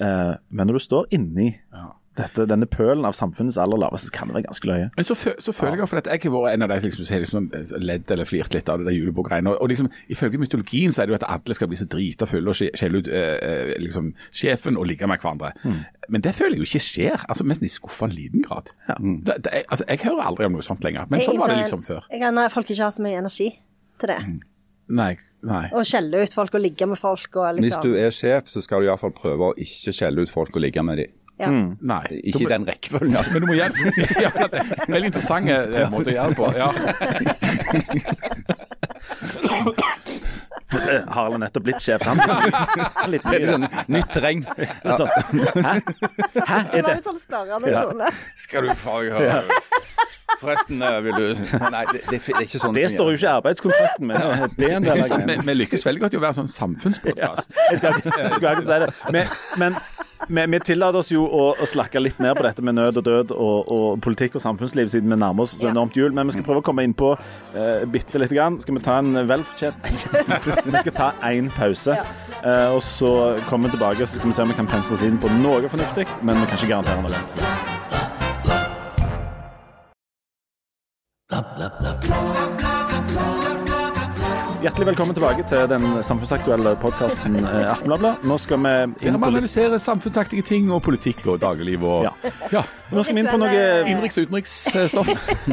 Eh, 0.01 0.35
men 0.49 0.69
når 0.69 0.79
du 0.79 0.85
står 0.87 1.09
inni 1.17 1.51
dette, 2.17 2.47
denne 2.49 2.67
pølen 2.71 3.05
av 3.09 3.13
samfunnets 3.19 3.59
aller 3.61 3.79
laveste, 3.83 4.11
kan 4.15 4.31
være 4.33 4.47
ganske 4.47 4.69
løye. 4.71 4.89
Men 4.97 5.05
så, 5.09 5.15
fø 5.19 5.35
så 5.43 5.53
føler 5.57 5.83
jeg 5.83 5.89
for 5.91 6.01
at 6.01 6.09
jeg 6.11 6.23
har 6.25 6.35
vært 6.37 6.55
en 6.57 6.67
av 6.67 6.73
de 6.73 6.79
som 6.81 6.89
liksom, 6.91 7.11
har 7.15 7.23
liksom 7.25 7.83
ledd 7.85 8.11
eller 8.17 8.29
flirt 8.29 8.55
litt 8.57 8.69
av 8.73 8.85
det 8.87 8.95
julebordgreiene. 8.97 9.53
Og, 9.53 9.61
og 9.63 9.69
liksom, 9.73 9.91
ifølge 10.13 10.41
mytologien 10.41 10.93
så 10.97 11.03
er 11.05 11.11
det 11.11 11.17
jo 11.17 11.19
at 11.21 11.29
alle 11.37 11.59
skal 11.59 11.71
bli 11.73 11.79
så 11.81 11.89
drita 11.93 12.29
fulle 12.31 12.53
og 12.53 12.59
skjelle 12.59 13.03
ut 13.05 13.11
eh, 13.13 13.37
eh, 13.37 13.75
liksom, 13.85 14.13
sjefen 14.33 14.81
og 14.81 14.89
ligge 14.91 15.07
med 15.11 15.21
hverandre. 15.23 15.53
Men 16.09 16.23
det 16.25 16.35
føler 16.39 16.57
jeg 16.57 16.65
jo 16.65 16.71
ikke 16.71 16.85
skjer. 16.87 17.25
altså 17.29 17.45
Mest 17.45 17.63
i 17.67 17.71
skuffa 17.73 18.07
en 18.09 18.15
liten 18.17 18.43
grad. 18.47 18.73
Det, 18.89 19.41
det, 19.45 19.53
er- 19.53 19.69
altså, 19.69 19.85
Jeg 19.89 20.05
hører 20.07 20.27
aldri 20.31 20.47
om 20.49 20.57
noe 20.59 20.65
sånt 20.67 20.85
lenger. 20.87 21.07
Men 21.11 21.21
sånn 21.27 21.39
var 21.41 21.53
det 21.53 21.61
liksom 21.65 21.83
før. 21.87 22.07
Jeg 22.13 22.23
kan, 22.23 22.39
folk 22.53 22.71
ikke 22.71 22.85
har 22.87 22.95
så 22.95 23.03
mye 23.05 23.19
energi 23.23 23.49
til 24.01 24.13
det. 24.13 24.21
Nei, 24.87 25.17
nei. 25.43 25.65
Å 25.75 25.81
skjelle 25.83 26.21
ut 26.23 26.35
folk 26.37 26.55
og 26.55 26.63
ligge 26.63 26.87
med 26.87 26.99
folk 27.01 27.39
og 27.41 27.57
Hvis 27.59 27.65
liksom 27.73 27.87
du 27.89 27.97
er 27.99 28.13
sjef, 28.15 28.47
så 28.53 28.63
skal 28.63 28.85
du 28.85 28.87
iallfall 28.87 29.11
prøve 29.17 29.49
å 29.49 29.55
ikke 29.59 29.91
skjelle 29.97 30.23
ut 30.23 30.31
folk 30.31 30.55
og 30.55 30.63
ligge 30.63 30.85
med 30.87 31.01
dem. 31.03 31.16
Ja. 31.41 31.51
nei. 31.53 32.05
Ikke 32.25 32.45
i 32.47 32.49
den 32.51 32.65
rekkefølgen. 32.69 33.13
Ja. 33.17 33.23
Men 33.33 33.41
du 33.43 33.47
må 33.51 33.55
gjøre 33.59 33.73
ja, 34.25 34.31
det 34.33 34.63
er 34.63 34.63
en 34.63 34.95
Veldig 34.95 35.11
interessant 35.13 35.51
eh, 35.53 35.91
måte 35.93 36.11
å 36.11 36.17
gjøre 36.17 36.29
det 36.33 36.37
på. 36.41 36.47
Ja. 36.57 36.69
Harald 41.15 41.37
er 41.37 41.41
nettopp 41.45 41.65
blitt 41.69 41.83
sjef. 41.83 42.03
Han 42.09 42.19
litt 43.13 43.27
sånn 43.29 43.69
nytt 43.93 44.11
terreng. 44.13 44.41
sånn. 44.83 45.11
Hæ? 45.63 45.75
Hæ? 46.43 46.59
Det 46.73 46.81
Er 46.81 46.89
det 46.89 46.97
sånn 47.05 47.21
spørrende 47.23 47.73
tone. 47.77 48.11
Skal 48.41 48.67
du 48.67 48.75
faen 48.79 49.13
høre 49.15 49.43
Forresten, 50.41 50.83
eh, 50.83 50.99
vil 51.01 51.15
du 51.17 51.27
Nei, 51.71 51.85
det, 51.93 52.01
det, 52.11 52.19
er 52.19 52.43
ikke 52.45 52.61
sånn 52.61 52.75
Det 52.77 52.89
står 52.93 53.13
jo 53.13 53.19
ikke 53.19 53.27
i 53.29 53.31
arbeidskontrakten 53.33 54.11
min. 54.11 54.17
Det 54.59 54.69
er 54.69 54.75
en 54.81 54.85
del 54.87 55.05
av 55.07 55.23
Vi, 55.31 55.37
vi 55.47 55.55
lykkes 55.63 55.87
veldig 55.87 56.03
godt 56.05 56.17
i 56.17 56.21
å 56.21 56.25
være 56.27 56.39
sånn 56.43 56.51
samfunnspodkast. 56.51 57.55
Ja, 57.57 57.69
jeg 57.71 57.79
skal 57.81 58.01
ikke 58.03 58.67
si 58.67 58.81
det. 58.83 58.91
Men, 59.15 59.33
men 59.63 59.79
vi, 60.27 60.47
vi 60.47 60.61
tillater 60.61 60.99
oss 61.01 61.11
jo 61.13 61.25
å, 61.25 61.55
å 61.59 61.67
slakke 61.69 62.01
litt 62.03 62.19
ned 62.23 62.37
på 62.39 62.45
dette 62.47 62.63
med 62.65 62.75
nød 62.79 63.01
og 63.01 63.05
død 63.07 63.35
og, 63.37 63.71
og 63.73 64.01
politikk 64.05 64.37
og 64.39 64.43
samfunnsliv, 64.45 64.89
siden 64.93 65.13
vi 65.13 65.19
nærmer 65.21 65.43
oss 65.47 65.57
så 65.59 65.71
enormt 65.71 65.97
jul. 65.99 66.13
Men 66.17 66.27
vi 66.29 66.37
skal 66.37 66.47
prøve 66.47 66.61
å 66.63 66.67
komme 66.67 66.83
inn 66.87 66.95
på 66.97 67.09
uh, 67.17 67.83
bitte 67.93 68.19
lite 68.23 68.37
grann. 68.37 68.61
Skal 68.63 68.75
vi 68.79 68.85
ta 68.87 68.95
en 69.03 69.11
velfortjent 69.29 69.77
Vi 70.71 70.75
skal 70.83 70.95
ta 70.97 71.09
én 71.31 71.47
pause. 71.55 71.93
uh, 72.43 72.69
og 72.75 72.83
så 72.85 73.13
kommer 73.51 73.69
vi 73.69 73.77
tilbake 73.77 74.07
så 74.07 74.15
skal 74.19 74.31
vi 74.31 74.37
se 74.37 74.43
om 74.47 74.51
vi 74.53 74.59
kan 74.59 74.71
pensle 74.71 74.93
oss 74.99 75.05
inn 75.07 75.19
på 75.23 75.29
noe 75.41 75.69
fornuftig, 75.71 76.07
men 76.23 76.35
vi 76.43 76.47
kan 76.51 76.57
ikke 76.59 76.73
garantere 76.75 77.01
noe. 77.07 77.15
Hjertelig 84.67 84.87
velkommen 84.89 85.15
tilbake 85.15 85.45
til 85.47 85.69
den 85.71 85.85
samfunnsaktuelle 86.03 86.73
podkasten 86.83 87.37
eh, 87.39 87.69
Aftenbladet. 87.71 88.25
Nå 88.27 88.35
skal 88.43 88.59
vi 88.65 88.73
inn 88.83 89.15
på 89.15 89.29
litt 89.29 89.29
analyserer 89.29 89.79
samfunnsaktige 89.79 90.43
ting 90.43 90.73
og 90.75 90.81
politikk 90.83 91.21
og 91.31 91.39
dagligliv 91.45 91.85
og 91.87 92.09
Ja. 92.09 92.11
ja. 92.51 92.63
Nå 92.91 93.05
skal 93.07 93.15
vi 93.15 93.23
inn 93.23 93.31
på 93.31 93.39
noe 93.39 93.61
innenriks- 93.87 94.19
og 94.19 94.27
utenriksstoff. 94.27 95.13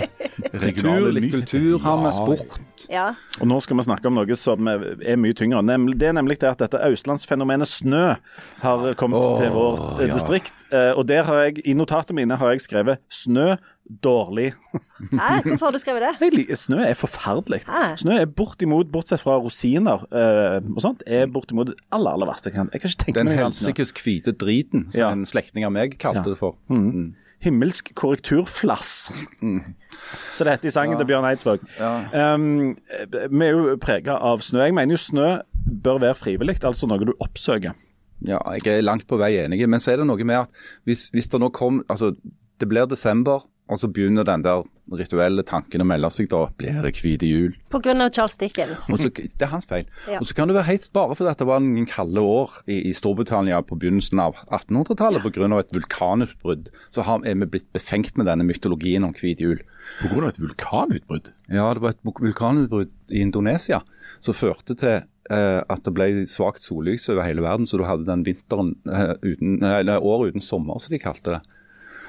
kultur, 0.63 1.11
litt 1.13 1.29
kultur 1.29 1.77
har 1.83 2.01
vi, 2.01 2.13
sport. 2.17 2.57
Ja. 2.89 3.05
Og 3.37 3.51
nå 3.51 3.59
skal 3.61 3.77
vi 3.77 3.85
snakke 3.85 4.09
om 4.09 4.17
noe 4.17 4.37
som 4.39 4.71
er 4.73 5.21
mye 5.21 5.37
tyngre. 5.37 5.61
Nemlig, 5.61 5.99
det 6.01 6.09
er 6.09 6.17
nemlig 6.17 6.39
det 6.41 6.49
at 6.49 6.65
dette 6.65 6.81
østlandsfenomenet 6.81 7.69
snø 7.69 8.15
har 8.63 8.87
kommet 8.97 9.21
oh, 9.21 9.37
til 9.37 9.53
vårt 9.53 10.01
eh, 10.01 10.07
ja. 10.07 10.17
distrikt. 10.17 10.65
Eh, 10.73 10.89
Og 10.97 11.05
der 11.09 11.29
har 11.29 11.45
jeg, 11.45 11.61
i 11.69 11.77
notatene 11.77 12.23
mine 12.23 12.41
har 12.41 12.55
jeg 12.55 12.65
skrevet 12.65 13.05
'snø 13.13 13.57
dårlig'. 14.01 14.53
Hæ? 15.11 15.41
Hvorfor 15.45 15.65
har 15.65 15.71
du 15.71 15.77
skrevet 15.77 16.03
det? 16.21 16.57
Snø 16.57 16.79
er 16.83 16.93
forferdelig. 16.93 17.61
Hæ? 17.67 17.95
Snø 17.97 18.17
er 18.21 18.25
bortimot, 18.25 18.91
bortsett 18.91 19.21
fra 19.21 19.37
rosiner 19.37 20.05
uh, 20.11 20.75
og 20.75 20.81
sånt, 20.81 21.03
er 21.07 21.25
bortimot 21.27 21.67
det 21.67 21.75
aller, 21.91 22.11
aller 22.11 22.25
verste 22.29 22.49
jeg 22.49 22.53
kan. 22.57 22.69
Jeg 22.73 22.81
kan 22.81 22.89
ikke 22.89 23.03
tenke 23.05 23.19
Den 23.19 23.27
helsikes 23.37 23.91
hvite 23.91 24.31
driten, 24.31 24.87
som 24.91 24.99
Ja. 25.01 25.11
en 25.11 25.25
slektning 25.25 25.65
av 25.65 25.71
meg 25.71 25.97
kalte 25.99 26.23
Ja. 26.25 26.29
det 26.31 26.37
for. 26.39 26.55
Mm. 26.69 27.13
Himmelsk 27.43 27.91
korrekturflass. 27.95 29.11
Så 30.37 30.43
det 30.43 30.53
heter 30.53 30.67
i 30.67 30.71
sangen 30.71 30.97
til 30.97 31.05
Bjørn 31.05 31.25
Eidsvåg. 31.27 31.59
Um, 32.13 32.77
vi 33.11 33.45
er 33.45 33.51
jo 33.51 33.75
prega 33.81 34.15
av 34.15 34.39
snø. 34.39 34.63
Jeg 34.63 34.73
mener 34.73 34.95
jo 34.95 34.97
snø 34.97 35.41
bør 35.83 35.99
være 35.99 36.15
frivillig, 36.15 36.63
altså 36.63 36.87
noe 36.87 37.03
du 37.03 37.11
oppsøker. 37.19 37.73
Ja, 38.27 38.39
jeg 38.55 38.77
er 38.77 38.81
langt 38.85 39.07
på 39.07 39.17
vei 39.19 39.33
enig. 39.41 39.67
Men 39.67 39.79
så 39.83 39.91
er 39.91 39.97
det 39.97 40.07
noe 40.07 40.23
med 40.23 40.45
at 40.45 40.49
hvis, 40.87 41.09
hvis 41.11 41.27
det 41.27 41.41
nå 41.43 41.49
kom 41.51 41.83
Altså, 41.89 42.13
det 42.59 42.69
blir 42.69 42.85
desember, 42.87 43.43
og 43.71 43.79
så 43.79 43.87
begynner 43.87 44.25
den 44.27 44.43
der 44.43 44.65
rituelle 44.91 45.43
tanken 45.47 45.81
å 45.81 45.85
melde 45.87 46.09
seg. 46.11 46.27
Da 46.31 46.41
blir 46.59 46.81
det 46.83 46.91
hvite 46.97 47.27
jul. 47.27 47.53
Av 47.71 48.09
Charles 48.11 48.35
Dickens. 48.39 48.83
Og 48.91 48.99
så, 48.99 49.11
det 49.13 49.45
er 49.45 49.51
hans 49.53 49.67
feil. 49.69 49.87
Ja. 50.11 50.19
Og 50.19 50.27
så 50.27 50.35
kan 50.35 50.51
det 50.51 50.57
være 50.57 50.67
helt 50.67 50.89
bare 50.95 51.15
fordi 51.15 51.31
at 51.31 51.39
det 51.39 51.47
var 51.47 51.63
noen 51.63 51.87
kalde 51.89 52.23
år 52.27 52.57
i, 52.67 52.81
i 52.89 52.93
Storbritannia 52.97 53.61
på 53.63 53.77
begynnelsen 53.79 54.19
av 54.19 54.35
1800-tallet 54.49 55.23
pga. 55.23 55.47
et 55.61 55.73
vulkanutbrudd. 55.77 56.69
Så 56.91 57.07
har, 57.07 57.23
er 57.23 57.39
vi 57.39 57.49
blitt 57.55 57.71
befengt 57.75 58.19
med 58.19 58.27
denne 58.27 58.45
mytologien 58.47 59.07
om 59.07 59.15
hvit 59.15 59.41
jul. 59.41 59.63
Av 60.03 60.27
et 60.27 60.43
vulkanutbrudd. 60.43 61.31
Ja, 61.47 61.71
det 61.71 61.83
var 61.85 61.95
et 61.95 62.03
vulkanutbrudd 62.03 62.91
i 63.09 63.23
Indonesia 63.23 63.81
som 64.23 64.35
førte 64.35 64.75
til 64.75 64.99
eh, 64.99 65.61
at 65.63 65.83
det 65.87 65.95
ble 65.95 66.27
svakt 66.29 66.63
sollys 66.63 67.07
over 67.11 67.25
hele 67.25 67.43
verden, 67.43 67.67
så 67.67 67.79
du 67.79 67.87
hadde 67.87 68.07
den 68.07 68.25
vinteren 68.27 68.75
eh, 68.87 69.15
uten, 69.23 69.57
nei, 69.63 69.97
året 69.97 70.33
uten 70.33 70.43
sommer, 70.43 70.79
som 70.83 70.93
de 70.93 71.01
kalte 71.01 71.37
det. 71.37 71.41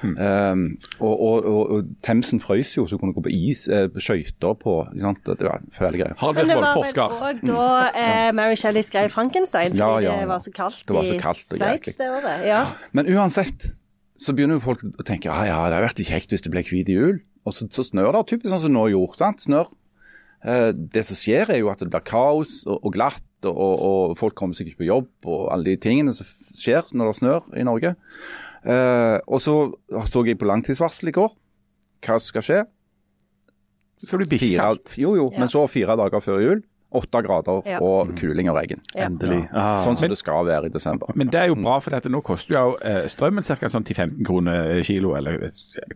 Um, 0.03 0.63
og, 0.99 1.13
og, 1.13 1.45
og, 1.47 1.69
og 1.71 1.85
Themsen 2.03 2.41
frøs 2.43 2.73
jo, 2.77 2.83
så 2.85 2.97
du 2.97 3.01
kunne 3.01 3.15
gå 3.15 3.23
på 3.25 3.31
is, 3.31 3.65
eh, 3.71 3.87
skøyter 3.95 4.57
på 4.59 4.75
ikke 4.91 5.05
sant? 5.05 5.21
Det 5.25 5.47
var 5.47 5.63
fæle 5.73 6.01
greier. 6.01 6.17
Harald 6.19 6.41
Men 6.41 6.51
det 6.51 6.57
var 6.59 6.75
vel 6.75 6.99
òg 7.05 7.39
da 7.47 7.69
eh, 7.95 8.27
Mary 8.35 8.59
Shelley 8.59 8.83
skrev 8.85 9.09
Frankenstein, 9.13 9.71
fordi 9.71 9.81
Ja, 9.81 10.01
ja, 10.03 10.11
ja. 10.11 10.19
det 10.25 10.29
var 10.33 10.43
så 10.43 10.51
kaldt 10.55 10.83
Det 10.87 10.97
var 10.97 11.07
så 11.07 11.15
i 11.15 11.21
kaldt 11.23 11.55
i 11.55 11.61
Sveits 11.61 11.97
det 11.97 12.09
året. 12.11 12.45
Ja. 12.47 12.61
Men 12.91 13.09
uansett 13.15 13.69
så 14.19 14.35
begynner 14.35 14.59
jo 14.59 14.63
folk 14.63 14.83
å 14.83 15.03
tenke 15.07 15.31
ja, 15.31 15.41
ja, 15.47 15.57
det 15.67 15.79
hadde 15.79 15.87
vært 15.89 16.05
kjekt 16.07 16.35
hvis 16.35 16.45
det 16.45 16.51
ble 16.53 16.63
hvit 16.67 16.91
jul. 16.91 17.17
Og 17.45 17.55
så, 17.55 17.67
så 17.71 17.83
snør 17.87 18.13
det, 18.15 18.27
typisk 18.31 18.51
sånn 18.51 18.63
som 18.67 18.75
nå 18.75 18.87
gjorde. 18.93 19.19
sant? 19.19 19.43
Snør. 19.43 19.71
Eh, 20.45 20.71
det 20.75 21.05
som 21.07 21.17
skjer, 21.17 21.49
er 21.51 21.61
jo 21.61 21.71
at 21.71 21.81
det 21.81 21.89
blir 21.91 22.03
kaos 22.05 22.61
og, 22.67 22.79
og 22.81 22.93
glatt, 22.95 23.23
og, 23.45 23.53
og 23.55 24.15
folk 24.17 24.35
kommer 24.37 24.57
seg 24.57 24.71
ikke 24.71 24.83
på 24.83 24.89
jobb, 24.89 25.09
og 25.29 25.49
alle 25.53 25.73
de 25.73 25.81
tingene 25.81 26.15
som 26.17 26.25
skjer 26.57 26.87
når 26.97 27.11
det 27.11 27.17
snør 27.19 27.49
i 27.59 27.65
Norge. 27.67 27.91
Eh, 28.65 29.17
og 29.27 29.39
så 29.41 29.55
så 30.09 30.25
jeg 30.25 30.39
på 30.41 30.47
langtidsvarsel 30.49 31.09
i 31.09 31.15
går. 31.15 31.31
Hva 32.05 32.19
skal 32.21 32.41
skje? 32.45 32.63
Det 34.01 34.07
skal 34.09 34.19
bli 34.21 34.27
bikkjekaldt. 34.35 34.97
jo, 34.99 35.15
jo, 35.15 35.31
Ja. 35.33 35.39
men 35.39 35.47
så 35.49 35.67
fire 35.69 35.95
dager 35.97 36.19
før 36.21 36.41
jul. 36.41 36.63
Åtte 36.95 37.21
grader 37.25 37.61
Ja. 37.65 37.79
og 37.81 38.15
kuling 38.15 38.47
og 38.49 38.55
regn. 38.55 38.79
Ja. 38.95 39.07
Endelig. 39.09 39.49
Ah. 39.51 39.83
Sånn 39.83 39.97
som 39.97 40.07
det 40.07 40.17
skal 40.17 40.45
være 40.45 40.65
i 40.67 40.69
desember. 40.69 41.07
Men 41.15 41.27
det 41.27 41.41
er 41.41 41.47
jo 41.47 41.55
bra, 41.55 41.79
for 41.79 41.91
dette, 41.91 42.07
nå 42.09 42.21
koster 42.23 42.53
jo 42.55 42.77
eh, 42.81 43.03
strømmen 43.07 43.43
ca. 43.43 43.67
Sånn 43.67 43.83
10-15 43.83 44.23
kroner 44.23 44.81
kilo, 44.83 45.15
eller 45.17 45.37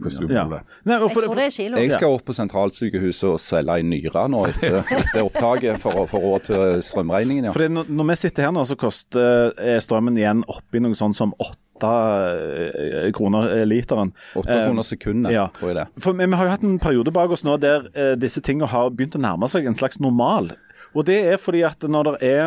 hvordan 0.02 0.28
du 0.28 0.34
Ja. 0.34 0.44
det. 0.44 0.60
Nei, 0.86 1.00
Jeg 1.00 1.10
tror 1.12 1.36
det 1.36 1.46
er 1.46 1.50
kilo. 1.52 1.78
Jeg 1.78 1.92
skal 1.94 2.10
opp 2.14 2.26
på 2.26 2.34
sentralsykehuset 2.36 3.30
og 3.32 3.40
selge 3.40 3.80
en 3.80 3.90
nyre 3.90 4.28
nå 4.30 4.48
etter, 4.50 4.84
etter 4.92 5.24
opptaket 5.24 5.80
for 5.80 5.92
å 5.94 6.06
få 6.10 6.20
råd 6.20 6.44
til 6.44 6.82
strømregningen. 6.82 7.46
Ja. 7.46 7.52
Fordi 7.52 7.68
når, 7.70 7.86
når 7.88 8.06
vi 8.10 8.16
sitter 8.16 8.44
her 8.44 8.52
nå, 8.52 8.66
så 8.66 8.76
koster 8.76 9.54
eh, 9.58 9.80
strømmen 9.80 10.18
igjen 10.18 10.44
oppi 10.50 10.80
noe 10.82 10.92
sånn 10.96 11.16
som 11.16 11.34
åtte 11.40 11.56
eh, 11.88 13.10
kroner 13.16 13.52
eh, 13.56 13.66
literen. 13.68 14.14
8 14.36 14.48
kroner 14.68 14.88
sekundet, 14.88 15.34
ja. 15.34 15.48
tror 15.58 15.72
jeg 15.72 15.80
det. 15.80 15.86
For 16.04 16.18
vi, 16.18 16.26
vi 16.26 16.40
har 16.40 16.50
jo 16.50 16.56
hatt 16.56 16.66
en 16.68 16.80
periode 16.82 17.14
bak 17.16 17.32
oss 17.36 17.46
nå 17.48 17.58
der 17.62 17.90
eh, 17.94 18.16
disse 18.20 18.44
tingene 18.46 18.70
har 18.72 18.92
begynt 18.92 19.18
å 19.20 19.24
nærme 19.24 19.50
seg 19.52 19.70
en 19.70 19.78
slags 19.78 20.02
normal. 20.04 20.54
Og 20.98 21.06
det 21.08 21.20
er 21.34 21.42
fordi 21.42 21.64
at 21.68 21.84
når 21.86 22.12
det 22.12 22.32
er 22.32 22.44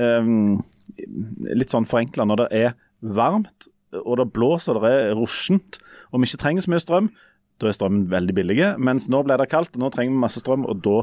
eh, 0.00 0.32
litt 1.52 1.74
sånn 1.74 1.88
forenkla, 1.88 2.26
når 2.28 2.44
det 2.44 2.48
er 2.64 2.74
varmt 3.02 3.68
og 3.92 4.16
det 4.16 4.30
blåser 4.32 4.78
og 4.78 4.86
det 4.86 4.92
er 4.92 5.18
rusjent 5.18 5.76
og 6.12 6.20
vi 6.20 6.28
ikke 6.28 6.40
trenger 6.44 6.64
så 6.64 6.72
mye 6.72 6.82
strøm, 6.82 7.12
da 7.60 7.68
er 7.68 7.76
strømmen 7.76 8.08
veldig 8.12 8.34
billig. 8.36 8.56
Mens 8.82 9.08
nå 9.12 9.22
ble 9.26 9.36
det 9.40 9.48
kaldt 9.52 9.76
og 9.76 9.84
nå 9.84 9.92
trenger 9.94 10.14
vi 10.14 10.24
masse 10.24 10.42
strøm, 10.42 10.66
og 10.68 10.82
da 10.84 11.02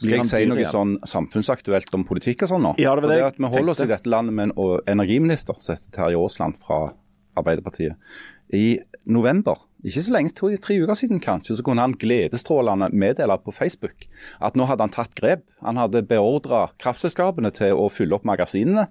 Skal 0.00 0.16
jeg 0.18 0.28
si 0.28 0.46
noe 0.48 0.64
sånn 0.66 0.96
samfunnsaktuelt 1.06 1.92
om 1.96 2.04
politikk 2.08 2.44
og 2.46 2.52
sånn 2.52 2.64
nå? 2.66 2.72
Ja, 2.82 2.94
det 2.96 3.04
var 3.04 3.12
det 3.12 3.20
jeg 3.20 3.28
at 3.28 3.40
Vi 3.40 3.50
holder 3.52 3.74
oss 3.74 3.82
i 3.84 3.90
dette 3.90 4.10
landet 4.10 4.36
med 4.36 4.52
en 4.52 4.80
energiminister 4.94 5.58
som 5.60 5.76
heter 5.76 5.92
Terje 5.94 6.20
Aasland 6.20 6.58
fra 6.64 6.80
Arbeiderpartiet. 7.38 7.96
I 8.52 8.80
november, 9.08 9.64
ikke 9.82 10.04
så 10.04 10.14
lenge, 10.14 10.34
tre, 10.36 10.56
tre 10.62 10.76
uker 10.82 10.98
siden 10.98 11.22
kanskje, 11.22 11.56
så 11.58 11.64
kunne 11.66 11.82
han 11.84 11.96
gledesstrålende 11.98 12.90
meddele 12.92 13.38
på 13.42 13.54
Facebook 13.54 14.06
at 14.44 14.58
nå 14.58 14.68
hadde 14.68 14.86
han 14.86 14.94
tatt 14.94 15.16
grep. 15.18 15.46
Han 15.64 15.80
hadde 15.80 16.04
beordra 16.06 16.68
kraftselskapene 16.82 17.50
til 17.56 17.78
å 17.78 17.88
fylle 17.92 18.18
opp 18.18 18.28
magasinene. 18.28 18.86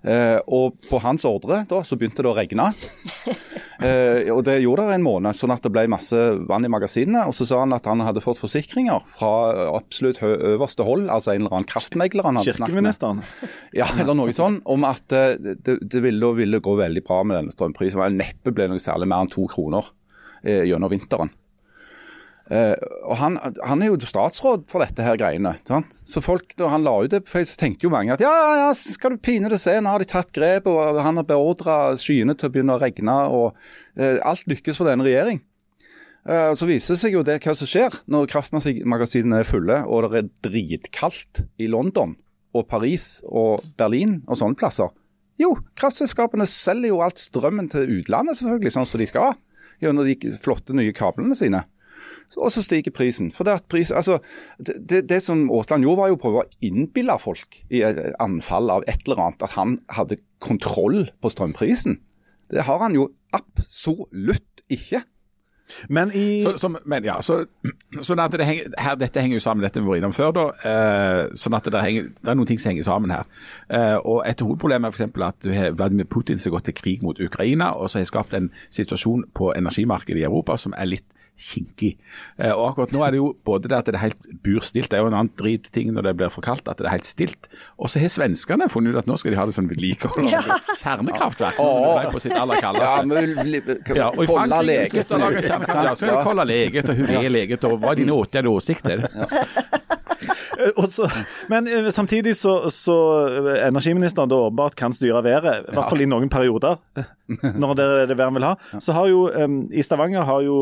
Eh, 0.00 0.38
og 0.48 0.78
på 0.88 1.00
hans 1.04 1.26
ordre 1.28 1.64
da, 1.68 1.82
så 1.84 1.98
begynte 2.00 2.24
det 2.24 2.30
å 2.32 2.36
regne. 2.38 2.70
Eh, 3.80 4.26
og 4.28 4.42
Det 4.44 4.58
gjorde 4.60 4.84
det 4.90 4.98
en 4.98 5.04
måned, 5.06 5.32
sånn 5.32 5.54
at 5.54 5.64
det 5.64 5.70
ble 5.72 5.86
masse 5.88 6.18
vann 6.50 6.66
i 6.66 6.68
magasinene. 6.68 7.22
Og 7.30 7.32
så 7.32 7.46
sa 7.48 7.62
han 7.62 7.72
at 7.72 7.86
han 7.88 8.02
hadde 8.04 8.20
fått 8.20 8.36
forsikringer 8.36 9.06
fra 9.08 9.30
absolutt 9.72 10.20
hø 10.20 10.34
øverste 10.50 10.84
hold, 10.84 11.06
altså 11.08 11.32
en 11.32 11.46
eller 11.46 11.54
annen 11.56 11.68
kraftmegler 11.70 12.28
han 12.28 12.36
hadde 12.36 12.58
snakket 12.58 12.84
med. 12.84 13.24
Ja, 13.80 13.86
eller 13.96 14.18
noe 14.18 14.34
sånt, 14.36 14.60
om 14.68 14.84
at 14.84 15.16
eh, 15.16 15.32
det, 15.40 15.78
det 15.80 16.04
ville, 16.04 16.28
ville 16.36 16.60
gå 16.60 16.76
veldig 16.76 17.04
bra 17.08 17.22
med 17.24 17.40
denne 17.40 17.56
strømprisen. 17.56 18.20
Neppe 18.20 18.52
ble 18.52 18.68
noe 18.68 18.84
særlig 18.84 19.08
mer 19.08 19.24
enn 19.24 19.32
to 19.32 19.48
kroner 19.48 19.88
eh, 20.44 20.66
gjennom 20.68 20.92
vinteren. 20.92 21.32
Eh, 22.50 22.74
og 23.06 23.14
han, 23.20 23.36
han 23.62 23.82
er 23.82 23.92
jo 23.92 23.98
statsråd 24.10 24.64
for 24.70 24.82
dette 24.82 25.04
her 25.06 25.18
greiene. 25.20 25.52
Sant? 25.68 25.92
Så 26.08 26.22
folk, 26.24 26.56
da 26.58 26.72
han 26.72 26.82
la 26.82 26.96
ut 27.04 27.12
det 27.12 27.22
på 27.26 27.36
Facebook, 27.36 27.60
tenkte 27.62 27.86
jo 27.86 27.92
mange 27.94 28.16
at 28.16 28.24
ja, 28.24 28.30
ja, 28.30 28.56
ja, 28.64 28.70
skal 28.74 29.14
du 29.14 29.22
pinadø 29.22 29.58
se, 29.60 29.76
nå 29.78 29.92
har 29.92 30.02
de 30.02 30.08
tatt 30.10 30.32
grep, 30.34 30.66
og 30.70 30.98
han 30.98 31.20
har 31.20 31.28
beordra 31.28 31.76
skyene 32.00 32.34
til 32.34 32.50
å 32.50 32.54
begynne 32.56 32.74
å 32.74 32.82
regne, 32.82 33.16
og 33.30 33.54
uh, 33.54 34.18
alt 34.26 34.50
lykkes 34.50 34.80
for 34.80 34.90
denne 34.90 35.06
regjering. 35.06 35.44
Uh, 36.26 36.50
Så 36.58 36.66
viser 36.68 36.96
det 36.96 37.04
seg 37.04 37.14
jo 37.14 37.22
det 37.24 37.38
hva 37.44 37.54
som 37.56 37.70
skjer 37.70 38.02
når 38.10 38.28
kraftmagasinene 38.34 39.40
er 39.40 39.48
fulle 39.48 39.78
og 39.86 40.10
det 40.10 40.18
er 40.20 40.32
dritkaldt 40.50 41.46
i 41.62 41.70
London 41.70 42.18
og 42.52 42.66
Paris 42.68 43.20
og 43.30 43.62
Berlin 43.78 44.18
og 44.26 44.36
sånne 44.42 44.58
plasser. 44.58 44.90
Jo, 45.40 45.54
kraftselskapene 45.78 46.44
selger 46.50 46.90
jo 46.90 46.98
alt 47.06 47.22
strømmen 47.22 47.70
til 47.72 48.00
utlandet, 48.00 48.36
selvfølgelig, 48.40 48.74
sånn 48.74 48.88
som 48.90 49.00
de 49.00 49.06
skal. 49.08 49.38
Gjennom 49.80 50.04
de 50.04 50.34
flotte 50.42 50.74
nye 50.76 50.92
kablene 50.92 51.38
sine. 51.38 51.62
Og 52.38 52.52
så 52.54 52.62
stiger 52.62 52.94
prisen. 52.94 53.32
For 53.34 53.44
det, 53.44 53.56
at 53.58 53.66
pris, 53.70 53.90
altså, 53.90 54.20
det, 54.58 55.08
det, 55.10 55.22
som 55.22 55.48
Aasland 55.50 55.82
gjorde, 55.82 56.00
var 56.00 56.10
jo 56.12 56.18
å 56.18 56.22
prøve 56.22 56.44
å 56.44 56.50
innbille 56.62 57.16
folk 57.18 57.62
i 57.70 57.82
et 57.86 57.98
anfall 58.22 58.70
av 58.70 58.86
et 58.86 59.02
eller 59.06 59.24
annet 59.24 59.46
at 59.46 59.56
han 59.56 59.80
hadde 59.90 60.20
kontroll 60.38 61.08
på 61.22 61.32
strømprisen. 61.32 61.98
Det 62.50 62.66
har 62.66 62.78
han 62.82 62.94
jo 62.94 63.08
absolutt 63.34 64.62
ikke. 64.70 65.02
Men 65.88 66.10
i 66.12 66.42
Så, 66.42 66.58
som, 66.58 66.76
men 66.84 67.04
ja, 67.04 67.20
så, 67.22 67.44
sånn 68.02 68.22
at 68.22 68.34
det 68.34 68.46
henger, 68.46 68.72
her, 68.78 68.96
Dette 68.98 69.22
henger 69.22 69.38
jo 69.38 69.44
sammen 69.44 69.62
dette 69.62 69.82
vi 69.82 69.86
var 69.86 70.00
innom 70.00 70.14
før. 70.14 70.32
da, 70.34 70.46
eh, 70.66 71.20
sånn 71.38 71.54
at 71.54 71.68
det, 71.70 71.82
henger, 71.84 72.08
det 72.18 72.32
er 72.32 72.38
noen 72.38 72.50
ting 72.50 72.58
som 72.58 72.72
henger 72.72 72.86
sammen 72.88 73.14
her. 73.14 73.30
Eh, 73.68 73.96
og 73.98 74.24
Et 74.26 74.40
hovedproblem 74.40 74.84
er 74.84 74.90
for 74.90 74.98
eksempel 74.98 75.26
at 75.28 75.38
du 75.42 75.52
har 75.54 75.74
Vladimir 75.78 76.10
Putin 76.10 76.38
som 76.38 76.50
har 76.50 76.58
gått 76.58 76.70
til 76.70 76.78
krig 76.82 77.06
mot 77.06 77.20
Ukraina, 77.20 77.72
og 77.74 77.90
så 77.90 78.00
har 78.00 78.10
skapt 78.10 78.34
en 78.34 78.50
situasjon 78.70 79.30
på 79.34 79.52
energimarkedet 79.56 80.22
i 80.22 80.28
Europa 80.28 80.58
som 80.58 80.74
er 80.76 80.90
litt 80.90 81.06
kinkig. 81.40 81.94
Eh, 82.38 82.52
og 82.52 82.70
akkurat 82.70 82.92
nå 82.94 83.02
er 83.04 83.14
det 83.14 83.20
jo 83.20 83.30
både 83.46 83.70
det 83.70 83.78
at 83.78 83.88
det 83.88 83.96
er 83.98 84.04
helt 84.04 84.28
burstilt, 84.44 84.90
det 84.92 84.98
er 84.98 85.04
jo 85.04 85.10
en 85.10 85.16
annen 85.16 85.32
dritting 85.40 85.92
når 85.96 86.08
det 86.08 86.14
blir 86.20 86.32
for 86.34 86.44
kaldt, 86.44 86.68
at 86.68 86.80
det 86.80 86.88
er 86.88 86.96
helt 86.98 87.08
stilt. 87.08 87.50
Og 87.80 87.90
så 87.92 88.02
har 88.02 88.12
svenskene 88.12 88.68
funnet 88.72 88.94
ut 88.94 89.02
at 89.02 89.10
nå 89.10 89.18
skal 89.20 89.34
de 89.34 89.40
ha 89.40 89.46
det 89.48 89.56
sånn 89.56 89.70
vedlikehold 89.70 90.28
av 90.28 90.50
kjernekraftverk. 90.82 91.60
når 91.60 91.80
det 91.80 92.04
ble 92.04 92.14
på 92.16 92.24
sitt 92.26 92.36
aller 92.36 92.64
kaldeste. 92.64 93.96
Ja, 93.96 94.10
og 94.10 94.24
i 94.24 94.30
Holde 94.30 94.60
Frankrike 94.60 95.20
lage 95.20 95.44
kjernekraft. 95.46 95.88
Ja, 95.90 95.94
så 95.94 96.06
er 96.06 96.14
det 96.14 96.24
kolla 96.28 96.46
leget 96.48 96.92
og 96.92 97.00
huré 97.00 97.24
leget 97.32 97.68
og 97.68 97.78
hva 97.80 97.94
er 97.94 98.02
dine 98.02 98.16
åtte 98.16 98.44
og 98.44 98.60
åsikter? 98.60 99.06
Eh, 100.60 100.72
og 100.76 100.88
så, 100.92 101.06
men 101.48 101.68
eh, 101.70 101.86
samtidig 101.94 102.34
så, 102.36 102.70
så 102.72 102.96
energiministeren 103.66 104.28
da 104.30 104.36
åpenbart 104.46 104.76
kan 104.76 104.92
styre 104.92 105.22
været, 105.24 105.70
i 105.70 105.74
hvert 105.74 105.92
fall 105.92 106.04
i 106.04 106.08
noen 106.10 106.28
perioder, 106.32 106.76
når 107.62 107.74
det 107.78 107.86
er 107.86 108.10
det 108.10 108.18
været 108.18 108.28
han 108.28 108.36
vil 108.36 108.48
ha. 108.48 108.80
Så 108.82 108.92
har 108.96 109.08
jo 109.08 109.22
um, 109.30 109.62
i 109.72 109.82
Stavanger 109.86 110.26
har 110.28 110.42
jo 110.44 110.58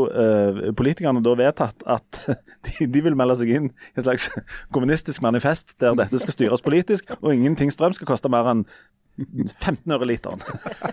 politikerne 0.77 1.23
da 1.25 1.35
vedtatt 1.39 1.85
at 1.87 2.21
de, 2.67 2.87
de 2.87 3.03
vil 3.05 3.17
melde 3.19 3.39
seg 3.41 3.55
inn 3.55 3.71
i 3.71 3.99
et 3.99 4.07
slags 4.07 4.29
kommunistisk 4.75 5.25
manifest 5.25 5.77
der 5.83 5.97
dette 5.99 6.21
skal 6.23 6.37
styres 6.37 6.65
politisk, 6.65 7.11
og 7.21 7.35
ingenting 7.35 7.73
strøm 7.75 7.97
skal 7.97 8.11
koste 8.11 8.33
mer 8.33 8.51
enn 8.53 8.67
15 9.19 9.93
øre 9.93 10.07
literen. 10.09 10.43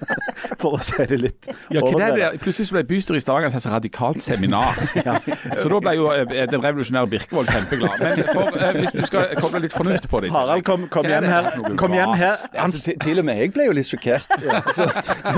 For 0.61 0.77
å 0.77 0.79
si 0.83 1.05
det 1.09 1.17
litt 1.19 1.47
Ja, 1.47 1.81
hva 1.81 1.89
er 1.89 1.95
det? 1.95 2.05
overdrevet. 2.05 2.41
Plutselig 2.43 2.69
så 2.69 2.75
ble 2.77 2.83
bystyret 2.89 3.21
i 3.21 3.23
Stavanger 3.23 3.55
et 3.57 3.67
radikalt 3.69 4.21
seminar. 4.23 4.77
Så 5.61 5.69
da 5.71 5.79
ble 5.83 5.95
jo 5.97 6.09
eh, 6.13 6.45
den 6.49 6.63
revolusjonære 6.63 7.11
Birkevold 7.11 7.51
kjempeglad. 7.51 8.01
Men 8.01 8.23
for, 8.31 8.57
eh, 8.59 8.79
hvis 8.79 8.93
du 8.95 9.01
skal 9.07 9.35
koble 9.39 9.61
litt 9.65 9.75
fornuft 9.75 10.09
på 10.11 10.21
det 10.25 10.31
Harald, 10.33 10.65
kom, 10.67 10.88
kom 10.91 11.07
er 11.07 11.19
hjem 11.19 11.29
her. 11.31 11.49
Kom 11.79 11.95
hjem 11.95 12.15
her. 12.19 12.45
Altså, 12.53 12.83
til, 12.88 12.99
til 13.03 13.21
og 13.21 13.27
med 13.29 13.41
jeg 13.43 13.53
ble 13.55 13.67
jo 13.69 13.75
litt 13.77 13.89
sjokkert. 13.89 14.27
Altså, 14.59 14.88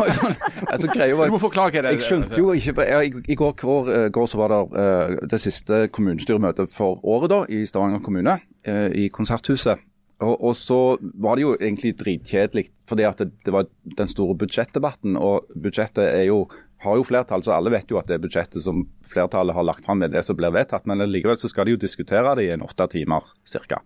altså, 0.71 0.87
greia 0.93 1.17
var 1.17 1.31
Du 1.31 1.35
må 1.35 1.41
forklare 1.43 1.73
hva 1.73 1.83
det 1.83 1.91
er. 1.91 1.97
Jeg 1.97 2.05
skjønte 2.07 2.39
jo 2.39 2.53
ikke 2.55 2.87
jeg, 2.87 3.13
I, 3.27 3.35
går, 3.35 3.53
går, 3.61 3.91
eh, 3.95 4.07
går 4.13 4.31
så 4.31 4.41
var 4.41 4.53
det 4.53 4.61
eh, 4.83 5.17
det 5.33 5.41
siste 5.43 5.83
kommunestyremøtet 5.93 6.73
for 6.73 7.01
året 7.07 7.33
da, 7.33 7.43
i 7.49 7.65
Stavanger 7.67 8.03
kommune, 8.03 8.39
eh, 8.67 8.87
i 8.95 9.07
Konserthuset. 9.13 9.83
Og, 10.17 10.33
og 10.33 10.55
så 10.57 10.97
var 11.21 11.37
det 11.37 11.43
jo 11.45 11.55
egentlig 11.59 11.93
dritkjedelig, 11.99 12.71
fordi 12.89 13.05
at 13.05 13.19
det, 13.21 13.29
det 13.45 13.53
var 13.53 13.67
den 13.99 14.09
store 14.09 14.37
budsjettdebatten. 14.41 15.17
Og 15.21 15.45
budsjettet 15.53 16.05
er 16.07 16.25
jo 16.31 16.47
har 16.85 16.97
jo 16.99 17.05
flertall, 17.05 17.41
så 17.41 17.55
alle 17.55 17.71
vet 17.73 17.89
jo 17.89 17.97
at 17.97 18.09
det 18.09 18.19
budsjettet 18.21 18.61
som 18.61 18.83
flertallet 19.07 19.55
har 19.57 19.65
lagt 19.65 19.87
fram, 19.87 20.03
er 20.05 20.11
det 20.13 20.21
som 20.25 20.37
blir 20.37 20.53
vedtatt. 20.53 20.85
Men 20.89 21.01
likevel 21.09 21.39
så 21.41 21.49
skal 21.49 21.65
de 21.65 21.73
jo 21.73 21.81
diskutere 21.81 22.35
det 22.37 22.47
i 22.47 22.51
en 22.53 22.65
åtte 22.65 22.85
timer 22.93 23.25
ca. 23.49 23.81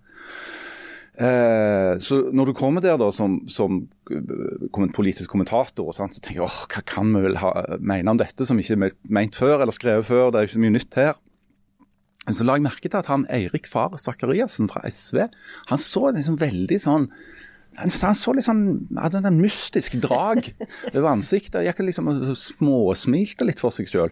Eh, 1.22 1.94
så 2.04 2.18
når 2.32 2.52
du 2.52 2.54
kommer 2.56 2.84
der 2.84 2.98
da 3.00 3.10
som, 3.16 3.42
som 3.52 3.84
kom 4.72 4.92
politisk 4.96 5.32
kommentator, 5.32 5.92
sant, 5.96 6.16
så 6.16 6.24
tenker 6.24 6.42
jeg 6.42 6.48
åh, 6.48 6.62
hva 6.72 6.84
kan 6.88 7.12
vi 7.16 7.24
vel 7.28 7.40
ha, 7.42 7.52
mene 7.80 8.14
om 8.14 8.20
dette 8.20 8.48
som 8.48 8.60
ikke 8.60 8.78
er 8.78 8.96
ment 9.12 9.40
før 9.40 9.60
eller 9.60 9.76
skrevet 9.76 10.08
før, 10.08 10.32
det 10.32 10.40
er 10.40 10.46
jo 10.46 10.52
ikke 10.52 10.60
så 10.60 10.64
mye 10.66 10.78
nytt 10.78 11.00
her. 11.00 11.20
Så 12.30 12.46
la 12.46 12.54
jeg 12.58 12.66
merke 12.68 12.86
til 12.86 13.00
at 13.00 13.10
han 13.10 13.26
Eirik 13.34 13.66
Far 13.70 13.96
Sakariassen 13.98 14.70
fra 14.70 14.84
SV, 14.86 15.24
han 15.72 15.82
så 15.82 16.12
liksom 16.14 16.38
veldig 16.42 16.82
sånn 16.82 17.08
han 17.80 17.88
så 17.90 18.34
litt 18.36 18.44
sånn, 18.44 18.90
hadde 19.00 19.22
en 19.24 19.40
mystisk 19.40 19.94
drag 20.04 20.50
over 20.92 21.08
ansiktet. 21.14 21.64
Gikk 21.64 21.80
liksom 21.88 22.10
småsmilte 22.36 23.48
litt 23.48 23.64
for 23.64 23.72
seg 23.72 23.88
sjøl. 23.88 24.12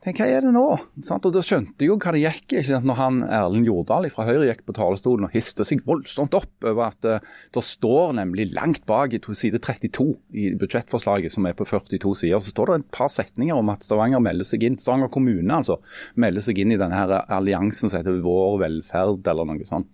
Tenk, 0.00 0.16
hva 0.16 0.26
er 0.32 0.40
det 0.40 0.50
nå? 0.54 0.64
Sånn, 1.04 1.20
Og 1.28 1.32
Da 1.34 1.42
skjønte 1.44 1.84
jeg 1.84 1.90
jo 1.90 1.98
hva 2.00 2.14
det 2.16 2.22
gikk 2.22 2.54
i. 2.56 2.62
Når 2.88 2.96
han 2.96 3.18
Erlend 3.26 3.68
Jordal 3.68 4.06
fra 4.08 4.24
Høyre 4.24 4.46
gikk 4.48 4.62
på 4.64 4.72
talerstolen 4.78 5.26
og 5.26 5.34
histe 5.34 5.66
seg 5.68 5.82
voldsomt 5.84 6.32
opp 6.38 6.64
over 6.64 6.86
at 6.86 7.04
uh, 7.04 7.26
det 7.52 7.62
står 7.68 8.14
nemlig 8.16 8.48
langt 8.54 8.86
bak 8.88 9.12
i 9.12 9.20
side 9.20 9.60
32 9.60 10.06
i 10.32 10.46
budsjettforslaget, 10.56 11.34
som 11.34 11.44
er 11.44 11.58
på 11.58 11.68
42 11.68 12.14
sider, 12.22 12.40
så 12.40 12.54
står 12.54 12.72
det 12.72 12.78
et 12.80 12.90
par 12.96 13.12
setninger 13.12 13.60
om 13.60 13.74
at 13.74 13.84
Stavanger 13.84 14.24
melder 14.24 14.48
seg 14.48 14.64
inn, 14.64 14.80
Stavanger 14.80 15.12
kommune 15.12 15.60
altså, 15.60 15.76
melder 16.16 16.48
seg 16.48 16.64
inn 16.64 16.72
i 16.72 16.80
denne 16.80 16.96
her 16.96 17.18
alliansen 17.28 17.92
som 17.92 18.00
heter 18.00 18.24
Vår 18.24 18.56
velferd, 18.64 19.20
eller 19.28 19.52
noe 19.52 19.68
sånt. 19.68 19.92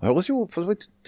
Det 0.00 0.04
høres 0.10 0.28
jo 0.28 0.44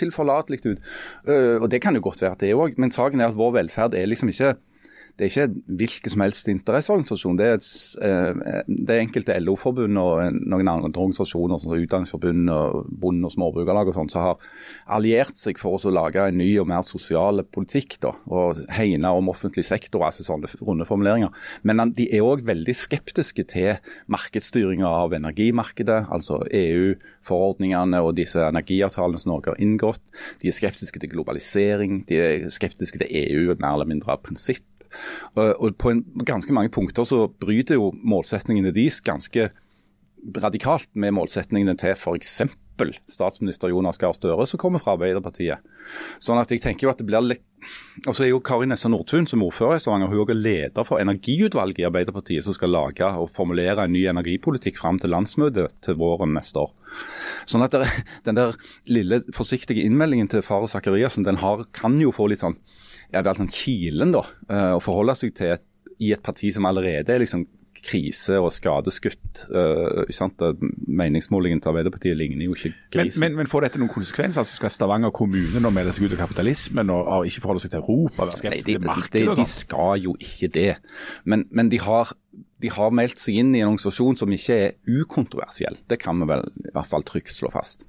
tilforlatelig 0.00 0.64
ut, 0.64 0.92
uh, 1.28 1.60
og 1.60 1.68
det 1.68 1.84
kan 1.84 2.00
jo 2.00 2.08
godt 2.08 2.24
være 2.24 2.38
at 2.38 2.48
det 2.48 2.56
òg, 2.56 2.80
men 2.80 2.96
saken 2.96 3.20
er 3.20 3.28
at 3.28 3.36
Vår 3.36 3.58
velferd 3.60 3.92
er 3.98 4.08
liksom 4.08 4.32
ikke 4.32 4.54
det 5.18 5.26
er 5.26 5.30
ikke 5.30 5.76
hvilken 5.78 6.12
som 6.14 6.22
helst 6.24 6.48
interesseorganisasjon. 6.48 7.38
Det 7.38 7.46
er, 7.46 7.58
et, 7.58 7.66
eh, 8.00 8.62
det 8.66 8.94
er 8.94 9.02
enkelte 9.02 9.36
LO-forbund 9.42 10.00
og 10.00 10.38
noen 10.40 10.70
andre 10.72 10.88
organisasjoner, 10.88 11.60
som 11.60 11.74
Utdanningsforbund 11.76 12.48
og 12.50 12.86
Bonde- 12.88 13.28
og 13.28 13.34
Småbrukerlag 13.34 13.90
og 13.92 13.98
sånt, 13.98 14.14
som 14.14 14.24
har 14.24 14.40
alliert 14.96 15.36
seg 15.36 15.60
for 15.60 15.76
å 15.76 15.92
lage 15.92 16.24
en 16.24 16.40
ny 16.40 16.48
og 16.62 16.68
mer 16.72 16.82
sosial 16.88 17.44
politikk. 17.44 17.98
Da, 18.02 18.14
og 18.32 18.64
hegne 18.72 19.12
om 19.12 19.28
offentlig 19.28 19.66
sektor, 19.68 20.02
altså 20.06 20.24
sånne 20.24 20.48
runde 20.64 20.88
formuleringer. 20.88 21.30
Men 21.62 21.92
de 21.94 22.08
er 22.08 22.24
òg 22.24 22.46
veldig 22.48 22.74
skeptiske 22.74 23.44
til 23.52 23.76
markedsstyringa 24.10 24.88
av 24.88 25.12
energimarkedet, 25.12 26.06
altså 26.10 26.40
EU-forordningene 26.48 28.00
og 28.00 28.16
disse 28.16 28.40
energiavtalene 28.40 29.20
som 29.20 29.34
Norge 29.34 29.52
har 29.52 29.62
inngått. 29.62 30.02
De 30.40 30.48
er 30.48 30.56
skeptiske 30.56 30.98
til 30.98 31.12
globalisering, 31.12 32.02
de 32.08 32.16
er 32.18 32.50
skeptiske 32.50 32.98
til 33.02 33.12
EU 33.22 33.52
mer 33.60 33.76
eller 33.76 33.88
mindre 33.88 34.16
av 34.16 34.22
prinsipp. 34.24 34.64
Og 35.36 35.76
På 35.78 35.92
en, 35.92 36.04
ganske 36.26 36.54
mange 36.54 36.72
punkter 36.74 37.06
så 37.08 37.26
bryter 37.40 37.78
jo 37.80 37.92
målsetningene 38.02 38.74
deres 38.74 39.00
ganske 39.04 39.50
radikalt 40.42 40.90
med 40.94 41.14
målsetningene 41.16 41.74
til 41.80 41.96
f.eks. 41.96 42.42
statsminister 43.10 43.70
Jonas 43.70 43.98
Gahr 44.00 44.14
Støre, 44.16 44.46
som 44.46 44.60
kommer 44.60 44.82
fra 44.82 44.94
Arbeiderpartiet. 44.96 45.62
Sånn 46.22 46.40
at 46.40 46.50
jeg 46.50 46.62
tenker 46.62 46.86
jo 46.86 46.92
at 46.92 47.00
det 47.02 47.06
blir 47.08 47.24
litt... 47.24 47.44
Og 48.06 48.14
så 48.14 48.24
er 48.24 48.32
jo 48.32 48.40
Kari 48.42 48.66
Nessa 48.70 48.90
Nordtun 48.90 49.26
som 49.30 49.42
ordfører 49.44 49.78
i 49.78 49.82
Stavanger, 49.82 50.10
hun 50.10 50.32
er 50.32 50.38
leder 50.38 50.86
for 50.86 51.02
energiutvalget 51.02 51.82
i 51.82 51.86
Arbeiderpartiet, 51.86 52.46
som 52.46 52.56
skal 52.56 52.72
lage 52.74 53.06
og 53.06 53.30
formulere 53.34 53.86
en 53.86 53.94
ny 53.94 54.06
energipolitikk 54.10 54.80
fram 54.80 54.98
til 55.02 55.12
landsmøtet 55.14 55.76
til 55.84 55.98
våren 56.00 56.34
neste 56.38 56.64
år. 56.64 56.72
Sånn 57.48 57.64
at 57.66 57.74
der, 57.74 57.86
Den 58.26 58.38
der 58.38 58.56
lille 58.86 59.22
forsiktige 59.34 59.84
innmeldingen 59.86 60.30
til 60.30 60.42
Faro 60.46 60.70
Sakariassen 60.70 61.26
den 61.26 61.40
har, 61.42 61.66
kan 61.74 61.98
jo 62.00 62.14
få 62.14 62.28
litt 62.30 62.42
sånn 62.42 62.58
ja, 63.12 63.22
vel 63.22 63.42
sånn 63.42 63.52
kilen 63.52 64.14
da, 64.14 64.24
eh, 64.48 64.70
å 64.76 64.82
forholde 64.82 65.16
seg 65.18 65.34
til 65.36 65.54
et, 65.56 65.66
i 66.02 66.12
et 66.14 66.22
parti 66.24 66.50
som 66.54 66.66
allerede 66.68 67.12
er 67.14 67.22
liksom 67.22 67.46
krise 67.82 68.36
og 68.40 68.50
skadeskutt. 68.52 69.44
Uh, 69.50 70.04
Meningsmålingen 70.86 71.62
til 71.62 71.72
Arbeiderpartiet 71.72 72.16
ligner 72.18 72.46
jo 72.46 72.56
ikke 72.56 72.72
grisen. 72.92 73.20
Men, 73.20 73.32
men, 73.32 73.42
men, 73.42 73.50
får 73.50 73.66
dette 73.66 73.80
noen 73.80 73.92
konsekvenser? 73.92 74.42
Altså 74.44 74.58
skal 74.58 74.72
Stavanger 74.72 75.12
kommune 75.14 75.62
nå 75.62 75.72
melde 75.74 75.94
seg 75.96 76.06
ut 76.06 76.16
av 76.16 76.22
kapitalismen 76.26 76.92
og, 76.92 77.02
og 77.02 77.30
ikke 77.30 77.44
forholde 77.44 77.64
seg 77.64 77.74
til 77.74 77.82
Europa? 77.82 78.28
Nei, 78.46 78.60
de, 78.66 78.76
de, 78.78 79.24
de, 79.40 79.46
skal 79.48 80.04
jo 80.04 80.14
ikke 80.20 80.50
det. 80.54 80.70
Men, 81.24 81.46
men 81.50 81.72
de, 81.72 81.80
har, 81.82 82.12
de, 82.62 82.72
har, 82.76 82.92
meldt 82.94 83.22
seg 83.22 83.40
inn 83.42 83.54
i 83.56 83.62
en 83.64 83.72
organisasjon 83.72 84.20
som 84.20 84.36
ikke 84.36 84.60
er 84.68 85.00
ukontroversiell. 85.02 85.80
Det 85.90 85.98
kan 86.02 86.20
vi 86.22 86.30
vel 86.30 86.46
i 86.66 86.74
hvert 86.74 86.92
fall 86.92 87.08
trygt 87.08 87.34
slå 87.34 87.50
fast. 87.54 87.86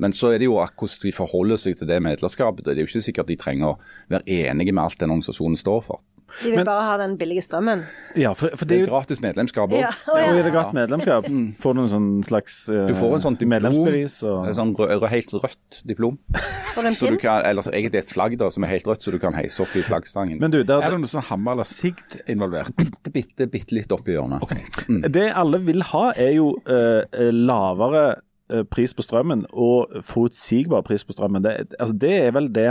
Men 0.00 0.14
så 0.16 0.34
er 0.34 0.42
det 0.42 0.50
jo 0.50 0.58
hvordan 0.58 1.02
de 1.02 1.12
forholder 1.14 1.60
seg 1.60 1.80
til 1.80 1.90
det 1.90 2.00
medlemskapet. 2.04 2.64
Det 2.66 2.76
er 2.76 2.84
jo 2.84 2.90
ikke 2.90 3.06
sikkert 3.08 3.30
de 3.30 3.38
trenger 3.40 3.74
å 3.74 3.76
være 4.12 4.40
enige 4.50 4.74
med 4.74 4.84
alt 4.84 5.00
den 5.00 5.14
organisasjonen 5.14 5.58
står 5.60 5.84
for. 5.88 6.02
De 6.38 6.50
vil 6.50 6.60
Men, 6.60 6.66
bare 6.68 6.84
ha 6.86 6.96
den 7.00 7.16
billige 7.18 7.42
strømmen? 7.44 7.82
Ja, 8.18 8.32
for, 8.38 8.52
for 8.56 8.68
det, 8.68 8.76
er 8.76 8.84
jo 8.84 8.90
gratis 8.92 9.20
medlemskap 9.22 9.72
òg. 9.72 9.80
Ja. 9.82 9.90
Oh, 10.08 10.18
ja. 10.18 10.30
Er 10.30 10.46
det 10.46 10.52
gratis 10.54 10.76
medlemskap? 10.76 11.26
Mm. 11.28 11.48
Får 11.60 11.76
du 11.76 11.82
en 11.82 11.90
sånn 11.90 12.08
slags 12.26 12.60
uh, 12.70 12.86
Du 12.88 12.94
får 12.96 13.16
en 13.16 13.24
sånn 13.26 13.38
diplom, 13.40 13.54
medlemsbevis? 13.56 14.20
Og... 14.28 14.38
En 14.50 14.56
sånn 14.56 14.72
rød, 14.78 15.06
helt 15.12 15.34
rødt 15.34 15.80
diplom. 15.90 16.16
så 17.00 17.10
du 17.10 17.18
kan, 17.20 17.42
eller 17.48 17.66
så 17.66 17.74
egentlig 17.74 18.04
et 18.04 18.12
flagg 18.12 18.38
da, 18.40 18.50
som 18.54 18.66
er 18.66 18.74
helt 18.76 18.88
rødt, 18.88 19.04
så 19.04 19.14
du 19.14 19.18
kan 19.22 19.36
heise 19.36 19.64
opp 19.64 19.74
i 19.76 19.84
flaggstangen. 19.86 20.40
Men 20.42 20.54
du, 20.54 20.62
der, 20.62 20.86
Er 20.86 20.94
det 20.94 21.02
noe 21.02 21.12
sånn 21.12 21.26
hammer 21.32 21.58
eller 21.58 21.68
sigd 21.68 22.20
involvert? 22.30 22.72
Bitte, 22.78 23.12
bitte, 23.14 23.50
bitte 23.50 23.76
litt 23.76 23.92
oppi 23.94 24.14
hjørnet. 24.14 24.46
Okay. 24.46 24.64
Mm. 24.88 25.04
Det 25.12 25.28
alle 25.42 25.62
vil 25.66 25.84
ha, 25.92 26.10
er 26.14 26.34
jo 26.38 26.54
uh, 26.70 27.02
lavere 27.34 28.20
pris 28.70 28.94
på 28.96 29.04
strømmen 29.06 29.46
og 29.50 30.00
forutsigbar 30.06 30.84
pris 30.86 31.04
på 31.06 31.16
strømmen, 31.16 31.44
det, 31.44 31.74
altså 31.78 31.96
det 32.02 32.14
er 32.26 32.34
vel 32.36 32.50
det 32.54 32.70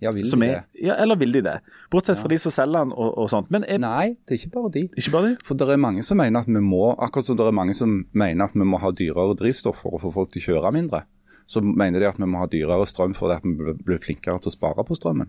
ja, 0.00 0.10
vil 0.16 0.24
de 0.24 0.36
er, 0.46 0.62
det? 0.64 0.80
Ja, 0.80 0.94
eller 0.96 1.18
vil 1.20 1.34
de 1.34 1.42
det? 1.44 1.58
Bortsett 1.92 2.16
ja. 2.16 2.22
fra 2.22 2.30
de 2.32 2.38
som 2.40 2.52
selger 2.54 2.86
den 2.86 2.92
og, 2.96 3.10
og 3.20 3.28
sånt. 3.28 3.50
Er, 3.52 3.80
Nei, 3.82 4.14
det 4.24 4.36
er 4.36 4.40
ikke 4.40 4.54
bare 4.54 4.72
de. 4.72 4.84
Ikke 4.96 5.12
bare 5.12 5.28
de? 5.28 5.32
For 5.44 5.60
det 5.60 5.68
er 5.68 5.80
mange 5.80 6.04
som 6.06 6.16
mener 6.20 6.40
at 6.40 6.48
vi 6.48 6.62
må 6.64 6.94
akkurat 6.96 7.28
som 7.28 7.36
det 7.36 7.44
er 7.44 7.56
mange 7.56 7.76
som 7.76 7.98
mener 8.16 8.48
at 8.48 8.56
vi 8.56 8.64
må 8.64 8.80
ha 8.80 8.92
dyrere 8.96 9.36
drivstoff 9.36 9.82
for 9.84 9.98
å 9.98 10.00
få 10.00 10.12
folk 10.14 10.32
til 10.32 10.40
å 10.40 10.46
kjøre 10.46 10.72
mindre. 10.76 11.02
Så 11.50 11.60
mener 11.60 12.00
de 12.00 12.08
at 12.08 12.20
vi 12.20 12.28
må 12.30 12.40
ha 12.40 12.48
dyrere 12.48 12.86
strøm 12.88 13.12
for 13.18 13.34
at 13.34 13.44
vi 13.44 13.74
blir 13.84 14.00
flinkere 14.00 14.40
til 14.40 14.52
å 14.52 14.54
spare 14.54 14.86
på 14.86 14.96
strømmen. 14.96 15.28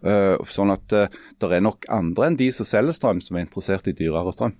Uh, 0.00 0.40
sånn 0.48 0.72
at 0.72 0.96
uh, 0.96 1.12
det 1.42 1.52
er 1.52 1.64
nok 1.66 1.88
andre 1.92 2.30
enn 2.30 2.40
de 2.40 2.48
som 2.54 2.68
selger 2.68 2.96
strøm, 2.96 3.20
som 3.20 3.36
er 3.36 3.44
interessert 3.44 3.90
i 3.90 3.96
dyrere 3.98 4.32
strøm. 4.32 4.56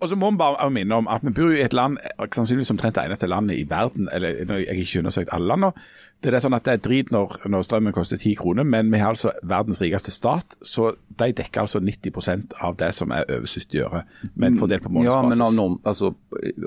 Og 0.00 0.08
så 0.08 0.16
må 0.16 0.30
vi 0.30 0.40
bare 0.40 0.70
minne 0.72 1.00
om 1.02 1.08
at 1.10 1.24
vi 1.26 1.32
bor 1.34 1.54
i 1.54 1.64
et 1.64 1.74
land 1.76 1.98
sannsynligvis 2.20 2.70
omtrent 2.74 2.96
det 2.96 3.08
eneste 3.08 3.28
landet 3.30 3.58
i 3.58 3.66
verden, 3.68 4.08
eller 4.12 4.28
jeg 4.38 4.68
har 4.68 4.84
ikke 4.84 5.02
undersøkt 5.04 5.34
alle 5.34 5.50
landene. 5.50 5.90
Det 6.20 6.34
er 6.36 6.42
sånn 6.44 6.52
at 6.52 6.66
det 6.66 6.72
er 6.74 6.80
drit 6.84 7.10
når, 7.14 7.38
når 7.48 7.62
strømmen 7.64 7.94
koster 7.96 8.18
ti 8.20 8.34
kroner, 8.36 8.66
men 8.68 8.90
vi 8.92 8.98
har 9.00 9.14
altså 9.14 9.30
verdens 9.40 9.78
rikeste 9.80 10.12
stat, 10.12 10.52
så 10.60 10.90
de 11.16 11.30
dekker 11.36 11.62
altså 11.62 11.80
90% 11.80 12.58
av 12.60 12.76
det 12.80 12.90
som 12.92 13.14
er 13.16 13.24
over 13.24 13.48
70 13.48 13.86
øre, 13.86 14.02
men 14.34 14.58
fordelt 14.60 14.84
på 14.84 14.92
månedsbasis. 14.92 15.16
Ja, 15.16 15.30
men 15.30 15.44
av, 15.46 15.54
norm, 15.56 15.78
altså, 15.88 16.12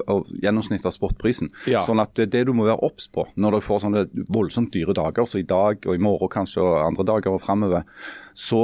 av 0.09 0.23
gjennomsnittet 0.41 0.89
av 0.89 0.95
spotprisen. 0.95 1.51
Ja. 1.69 1.83
Sånn 1.85 2.01
at 2.01 2.15
det, 2.17 2.31
det 2.33 2.47
du 2.49 2.55
må 2.57 2.65
være 2.65 2.81
obs 2.87 3.05
på 3.13 3.27
når 3.37 3.59
du 3.59 3.65
får 3.67 3.83
sånne 3.85 4.07
voldsomt 4.25 4.73
dyre 4.73 4.97
dager, 4.97 5.29
så 5.29 5.43
i 5.43 5.45
dag 5.45 5.85
og 5.85 5.93
i 5.93 6.01
morgen 6.01 6.33
kanskje 6.33 6.65
og 6.65 6.79
andre 6.87 7.05
dager 7.13 7.37
og 7.37 7.43
framover, 7.45 7.85
så 8.33 8.63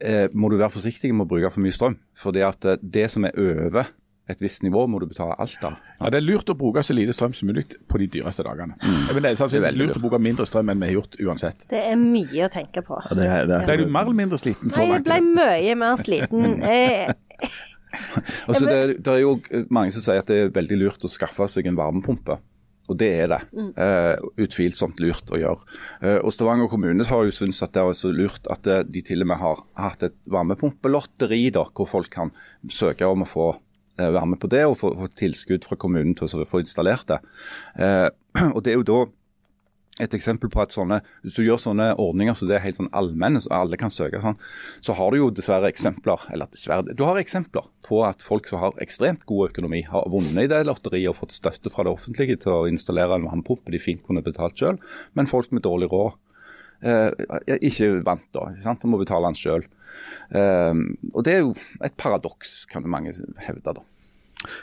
eh, 0.00 0.26
må 0.32 0.50
du 0.50 0.58
være 0.58 0.74
forsiktig 0.74 1.12
med 1.14 1.26
å 1.26 1.30
bruke 1.30 1.50
for 1.52 1.64
mye 1.64 1.74
strøm. 1.74 1.96
fordi 2.18 2.44
at 2.46 2.64
eh, 2.64 2.80
det 2.82 3.10
som 3.10 3.24
er 3.24 3.36
over 3.36 3.90
et 4.30 4.40
visst 4.42 4.62
nivå, 4.62 4.84
må 4.86 5.00
du 5.02 5.06
betale 5.10 5.34
alt 5.42 5.64
av. 5.66 5.78
Ja, 5.98 6.10
Det 6.10 6.20
er 6.20 6.26
lurt 6.26 6.50
å 6.52 6.54
bruke 6.54 6.82
så 6.86 6.94
lite 6.94 7.14
strøm 7.16 7.32
som 7.34 7.50
mulig 7.50 7.64
på 7.90 7.98
de 7.98 8.06
dyreste 8.14 8.44
dagene. 8.46 8.76
Mm. 8.78 9.08
Men 9.14 9.26
det 9.26 9.32
er 9.58 9.78
lurt 9.78 9.98
å 9.98 10.02
bruke 10.04 10.20
mindre 10.22 10.46
strøm 10.46 10.70
enn 10.70 10.82
vi 10.82 10.90
har 10.90 11.00
gjort 11.00 11.18
uansett. 11.24 11.66
Det 11.70 11.80
er 11.90 11.98
mye 11.98 12.46
å 12.46 12.50
tenke 12.52 12.84
på. 12.86 13.00
Ja, 13.08 13.16
det 13.18 13.26
er, 13.26 13.48
det 13.50 13.56
er. 13.58 13.66
Ble 13.66 13.78
du 13.82 13.90
mer 13.90 14.06
eller 14.06 14.20
mindre 14.22 14.38
sliten 14.38 14.70
så 14.70 14.86
langt? 14.86 15.08
Jeg 15.08 15.08
ble 15.08 15.18
mye 15.40 15.74
mer 15.82 15.98
sliten. 16.04 16.46
Altså, 18.46 18.68
det, 18.70 18.78
det 19.02 19.16
er 19.16 19.24
jo 19.24 19.34
mange 19.74 19.96
som 19.96 20.04
sier 20.04 20.22
at 20.22 20.30
det 20.30 20.38
er 20.44 20.54
veldig 20.54 20.78
lurt 20.84 21.06
å 21.06 21.10
skaffe 21.10 21.50
seg 21.50 21.66
en 21.66 21.80
varmepumpe. 21.80 22.38
Og 22.90 22.98
det 22.98 23.10
er 23.22 23.30
det. 23.30 23.40
Uh, 23.54 24.30
utvilsomt 24.42 25.00
lurt 25.02 25.30
å 25.30 25.38
gjøre. 25.38 25.78
Uh, 26.02 26.18
og 26.18 26.34
Stavanger 26.34 26.70
kommune 26.72 27.06
har 27.06 27.26
jo 27.26 27.34
syntes 27.34 27.62
at 27.62 27.74
det 27.76 27.84
er 27.84 27.98
så 27.98 28.10
lurt 28.14 28.50
at 28.50 28.66
uh, 28.66 28.82
de 28.82 29.02
til 29.06 29.22
og 29.22 29.30
med 29.30 29.40
har 29.40 29.64
hatt 29.78 30.06
et 30.08 30.16
varmepumpelotteri 30.30 31.44
da, 31.54 31.68
hvor 31.70 31.90
folk 31.90 32.10
kan 32.12 32.34
søke 32.70 33.08
om 33.08 33.26
å 33.26 33.30
få 33.30 33.50
være 34.00 34.30
med 34.30 34.38
på 34.40 34.48
det 34.48 34.62
og 34.64 34.78
få, 34.80 34.94
få 34.96 35.10
tilskudd 35.12 35.66
fra 35.68 35.76
kommunen 35.76 36.14
til 36.16 36.24
å 36.24 36.46
få 36.48 36.62
installert 36.62 37.04
det. 37.10 37.18
og 38.54 38.62
det 38.64 38.72
er 38.72 38.78
jo 38.78 38.86
da 38.88 39.00
et 40.00 40.14
eksempel 40.16 40.50
på 40.52 40.62
at 40.62 40.74
sånne, 40.74 41.00
hvis 41.24 41.36
du 41.36 41.42
gjør 41.44 41.60
sånne 41.60 41.90
ordninger 42.00 42.36
så 42.38 42.48
det 42.48 42.56
er 42.58 42.64
helt 42.64 42.78
sånn 42.78 42.90
allmenne, 42.96 43.42
så 43.44 43.52
alle 43.60 43.78
kan 43.80 43.92
søke, 43.94 44.22
sånn, 44.22 44.38
så 44.84 44.96
har 44.98 45.12
du 45.12 45.20
jo 45.20 45.28
dessverre 45.34 45.70
eksempler 45.70 46.24
eller 46.34 46.50
dessverre, 46.52 46.96
du 46.96 47.04
har 47.06 47.20
eksempler 47.20 47.68
på 47.86 48.02
at 48.06 48.24
folk 48.24 48.48
som 48.50 48.62
har 48.62 48.80
ekstremt 48.82 49.26
god 49.28 49.50
økonomi, 49.50 49.82
har 49.90 50.08
vunnet 50.12 50.46
i 50.46 50.50
det 50.50 50.62
lotteriet 50.68 51.12
og 51.12 51.20
fått 51.20 51.36
støtte 51.36 51.72
fra 51.72 51.86
det 51.86 51.94
offentlige 51.94 52.38
til 52.40 52.56
å 52.56 52.66
installere 52.70 53.18
en 53.18 53.28
vannpumpe 53.28 53.74
de 53.74 53.82
fint 53.82 54.02
kunne 54.06 54.24
betalt 54.24 54.58
selv, 54.60 54.82
men 55.18 55.30
folk 55.30 55.52
med 55.54 55.64
dårlig 55.66 55.90
råd 55.92 56.16
eh, 56.86 57.58
ikke 57.60 57.92
vant 58.06 58.26
da, 58.34 58.48
ikke 58.54 58.66
sant? 58.66 58.82
De 58.82 58.90
må 58.90 59.00
betale 59.00 59.30
den 59.30 59.38
selv. 59.38 59.68
Eh, 60.32 60.82
og 61.12 61.24
Det 61.26 61.34
er 61.34 61.42
jo 61.44 61.54
et 61.84 61.96
paradoks, 62.00 62.64
kan 62.70 62.86
mange 62.88 63.14
hevde. 63.44 63.74
da. 63.76 63.84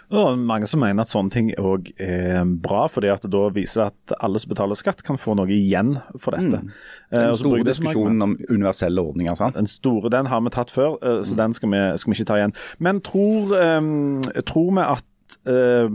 Og 0.09 0.37
mange 0.39 0.67
som 0.69 0.81
mener 0.81 1.05
at 1.05 1.11
sånne 1.11 1.33
ting 1.33 1.49
òg 1.59 1.91
er 2.01 2.45
bra, 2.63 2.85
fordi 2.91 3.11
at 3.13 3.27
da 3.31 3.43
viser 3.53 3.83
det 3.83 3.87
at 3.91 4.15
alle 4.25 4.41
som 4.41 4.51
betaler 4.53 4.79
skatt, 4.79 5.03
kan 5.05 5.19
få 5.21 5.35
noe 5.37 5.51
igjen 5.53 5.97
for 6.17 6.37
dette. 6.37 6.63
Mm. 6.63 6.71
Eh, 7.11 7.27
Den 7.27 7.37
store 7.41 7.67
diskusjonen 7.67 8.25
om 8.25 8.37
universelle 8.49 9.03
ordninger. 9.03 9.35
sant? 9.35 9.59
Den 9.59 9.69
store 9.69 10.11
den 10.13 10.31
har 10.31 10.41
vi 10.41 10.53
tatt 10.55 10.73
før, 10.73 10.97
så 11.01 11.27
så 11.27 11.37
den 11.37 11.53
skal 11.53 11.69
vi, 11.69 11.83
skal 11.97 12.11
vi 12.11 12.17
ikke 12.17 12.31
ta 12.31 12.39
igjen. 12.39 12.55
Men 12.79 13.01
tror, 13.01 13.53
um, 13.77 14.23
tror 14.45 14.71
vi 14.73 14.87
at 14.87 15.37
uh, 15.45 15.89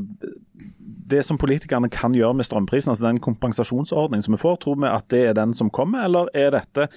det 1.13 1.25
som 1.27 1.39
politikerne 1.39 1.91
kan 1.93 2.15
gjøre 2.15 2.37
med 2.39 2.47
strømprisen, 2.47 2.93
altså 2.93 3.09
den 3.09 3.21
kompensasjonsordningen 3.21 4.23
som 4.23 4.37
vi 4.37 4.41
får, 4.41 4.61
tror 4.63 4.79
vi 4.81 4.89
at 4.89 5.09
det 5.11 5.27
er 5.29 5.37
den 5.37 5.55
som 5.55 5.71
kommer, 5.71 6.05
eller 6.07 6.31
er 6.35 6.55
dette 6.55 6.89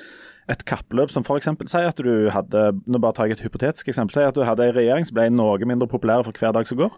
et 0.52 0.62
kappløp 0.70 1.10
som 1.14 1.26
f.eks. 1.26 1.50
sier 1.72 1.90
at 1.90 2.02
du 2.02 2.30
hadde 2.34 2.64
nå 2.86 3.02
bare 3.02 3.16
tar 3.18 3.30
jeg 3.30 3.40
et 3.40 3.46
hypotetisk 3.48 3.90
eksempel, 3.90 4.18
sier 4.18 4.30
at 4.30 4.38
du 4.38 4.44
hadde 4.46 4.68
en 4.68 4.76
regjering 4.76 5.08
som 5.08 5.18
ble 5.18 5.28
noe 5.34 5.70
mindre 5.70 5.90
populær 5.90 6.26
for 6.26 6.38
hver 6.38 6.54
dag 6.56 6.70
som 6.70 6.80
går, 6.80 6.98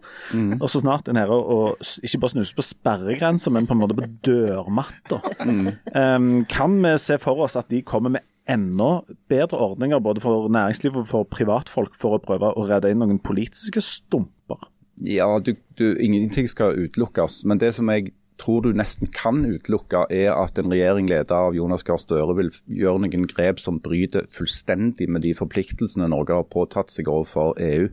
og 0.60 0.68
så 0.72 0.82
snart 0.84 1.08
er 1.08 1.16
nede 1.16 1.36
og 1.38 1.80
ikke 2.04 2.22
bare 2.24 2.36
snuser 2.36 2.58
på 2.58 2.66
sperregrensa, 2.66 3.54
men 3.54 3.70
på 3.70 3.78
en 3.78 3.84
måte 3.84 3.98
på 3.98 4.08
dørmatta. 4.28 5.22
Um, 5.48 6.44
kan 6.52 6.76
vi 6.84 6.96
se 7.02 7.20
for 7.24 7.46
oss 7.46 7.56
at 7.60 7.70
de 7.72 7.84
kommer 7.88 8.18
med 8.18 8.26
enda 8.48 9.02
bedre 9.32 9.60
ordninger 9.60 10.00
både 10.00 10.24
for 10.24 10.48
næringsliv 10.52 10.98
og 11.02 11.08
for 11.10 11.28
privatfolk 11.32 11.96
for 12.00 12.16
å 12.16 12.24
prøve 12.24 12.54
å 12.56 12.66
redde 12.68 12.92
inn 12.92 13.02
noen 13.04 13.20
politiske 13.20 13.84
stumper? 13.84 14.70
Ja, 15.04 15.28
du, 15.44 15.54
du, 15.78 15.92
ingenting 16.02 16.48
skal 16.50 16.78
utelukkes. 16.80 17.44
Men 17.46 17.62
det 17.62 17.76
som 17.78 17.90
jeg 17.94 18.14
tror 18.42 18.64
du 18.64 18.74
nesten 18.78 19.10
kan 19.14 19.42
utelukke, 19.46 20.06
er 20.14 20.34
at 20.36 20.60
en 20.60 20.72
regjering 20.72 21.10
ledet 21.10 21.34
av 21.34 21.56
Jonas 21.58 21.86
Gahr 21.88 22.00
Støre 22.02 22.36
vil 22.38 22.52
gjøre 22.70 23.04
noen 23.04 23.28
grep 23.30 23.62
som 23.62 23.82
bryter 23.84 24.28
fullstendig 24.34 25.10
med 25.10 25.26
de 25.26 25.34
forpliktelsene 25.38 26.10
Norge 26.12 26.38
har 26.38 26.52
påtatt 26.52 26.94
seg 26.94 27.10
overfor 27.12 27.58
EU. 27.58 27.90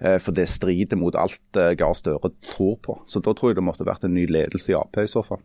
Eh, 0.00 0.18
For 0.20 0.36
det 0.36 0.46
strider 0.52 1.00
mot 1.00 1.16
alt 1.18 1.58
eh, 1.58 1.74
Gahr 1.78 1.96
Støre 1.96 2.32
tror 2.44 2.78
på. 2.82 3.00
Så 3.06 3.22
da 3.24 3.34
tror 3.34 3.52
jeg 3.52 3.60
det 3.60 3.66
måtte 3.66 3.88
vært 3.88 4.06
en 4.06 4.14
ny 4.14 4.26
ledelse 4.30 4.72
i 4.72 4.78
Ap 4.78 4.98
i 5.00 5.08
så 5.10 5.24
fall. 5.26 5.42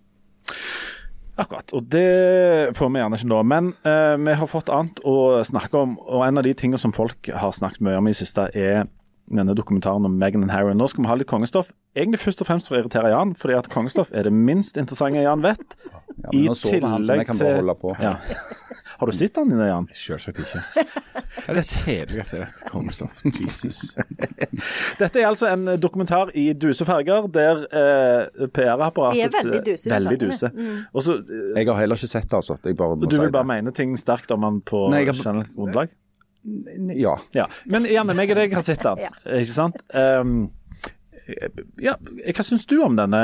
Akkurat, 1.40 1.72
og 1.72 1.86
det 1.88 2.76
får 2.76 2.90
vi 2.92 3.00
gjerne 3.00 3.18
ikke 3.20 3.32
nå. 3.32 3.42
Men 3.48 3.74
eh, 3.88 4.16
vi 4.20 4.38
har 4.42 4.52
fått 4.52 4.72
annet 4.76 5.00
å 5.08 5.40
snakke 5.48 5.86
om, 5.86 5.96
og 6.04 6.26
en 6.28 6.42
av 6.42 6.44
de 6.44 6.54
tingene 6.58 6.82
som 6.82 6.94
folk 6.96 7.32
har 7.32 7.56
snakket 7.56 7.86
mye 7.88 8.00
om 8.02 8.10
i 8.10 8.14
det 8.14 8.20
siste, 8.20 8.50
er 8.52 8.90
denne 9.30 9.54
dokumentaren 9.56 10.06
om 10.06 10.18
Meghan 10.20 10.44
and 10.44 10.52
Harry. 10.52 10.74
Nå 10.74 10.88
skal 10.90 11.04
vi 11.06 11.10
ha 11.12 11.16
litt 11.20 11.28
kongestoff. 11.30 11.72
Egentlig 11.96 12.20
først 12.24 12.42
og 12.42 12.48
fremst 12.50 12.68
for 12.70 12.78
å 12.78 12.82
irritere 12.84 13.12
Jan, 13.14 13.36
fordi 13.38 13.58
at 13.58 13.70
kongestoff 13.74 14.10
er 14.14 14.24
det 14.30 14.34
minst 14.34 14.78
interessante 14.82 15.22
Jan 15.24 15.42
vet. 15.46 15.78
Ja, 16.24 16.30
men 16.34 16.46
nå 16.50 16.56
sover 16.58 16.88
han, 16.90 17.06
så 17.06 17.16
jeg 17.20 17.28
kan 17.30 17.38
bare 17.40 17.60
holde 17.62 17.76
på. 17.80 17.96
Ja. 18.02 18.16
Har 19.00 19.08
du 19.08 19.16
sett 19.16 19.38
den, 19.38 19.54
Jan? 19.64 19.86
Selvsagt 19.96 20.42
ikke. 20.44 20.60
Det 21.40 21.46
er 21.54 21.56
det 21.56 21.64
kjedeligste 21.70 22.36
jeg 22.36 22.42
vet. 22.50 22.64
Kongestoff. 22.68 23.22
Jesus. 23.24 23.94
Dette 25.00 25.22
er 25.22 25.30
altså 25.30 25.48
en 25.54 25.64
dokumentar 25.80 26.34
i 26.38 26.50
duse 26.60 26.84
farger, 26.88 27.30
der 27.32 27.62
eh, 27.70 28.48
PR-apparatet 28.52 29.16
De 29.16 29.24
er 29.24 29.32
veldig 29.38 29.62
duse, 29.70 29.92
Veldig 29.94 30.18
duse. 30.26 30.52
Mm. 30.52 30.74
Også, 31.00 31.16
eh, 31.24 31.54
Jeg 31.62 31.70
har 31.72 31.80
heller 31.80 31.96
ikke 32.02 32.12
sett 32.12 32.28
det, 32.28 32.42
altså. 32.42 32.58
Jeg 32.66 32.76
bare 32.82 32.98
må 33.00 33.08
du 33.08 33.16
si 33.16 33.22
vil 33.24 33.32
bare 33.32 33.48
det. 33.48 33.52
mene 33.54 33.74
ting 33.80 33.96
sterkt 34.02 34.32
om 34.36 34.44
han 34.44 34.60
på 34.68 34.90
Nei, 34.92 35.06
jeg 35.06 35.14
har- 35.14 35.24
generelt 35.24 35.56
grunnlag? 35.56 35.96
Ja. 36.96 37.18
Ja. 37.36 37.48
Men 37.70 37.86
Janne, 37.90 38.16
meg 38.18 38.32
og 38.32 38.40
deg 38.40 38.54
har 38.56 38.64
sett 38.66 38.84
den, 38.86 39.04
Ja. 39.04 39.12
ikke 39.26 39.56
sant? 39.56 39.82
Um, 39.94 40.50
ja, 41.78 41.94
hva 42.00 42.44
syns 42.46 42.66
du 42.66 42.80
om 42.82 42.96
denne? 42.98 43.20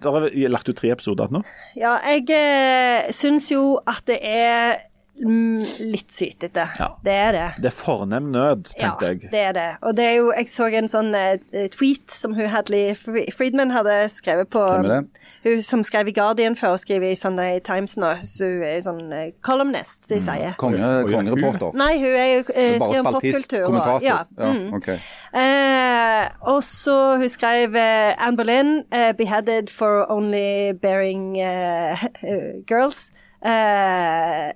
Dere 0.00 0.12
har 0.16 0.28
lagt 0.54 0.68
ut 0.70 0.78
tre 0.78 0.94
episoder 0.94 1.32
nå. 1.34 1.42
Ja, 1.76 1.98
jeg 2.14 2.30
eh, 2.32 3.10
syns 3.12 3.50
jo 3.52 3.78
at 3.84 4.04
det 4.08 4.20
er 4.24 4.78
litt 5.16 6.10
sytete. 6.10 6.64
Ja. 6.78 6.88
Det 7.04 7.12
er 7.14 7.32
det. 7.32 7.44
Det 7.62 7.68
er 7.70 7.76
fornem 7.76 8.32
nød, 8.34 8.72
Ja, 8.76 8.88
tenkte 8.90 9.06
jeg. 9.12 9.30
det 9.30 9.40
er 9.40 9.52
det. 9.52 9.66
Og 9.82 9.94
det 9.96 10.04
er 10.04 10.14
jo, 10.18 10.32
jeg 10.36 10.48
så 10.50 10.66
en 10.74 10.88
sånn 10.90 11.14
eh, 11.14 11.68
tweet 11.70 12.10
som 12.10 12.34
hun 12.34 12.48
Hadley 12.50 12.94
Fri- 12.98 13.28
Friedman 13.32 13.70
hadde 13.70 14.08
skrevet 14.10 14.50
på 14.50 14.64
Hvem 14.66 14.84
er 14.90 14.90
det? 15.04 15.20
Hun 15.44 15.62
som 15.62 15.82
skrev 15.84 16.08
i 16.08 16.12
Guardian 16.16 16.56
før, 16.56 16.72
og 16.74 16.80
skriver 16.80 17.10
i 17.12 17.14
Sunday 17.20 17.60
Times 17.60 17.94
nå. 18.00 18.14
Så 18.24 18.48
hun 18.48 18.62
er 18.64 18.78
sånn 18.82 19.12
eh, 19.12 19.30
columnist, 19.44 20.08
de 20.08 20.18
sier. 20.24 20.54
Konge, 20.58 20.80
kongereporter. 21.12 21.76
Nei, 21.78 21.92
hun 22.00 22.14
er 22.16 22.28
jo 22.32 22.44
eh, 22.54 22.78
skriver 22.80 23.00
om 23.04 23.10
popkultur. 23.12 23.66
kommentator. 23.66 24.06
Ja, 24.06 24.18
Ja, 24.38 24.52
mm. 24.52 24.74
ok. 24.80 24.88
Eh, 25.44 26.28
og 26.48 26.62
så 26.64 26.96
hun 27.20 27.28
skrev 27.28 27.76
eh, 27.76 28.14
Anne 28.18 28.36
Boleyn, 28.40 28.72
uh, 28.90 29.12
'beheaded 29.14 29.70
for 29.70 30.06
only 30.10 30.72
bearing 30.72 31.36
uh, 31.38 32.02
girls'. 32.70 33.10
Eh, 33.44 34.52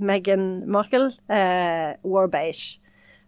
Meghan 0.00 0.66
Markle, 0.70 1.12
eh, 1.28 1.96
war 2.04 2.28
beige. 2.28 2.78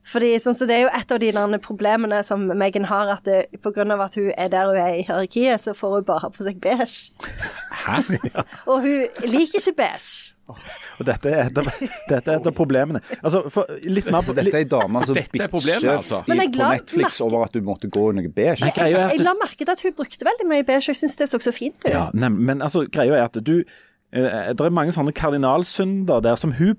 Fordi 0.02 0.34
sånn, 0.42 0.56
så 0.58 0.66
Det 0.66 0.74
er 0.74 0.80
jo 0.82 0.90
et 0.92 1.12
av 1.14 1.20
de 1.22 1.30
der 1.30 1.58
problemene 1.62 2.24
som 2.26 2.48
Meghan 2.58 2.88
har, 2.90 3.12
at 3.14 3.24
det, 3.24 3.60
på 3.62 3.70
grunn 3.74 3.92
av 3.94 4.00
at 4.00 4.16
hun 4.18 4.32
er 4.36 4.48
der 4.50 4.66
hun 4.66 4.76
er 4.76 4.94
i 4.98 5.04
hierarkiet, 5.06 5.62
så 5.62 5.74
får 5.78 5.94
hun 5.94 6.06
bare 6.08 6.24
ha 6.24 6.30
på 6.34 6.42
seg 6.42 6.58
beige. 6.60 7.12
Hæ? 7.84 8.00
Og 8.70 8.82
hun 8.82 9.06
liker 9.30 9.60
ikke 9.60 9.76
beige. 9.78 10.34
Og 10.98 11.06
dette 11.06 11.30
er 11.30 11.46
et 11.46 11.58
av, 11.62 11.68
dette 12.10 12.32
er 12.32 12.40
et 12.40 12.48
av 12.50 12.56
problemene. 12.56 13.00
Altså, 13.22 13.44
for, 13.48 13.70
litt 13.86 14.10
mer 14.10 14.26
på, 14.26 14.34
Dette 14.36 14.52
er 14.52 14.64
ei 14.64 14.68
dame 14.68 15.04
som 15.06 15.16
er 15.16 15.30
bitcher 15.32 15.86
altså. 15.94 16.24
jeg 16.26 16.50
på 16.50 16.66
Netflix 16.66 16.98
merke- 17.06 17.28
over 17.28 17.46
at 17.46 17.54
du 17.54 17.62
måtte 17.64 17.88
gå 17.88 18.08
under 18.10 18.26
noe 18.26 18.34
beige. 18.34 18.66
Jeg, 18.66 18.74
er 18.74 19.14
Jeg 19.14 19.22
la 19.22 19.36
merke 19.38 19.62
til 19.62 19.72
at 19.72 19.86
hun 19.86 19.96
brukte 19.96 20.26
veldig 20.28 20.48
mye 20.50 20.66
beige, 20.66 20.82
og 20.82 20.92
jeg 20.92 21.00
syns 21.04 21.16
det 21.22 21.30
så 21.30 21.40
så 21.40 21.54
fint 21.54 21.78
ut. 21.86 21.92
Ja, 21.94 22.08
nei, 22.12 22.28
men 22.28 22.60
altså, 22.60 22.84
greia 22.90 23.22
er 23.22 23.30
at 23.30 23.38
du 23.38 23.62
Det 24.12 24.60
er 24.60 24.74
mange 24.74 24.92
sånne 24.92 25.12
kardinalsynder 25.16 26.20
der 26.24 26.36
som 26.36 26.52
hun 26.58 26.76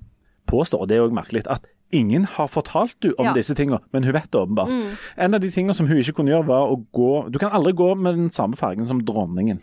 påstår, 0.49 0.83
og 0.83 0.89
det 0.91 0.97
er 0.99 1.05
òg 1.07 1.15
merkelig, 1.15 1.45
at 1.49 1.65
ingen 1.93 2.25
har 2.25 2.47
fortalt 2.49 2.95
du 3.01 3.11
om 3.17 3.25
Ja. 3.25 3.33
disse 3.33 3.53
tingene, 3.55 3.79
men 3.93 4.03
hun 4.03 4.13
vet 4.13 4.29
det 4.31 4.39
åpenbart. 4.41 4.97
En 5.17 5.33
av 5.33 5.41
de 5.41 5.49
tingene 5.49 5.73
som 5.73 5.87
hun 5.87 5.97
ikke 5.97 6.13
kunne 6.19 6.31
gjøre, 6.33 6.45
var 6.47 6.69
å 6.69 6.77
gå 6.93 7.29
Du 7.31 7.37
kan 7.39 7.51
aldri 7.51 7.73
gå 7.73 7.95
med 7.97 8.15
den 8.17 8.29
samme 8.29 8.55
fargen 8.55 8.85
som 8.85 9.01
dronningen. 9.01 9.61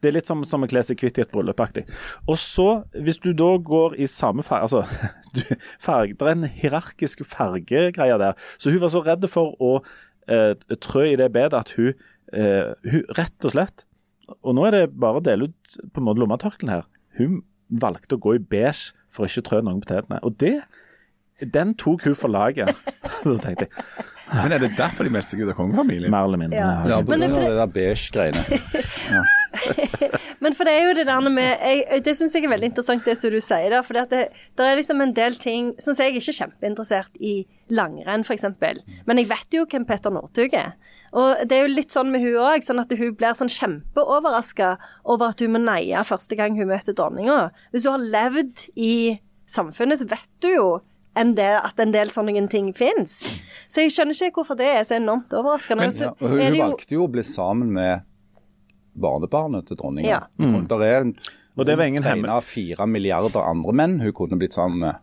Det 0.00 0.08
er 0.08 0.12
litt 0.16 0.26
som, 0.26 0.44
som 0.44 0.62
å 0.64 0.68
kle 0.68 0.80
seg 0.82 0.96
kvitt 0.96 1.18
i 1.18 1.22
et 1.22 1.32
bryllupaktig. 1.32 1.82
Og 2.26 2.38
så, 2.40 2.84
hvis 2.94 3.18
du 3.20 3.34
da 3.36 3.50
går 3.58 3.98
i 4.00 4.06
samme 4.08 4.42
farge 4.42 4.62
Altså, 4.62 4.84
du, 5.34 5.42
farge, 5.78 6.14
det 6.16 6.22
er 6.22 6.32
en 6.32 6.44
hierarkisk 6.48 7.20
fargegreie 7.28 8.16
der. 8.18 8.32
Så 8.56 8.70
hun 8.72 8.80
var 8.80 8.88
så 8.88 9.02
redd 9.04 9.26
for 9.28 9.52
å 9.60 9.82
eh, 10.28 10.54
trø 10.80 11.04
i 11.10 11.16
det 11.20 11.28
bedet 11.32 11.52
at 11.58 11.74
hun, 11.76 11.92
eh, 12.32 12.72
hun 12.88 13.04
Rett 13.18 13.44
og 13.44 13.52
slett 13.52 13.84
Og 14.42 14.54
nå 14.56 14.64
er 14.68 14.70
det 14.70 14.84
bare 14.96 15.20
å 15.20 15.24
dele 15.24 15.50
ut 15.50 15.76
på 15.92 16.00
en 16.00 16.06
måte 16.08 16.20
lommetørklærne 16.22 16.78
her. 16.80 16.88
Hun 17.18 17.42
valgte 17.70 18.16
å 18.16 18.22
gå 18.22 18.36
i 18.36 18.42
beige 18.42 18.92
for 19.10 19.26
å 19.26 19.30
ikke 19.30 19.46
trø 19.48 19.60
noen 19.64 19.82
på 19.82 19.90
tetene. 19.90 20.20
Og 20.26 20.36
det 20.42 20.60
den 21.40 21.74
tok 21.74 22.04
hun 22.04 22.16
for 22.16 22.28
laget. 22.28 22.68
da 23.24 23.36
tenkte 23.40 23.66
jeg 23.66 23.70
Men 24.30 24.52
er 24.52 24.62
det 24.62 24.74
derfor 24.78 25.06
de 25.06 25.10
meldte 25.14 25.32
seg 25.32 25.42
ut 25.42 25.50
av 25.50 25.56
kongefamilien? 25.58 26.10
mer 26.12 26.28
eller 26.28 26.38
mindre. 26.38 26.58
Ja. 26.58 26.82
Ja, 26.86 27.00
på 27.02 27.10
Men 27.10 27.24
det 27.24 27.30
grunn 27.32 27.44
av 27.44 27.50
det 27.50 27.60
der 27.60 27.72
beige-greiene. 27.74 28.42
Men 30.44 30.54
for 30.56 30.68
det 30.68 30.74
er 30.76 30.84
jo 30.86 30.92
det 30.96 31.06
der 31.08 31.26
med 31.26 31.48
jeg, 31.58 32.04
Det 32.06 32.14
syns 32.16 32.36
jeg 32.36 32.46
er 32.46 32.52
veldig 32.52 32.70
interessant, 32.70 33.02
det 33.04 33.16
som 33.18 33.32
du 33.34 33.40
sier 33.42 33.74
der. 33.74 33.82
For 33.86 33.98
det, 33.98 34.20
det 34.56 34.68
er 34.68 34.78
liksom 34.78 35.02
en 35.02 35.16
del 35.16 35.34
ting 35.40 35.72
Syns 35.80 35.98
som 35.98 36.06
jeg 36.06 36.14
er 36.14 36.20
ikke 36.20 36.36
kjempeinteressert 36.38 37.18
i 37.18 37.34
langrenn, 37.74 38.24
f.eks. 38.24 38.46
Men 39.08 39.20
jeg 39.20 39.30
vet 39.32 39.58
jo 39.58 39.66
hvem 39.66 39.88
Petter 39.88 40.14
Northug 40.14 40.54
er. 40.54 40.76
Og 41.12 41.48
det 41.48 41.56
er 41.56 41.66
jo 41.66 41.74
litt 41.74 41.90
sånn 41.90 42.10
med 42.12 42.20
hun 42.22 42.36
òg, 42.38 42.62
sånn 42.62 42.78
at 42.80 42.92
hun 42.96 43.14
blir 43.18 43.34
sånn 43.34 43.50
kjempeoverraska 43.50 44.76
over 45.04 45.32
at 45.32 45.40
hun 45.42 45.52
må 45.56 45.58
neie 45.64 46.04
første 46.06 46.36
gang 46.38 46.54
hun 46.56 46.68
møter 46.70 46.94
dronninga. 46.94 47.50
Hvis 47.72 47.84
hun 47.88 47.96
har 47.98 48.30
levd 48.30 48.68
i 48.76 49.18
samfunnet, 49.50 49.98
så 49.98 50.06
vet 50.08 50.28
du 50.40 50.48
jo 50.54 50.68
en 51.18 51.34
del, 51.34 51.56
at 51.66 51.80
en 51.82 51.90
del 51.90 52.06
sånne 52.14 52.44
ting 52.48 52.72
fins. 52.72 53.24
Så 53.66 53.82
jeg 53.82 53.90
skjønner 53.90 54.14
ikke 54.14 54.38
hvorfor 54.44 54.56
det 54.60 54.68
er 54.70 54.84
så 54.86 54.94
enormt 55.00 55.34
overraskende. 55.34 55.82
Men, 55.82 55.90
Ja, 55.98 56.12
hun, 56.20 56.38
er 56.38 56.44
hun 56.44 56.52
det 56.52 56.58
jo- 56.60 56.68
valgte 56.68 56.92
jo 56.94 57.06
å 57.08 57.10
bli 57.10 57.22
sammen 57.26 57.72
med 57.72 58.02
barnebarnet 58.94 59.66
til 59.66 59.76
dronninga. 59.76 60.08
Ja. 60.08 60.20
Og 60.38 60.68
Der 60.68 60.82
er 60.82 61.12
Og 61.58 61.66
det 61.66 61.76
var 61.76 61.84
ingen 61.84 62.02
hun 62.04 62.12
hemmel- 62.24 62.42
fire 62.42 62.86
milliarder 62.86 63.42
andre 63.42 63.72
menn 63.72 63.98
hun 64.00 64.12
kunne 64.12 64.38
blitt 64.38 64.52
sammen 64.54 64.78
med. 64.78 64.94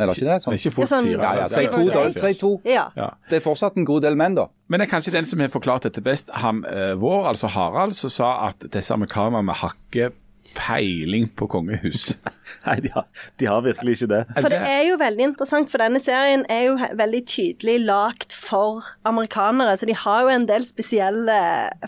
Eller 0.00 0.14
ikke 0.14 0.28
det? 0.28 0.38
Sånn. 0.44 0.54
Ikke 0.56 0.72
fort 0.74 0.88
sånn- 0.90 1.08
fire. 1.08 1.22
Ja, 1.22 1.34
ja, 1.40 1.46
si 1.48 1.66
to, 1.66 1.84
da. 1.90 2.04
det. 2.08 2.22
Si 2.24 2.40
to. 2.40 2.52
Ja. 2.64 2.86
Ja. 2.96 3.10
Det 3.30 3.40
er 3.40 3.44
fortsatt 3.44 3.76
en 3.76 3.84
god 3.84 4.02
del 4.02 4.16
menn, 4.16 4.34
da. 4.34 4.46
Men 4.68 4.80
det 4.80 4.88
er 4.88 4.92
kanskje 4.96 5.12
den 5.12 5.26
som 5.26 5.40
har 5.40 5.48
forklart 5.52 5.82
dette 5.88 6.02
best, 6.02 6.30
han 6.32 6.64
eh, 6.64 6.94
vår, 7.00 7.26
altså 7.34 7.48
Harald, 7.48 7.94
som 7.98 8.10
sa 8.10 8.48
at 8.48 8.66
disse 8.72 8.94
amerikanerne 8.94 9.44
med 9.44 9.54
ikke 9.54 10.12
peiling 10.56 11.28
på 11.38 11.46
kongehus. 11.50 12.10
Nei, 12.66 12.76
de 12.84 12.90
har, 12.94 13.06
de 13.40 13.46
har 13.46 13.62
virkelig 13.64 13.96
ikke 13.96 14.08
det. 14.10 14.20
For 14.36 14.52
det 14.52 14.60
er 14.66 14.82
jo 14.88 14.98
veldig 15.00 15.26
interessant, 15.30 15.70
for 15.70 15.82
denne 15.82 16.00
serien 16.02 16.42
er 16.50 16.64
jo 16.66 16.76
veldig 16.98 17.20
tydelig 17.30 17.76
lagt 17.86 18.34
for 18.36 18.84
amerikanere, 19.08 19.76
så 19.78 19.88
de 19.88 19.96
har 19.96 20.24
jo 20.26 20.32
en 20.34 20.46
del 20.50 20.66
spesielle 20.66 21.38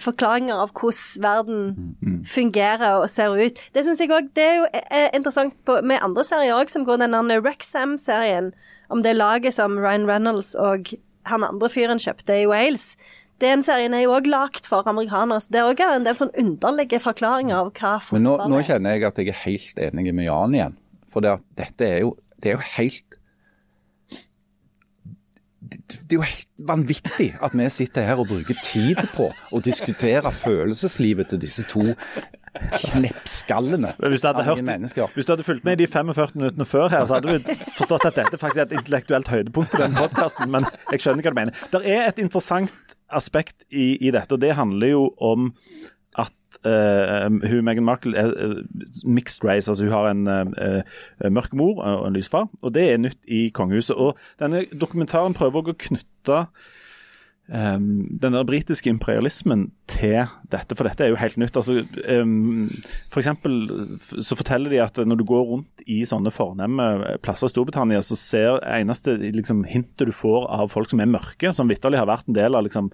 forklaringer 0.03 0.62
av 0.64 0.74
hvordan 0.78 1.22
verden 1.22 2.24
fungerer 2.28 3.03
og 3.03 3.09
ser 3.11 3.34
ut. 3.36 3.62
Det 3.74 3.86
synes 3.86 4.00
jeg 4.00 4.12
det 4.36 4.44
er 4.44 4.59
jo 4.61 4.68
eh, 4.72 5.09
interessant 5.16 5.57
på, 5.66 5.80
med 5.82 6.03
andre 6.03 6.24
serier 6.26 6.57
òg, 6.57 6.70
som 6.70 6.86
går 6.86 7.03
denne 7.03 7.22
der 7.28 7.42
Wrexham-serien, 7.42 8.53
om 8.92 9.03
det 9.03 9.16
laget 9.16 9.57
som 9.57 9.78
Ryan 9.80 10.07
Reynolds 10.09 10.55
og 10.55 10.94
han 11.30 11.44
andre 11.46 11.70
fyren 11.70 12.00
kjøpte 12.03 12.34
i 12.42 12.48
Wales. 12.50 12.92
Den 13.43 13.64
serien 13.66 13.95
er 13.97 14.05
jo 14.05 14.12
òg 14.14 14.28
lagt 14.30 14.68
for 14.70 14.86
amerikanere, 14.86 15.43
så 15.43 15.51
det 15.51 15.61
er 15.62 15.70
òg 15.72 15.80
en 15.86 16.07
del 16.07 16.14
sånn 16.18 16.30
underlige 16.38 17.01
forklaringer 17.03 17.59
av 17.59 17.72
hva 17.74 17.95
Men 18.12 18.22
nå, 18.28 18.36
fotball 18.36 18.53
nå 18.53 18.61
er. 18.61 18.68
kjenner 18.70 18.95
jeg 18.95 19.09
at 19.09 19.18
jeg 19.18 19.32
er 19.32 19.40
helt 19.45 19.82
enig 19.88 20.14
med 20.14 20.28
Jan 20.28 20.55
igjen. 20.55 20.76
For 21.12 21.24
det 21.24 21.34
at 21.36 21.49
dette 21.59 21.88
er 21.88 21.99
jo, 22.07 22.14
det 22.38 22.53
er 22.53 22.61
jo 22.61 22.68
helt 22.76 23.18
det 25.72 26.16
er 26.16 26.18
jo 26.18 26.24
helt 26.26 26.49
vanvittig 26.68 27.30
at 27.40 27.55
vi 27.57 27.66
sitter 27.72 28.05
her 28.05 28.20
og 28.20 28.28
bruker 28.28 28.59
tid 28.66 28.99
på 29.14 29.30
å 29.32 29.61
diskutere 29.64 30.28
følelseslivet 30.34 31.30
til 31.32 31.40
disse 31.40 31.64
to 31.70 31.95
kneppskallene 32.53 33.95
Hvis 33.97 34.20
du, 34.20 34.26
hadde 34.28 34.43
av 34.43 34.49
hørt, 34.51 34.62
mennesker. 34.66 35.09
hvis 35.14 35.24
du 35.24 35.32
hadde 35.32 35.47
fulgt 35.47 35.64
med 35.64 35.78
i 35.80 35.84
de 35.84 35.88
45 35.88 36.34
minuttene 36.36 36.66
før 36.68 36.90
her, 36.93 37.07
så 37.09 37.16
hadde 37.16 37.38
du 37.38 37.55
forstått 37.78 38.09
at 38.11 38.18
dette 38.20 38.40
faktisk 38.40 38.61
er 38.61 38.66
et 38.66 38.74
intellektuelt 38.76 39.30
høydepunkt 39.32 39.78
i 39.78 39.80
den 39.80 39.97
podkasten. 39.97 40.51
Men 40.53 40.66
jeg 40.93 41.01
skjønner 41.05 41.24
hva 41.24 41.32
du 41.32 41.38
mener. 41.40 41.64
Det 41.72 41.80
er 41.88 42.05
et 42.11 42.20
interessant 42.20 42.74
aspekt 43.13 43.67
i, 43.71 43.97
i 44.01 44.13
dette, 44.15 44.35
og 44.35 44.43
det 44.43 44.55
handler 44.59 44.95
jo 44.95 45.03
om 45.21 45.53
at 46.19 46.59
uh, 46.69 47.49
hun 47.49 47.65
Meghan 47.65 47.87
Markle 47.89 48.17
er 48.19 48.33
uh, 48.37 48.59
mixed 49.05 49.45
race, 49.45 49.71
altså 49.71 49.85
hun 49.85 49.93
har 49.93 50.11
en 50.11 50.29
uh, 50.29 51.31
mørk 51.33 51.55
mor 51.57 51.81
og 51.81 52.07
en 52.09 52.17
lys 52.17 52.29
far. 52.29 52.51
Og 52.63 52.75
det 52.75 52.85
er 52.91 53.01
nytt 53.01 53.21
i 53.29 53.49
kongehuset. 53.55 53.97
Og 53.97 54.19
denne 54.41 54.67
dokumentaren 54.81 55.37
prøver 55.37 55.73
å 55.73 55.79
knytte 55.87 56.45
um, 57.49 58.07
den 58.22 58.32
der 58.36 58.45
britiske 58.49 58.88
imperialismen 58.93 59.70
til 59.90 60.26
dette, 60.53 60.76
for 60.78 60.84
dette 60.88 61.05
er 61.05 61.11
jo 61.12 61.18
helt 61.20 61.36
nytt. 61.40 61.57
Altså, 61.57 61.82
um, 62.20 62.68
for 63.11 63.20
eksempel 63.20 63.59
så 64.22 64.36
forteller 64.38 64.70
de 64.70 64.80
at 64.84 64.97
når 65.07 65.18
du 65.20 65.24
går 65.28 65.43
rundt 65.51 65.82
i 65.86 66.03
sånne 66.09 66.30
fornemme 66.32 67.18
plasser 67.24 67.51
i 67.51 67.55
Storbritannia, 67.55 68.01
så 68.05 68.16
ser 68.16 68.62
eneste 68.68 69.18
liksom, 69.20 69.64
hintet 69.68 70.07
du 70.09 70.12
får 70.14 70.49
av 70.51 70.70
folk 70.72 70.90
som 70.93 71.01
er 71.03 71.11
mørke, 71.11 71.53
som 71.53 71.68
vitterlig 71.68 71.99
har 72.01 72.09
vært 72.12 72.28
en 72.30 72.38
del 72.38 72.55
av 72.55 72.64
liksom 72.68 72.93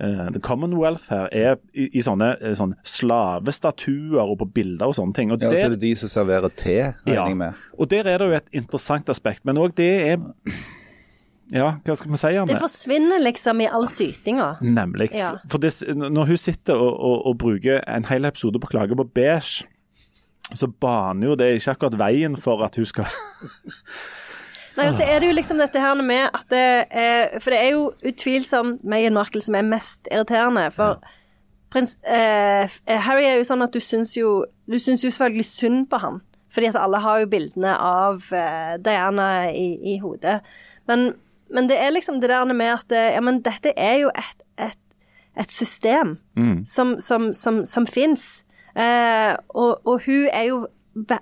Uh, 0.00 0.30
the 0.30 0.38
Commonwealth 0.40 1.10
her 1.10 1.26
er 1.34 1.56
i, 1.74 1.88
i 1.98 2.00
sånne, 2.00 2.28
uh, 2.40 2.52
sånne 2.56 2.76
slavestatuer 2.86 4.22
og 4.22 4.38
på 4.40 4.46
bilder 4.54 4.86
og 4.88 4.94
sånne 4.96 5.12
ting. 5.16 5.32
Og 5.34 5.42
Ja, 5.42 5.50
der- 5.50 5.64
så 5.66 5.68
det 5.74 5.78
er 5.82 5.82
de 5.82 5.94
som 5.98 6.08
serverer 6.08 6.48
te, 6.56 6.94
regner 7.04 7.28
ja, 7.28 7.34
med. 7.34 7.54
og 7.76 7.88
der 7.90 8.06
er 8.06 8.18
det 8.18 8.28
jo 8.30 8.36
et 8.38 8.48
interessant 8.52 9.10
aspekt, 9.10 9.44
men 9.44 9.56
òg 9.58 9.74
det 9.74 9.90
er 10.12 10.16
Ja, 11.50 11.72
hva 11.84 11.96
skal 11.98 12.12
vi 12.12 12.18
si 12.20 12.30
om 12.38 12.46
Det 12.46 12.54
det? 12.56 12.62
forsvinner 12.62 13.18
liksom 13.24 13.60
i 13.60 13.66
all 13.66 13.86
sytinga. 13.90 14.52
Nemlig. 14.62 15.10
Ja. 15.18 15.32
For 15.50 15.58
det, 15.58 15.72
når 15.96 16.30
hun 16.30 16.38
sitter 16.38 16.78
og, 16.78 16.94
og, 16.94 17.26
og 17.26 17.38
bruker 17.42 17.82
en 17.90 18.06
hel 18.06 18.24
episode 18.28 18.60
på 18.62 18.70
å 18.70 18.74
klage 18.76 18.96
på 18.98 19.06
beige, 19.18 19.66
så 20.54 20.66
baner 20.82 21.30
jo 21.30 21.34
det 21.38 21.52
ikke 21.58 21.74
akkurat 21.76 21.98
veien 21.98 22.36
for 22.38 22.62
at 22.66 22.74
hun 22.78 22.86
skal 22.88 23.06
Nei, 24.76 24.86
og 24.88 24.94
så 24.94 25.02
er 25.04 25.20
det 25.20 25.28
jo 25.28 25.34
liksom 25.34 25.58
dette 25.60 25.80
her 25.82 25.98
med 25.98 26.28
at 26.30 26.46
det 26.50 26.62
er 26.94 27.38
For 27.42 27.52
det 27.52 27.58
er 27.58 27.72
jo 27.74 27.88
utvilsomt 28.06 28.84
Meghan 28.86 29.16
Markle 29.18 29.42
som 29.42 29.56
er 29.58 29.66
mest 29.66 30.06
irriterende. 30.10 30.68
For 30.74 31.00
prins 31.74 31.96
eh, 32.06 32.70
Harry 33.06 33.26
er 33.26 33.40
jo 33.40 33.48
sånn 33.48 33.66
at 33.66 33.74
du 33.74 33.80
syns 33.82 34.14
jo 34.16 34.44
Du 34.70 34.78
syns 34.78 35.02
jo 35.04 35.10
selvfølgelig 35.10 35.48
synd 35.50 35.88
på 35.90 36.00
han. 36.02 36.20
Fordi 36.54 36.70
at 36.70 36.78
alle 36.78 37.02
har 37.02 37.20
jo 37.22 37.28
bildene 37.30 37.74
av 37.76 38.30
eh, 38.34 38.76
Diana 38.82 39.28
i, 39.50 39.68
i 39.94 39.98
hodet. 40.02 40.38
Men, 40.90 41.12
men 41.52 41.68
det 41.70 41.78
er 41.80 41.90
liksom 41.90 42.20
det 42.22 42.30
der 42.30 42.44
med 42.52 42.72
at 42.74 42.92
Ja, 42.94 43.20
men 43.20 43.42
dette 43.42 43.72
er 43.76 43.96
jo 44.04 44.10
et, 44.14 44.44
et, 44.58 44.78
et 45.36 45.50
system 45.50 46.18
som, 46.64 46.98
som, 46.98 47.32
som, 47.32 47.64
som 47.64 47.86
fins. 47.86 48.44
Eh, 48.76 49.34
og, 49.48 49.80
og 49.86 50.02
hun 50.06 50.28
er 50.32 50.46
jo 50.46 50.66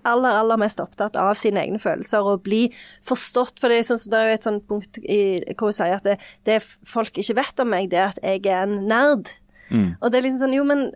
aller, 0.04 0.32
aller 0.32 0.58
mest 0.60 0.80
opptatt 0.80 1.16
av 1.16 1.34
sine 1.36 1.60
egne 1.60 1.78
følelser 1.78 2.24
og 2.24 2.42
bli 2.46 2.68
forstått. 3.06 3.60
For 3.60 3.68
det 3.68 3.78
er, 3.80 3.86
sånn, 3.88 4.00
det 4.10 4.18
er 4.18 4.30
jo 4.30 4.38
et 4.38 4.48
sånt 4.48 4.66
punkt 4.68 4.98
i, 5.04 5.20
hvor 5.54 5.70
hun 5.70 5.76
sier 5.76 5.98
at 5.98 6.08
det, 6.08 6.18
det 6.48 6.62
folk 6.64 7.18
ikke 7.20 7.36
vet 7.38 7.62
om 7.64 7.70
meg, 7.72 7.90
det 7.92 8.00
er 8.00 8.12
at 8.12 8.20
jeg 8.22 8.44
er 8.46 8.64
en 8.64 8.88
nerd. 8.88 9.32
Og 10.00 10.10
det 10.10 10.18
er 10.18 10.24
liksom 10.24 10.42
sånn, 10.46 10.56
jo, 10.56 10.64
men 10.64 10.86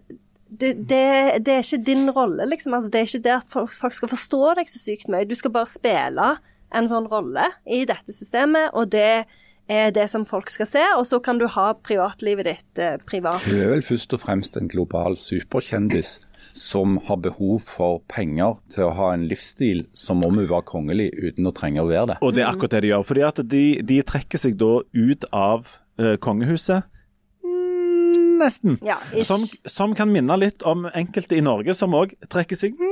det, 0.49 0.75
det, 0.89 1.03
det 1.45 1.55
er 1.55 1.65
ikke 1.65 1.85
din 1.85 2.09
rolle, 2.13 2.47
liksom. 2.49 2.75
Altså, 2.77 2.91
det 2.93 3.01
er 3.01 3.09
ikke 3.09 3.25
det 3.27 3.35
at 3.37 3.53
folk, 3.53 3.73
folk 3.81 3.97
skal 3.97 4.13
forstå 4.13 4.41
deg 4.59 4.73
så 4.73 4.81
sykt 4.81 5.13
mye. 5.13 5.29
Du 5.29 5.37
skal 5.37 5.53
bare 5.55 5.69
spille 5.69 6.31
en 6.75 6.89
sånn 6.91 7.09
rolle 7.11 7.49
i 7.67 7.85
dette 7.89 8.15
systemet, 8.15 8.73
og 8.73 8.93
det 8.95 9.25
er 9.71 9.93
det 9.95 10.09
som 10.11 10.25
folk 10.29 10.51
skal 10.51 10.69
se. 10.69 10.83
Og 10.99 11.07
så 11.09 11.21
kan 11.23 11.39
du 11.41 11.47
ha 11.51 11.73
privatlivet 11.87 12.49
ditt 12.49 12.83
eh, 12.83 12.99
privat. 13.09 13.43
Hun 13.47 13.61
er 13.61 13.73
vel 13.77 13.85
først 13.87 14.15
og 14.17 14.23
fremst 14.25 14.59
en 14.59 14.71
global 14.73 15.17
superkjendis 15.21 16.19
som 16.59 16.99
har 17.07 17.21
behov 17.25 17.63
for 17.65 18.03
penger 18.13 18.59
til 18.75 18.89
å 18.89 18.95
ha 18.99 19.13
en 19.15 19.25
livsstil 19.31 19.87
som 19.97 20.25
om 20.27 20.41
hun 20.41 20.49
var 20.51 20.67
kongelig 20.69 21.09
uten 21.17 21.49
å 21.49 21.55
trenge 21.57 21.81
å 21.81 21.89
være 21.89 22.13
det. 22.13 22.19
Og 22.21 22.35
det 22.37 22.45
er 22.45 22.51
akkurat 22.51 22.77
det 22.77 22.83
de 22.85 22.93
gjør. 22.93 23.07
fordi 23.09 23.27
at 23.29 23.45
de, 23.55 23.67
de 23.93 24.01
trekker 24.05 24.43
seg 24.43 24.59
da 24.61 24.73
ut 24.83 25.29
av 25.33 25.71
eh, 26.01 26.17
kongehuset. 26.21 26.89
Nesten. 28.43 28.79
Ja, 28.83 28.97
som, 29.23 29.45
som 29.71 29.93
kan 29.95 30.11
minne 30.11 30.35
litt 30.41 30.65
om 30.67 30.89
enkelte 30.91 31.39
i 31.39 31.45
Norge 31.45 31.77
som 31.79 31.95
òg 31.95 32.17
trekker 32.33 32.59
seg 32.59 32.75
mm, 32.75 32.92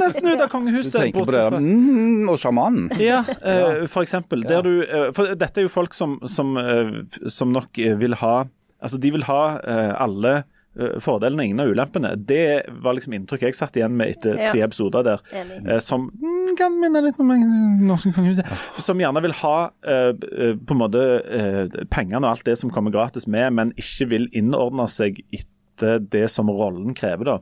nesten 0.00 0.28
ut 0.28 0.40
av 0.40 0.46
Du 0.48 0.52
kongehuset. 0.52 0.92
tenker 1.00 1.24
på 1.24 1.32
det 1.34 1.46
mm, 1.60 2.28
og 2.32 2.38
sjamanen. 2.42 2.90
Ja, 3.02 3.22
uh, 3.48 3.86
for 3.90 4.02
eksempel. 4.06 4.42
Der 4.48 4.62
du, 4.66 4.72
uh, 4.84 5.08
for 5.16 5.34
dette 5.34 5.60
er 5.62 5.68
jo 5.68 5.72
folk 5.72 5.94
som, 5.96 6.18
som, 6.28 6.54
uh, 6.56 7.02
som 7.28 7.52
nok 7.54 7.78
eh, 7.78 7.96
vil 8.00 8.14
ha 8.22 8.36
Altså, 8.78 8.94
de 9.02 9.10
vil 9.10 9.24
ha 9.26 9.58
eh, 9.58 9.88
alle 9.98 10.32
eh, 10.78 11.00
fordelene 11.02 11.42
og 11.42 11.46
ingen 11.48 11.62
av 11.64 11.70
ulempene. 11.72 12.12
Det 12.28 12.62
var 12.78 12.94
liksom 12.94 13.16
inntrykk 13.16 13.42
jeg 13.48 13.56
satt 13.58 13.74
igjen 13.74 13.96
med 13.98 14.12
etter 14.12 14.36
Ja. 14.38 14.52
tre 14.52 14.60
episoder 14.68 15.02
der. 15.02 15.24
Enig. 15.34 15.56
eh, 15.66 15.80
som 15.82 16.04
mm, 16.14 16.52
kan 16.60 16.76
minne 16.78 17.02
litt 17.02 17.18
om 17.18 17.32
eh, 17.34 17.42
norske 17.88 18.12
kongehuset. 18.14 18.46
Som 18.78 19.02
gjerne 19.02 19.18
vil 19.26 19.34
ha 19.40 19.56
eh, 19.82 20.12
eh, 20.14 20.54
på 20.62 20.76
en 20.76 20.82
måte 20.84 21.02
eh, 21.26 21.74
pengene 21.90 22.22
og 22.22 22.36
alt 22.36 22.46
det 22.46 22.54
som 22.62 22.70
kommer 22.70 22.94
gratis 22.94 23.26
med, 23.26 23.50
men 23.58 23.74
ikke 23.74 24.06
vil 24.14 24.28
innordne 24.30 24.86
seg 24.86 25.18
etter 25.34 25.98
det 26.14 26.28
som 26.30 26.46
rollen 26.54 26.94
krever. 26.94 27.32
da. 27.34 27.36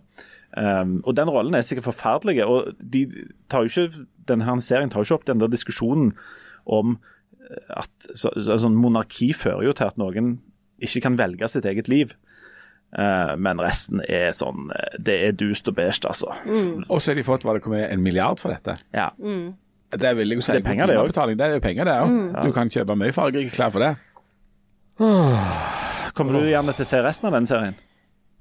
Um, 0.56 1.02
og 1.04 1.16
Den 1.16 1.28
rollen 1.28 1.54
er 1.54 1.64
sikkert 1.66 1.90
forferdelig. 1.90 2.44
og 2.44 2.72
de 2.80 3.04
tar 3.52 3.66
jo 3.66 3.68
ikke, 3.68 4.06
denne 4.28 4.44
her 4.44 4.60
serien 4.64 4.90
tar 4.90 5.02
jo 5.02 5.04
ikke 5.04 5.18
opp 5.20 5.26
den 5.28 5.42
der 5.42 5.52
diskusjonen 5.52 6.14
om 6.64 6.96
eh, 6.96 7.82
at 7.82 8.08
så, 8.14 8.32
så, 8.32 8.56
sånn 8.62 8.78
Monarki 8.78 9.34
fører 9.36 9.68
jo 9.68 9.74
til 9.76 9.90
at 9.90 10.00
noen 10.00 10.38
ikke 10.80 11.04
kan 11.04 11.18
velge 11.20 11.48
sitt 11.52 11.68
eget 11.68 11.90
liv. 11.92 12.16
Uh, 12.96 13.34
men 13.36 13.60
resten 13.60 14.00
er 14.06 14.30
sånn 14.32 14.70
eh, 14.70 14.96
Det 15.02 15.14
er 15.26 15.32
dust 15.36 15.68
og 15.68 15.74
beige, 15.76 16.06
altså. 16.08 16.32
Og 16.86 17.00
så 17.02 17.12
har 17.12 17.18
de 17.18 17.26
fått 17.26 17.44
hva 17.44 17.56
det 17.56 17.64
kommer 17.64 17.84
en 17.90 18.02
milliard 18.02 18.40
for 18.40 18.54
dette. 18.54 18.78
Ja. 18.96 19.10
Det 19.16 20.12
vil 20.16 20.32
jeg 20.32 20.40
jo 20.40 20.46
si. 20.46 20.54
Det 20.54 20.62
er 20.62 20.68
penger, 20.70 20.88
det 20.88 20.96
også. 21.02 21.26
Det 21.34 21.44
er 21.44 21.58
jo 21.58 21.64
penger, 21.64 21.88
det 21.88 21.98
òg. 22.00 22.14
Du 22.48 22.54
kan 22.56 22.72
kjøpe 22.72 22.96
mye 22.96 23.14
fargerike 23.14 23.52
klær 23.52 23.74
for 23.74 23.84
det. 23.84 23.92
Kommer 26.16 26.38
du 26.40 26.48
gjerne 26.48 26.72
til 26.72 26.86
å 26.86 26.88
se 26.88 27.02
resten 27.04 27.28
av 27.28 27.36
den 27.36 27.50
serien? 27.50 27.76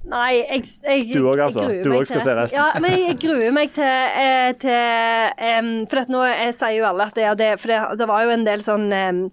Nei, 0.06 0.32
jeg, 0.44 0.64
jeg 0.86 1.08
Du 1.16 1.28
også, 1.32 1.44
altså? 1.48 1.62
jeg 1.66 1.80
gruer 1.80 1.84
Du 1.84 1.90
meg 1.90 2.00
også 2.04 2.12
skal 2.12 2.22
til 2.22 2.28
se 2.28 2.36
resten? 2.38 2.60
Ja, 2.60 2.82
men 2.84 2.96
jeg 3.00 3.18
gruer 3.24 3.56
meg 3.56 3.72
til, 3.74 3.96
eh, 4.22 4.52
til 4.62 5.46
um, 5.58 5.72
For 5.90 6.04
at 6.04 6.12
nå 6.14 6.24
jeg 6.30 6.54
sier 6.60 6.76
jo 6.78 6.88
alle 6.92 7.08
at 7.10 7.18
det 7.18 7.32
det 7.42 7.50
For 7.62 7.74
det, 7.74 7.80
det 8.04 8.08
var 8.12 8.26
jo 8.28 8.36
en 8.36 8.46
del 8.46 8.66
sånn 8.66 8.86
um, 8.94 9.24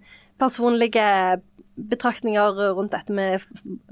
personlige 0.40 1.04
betraktninger 1.92 2.58
rundt 2.76 2.92
dette 2.92 3.14
med 3.16 3.44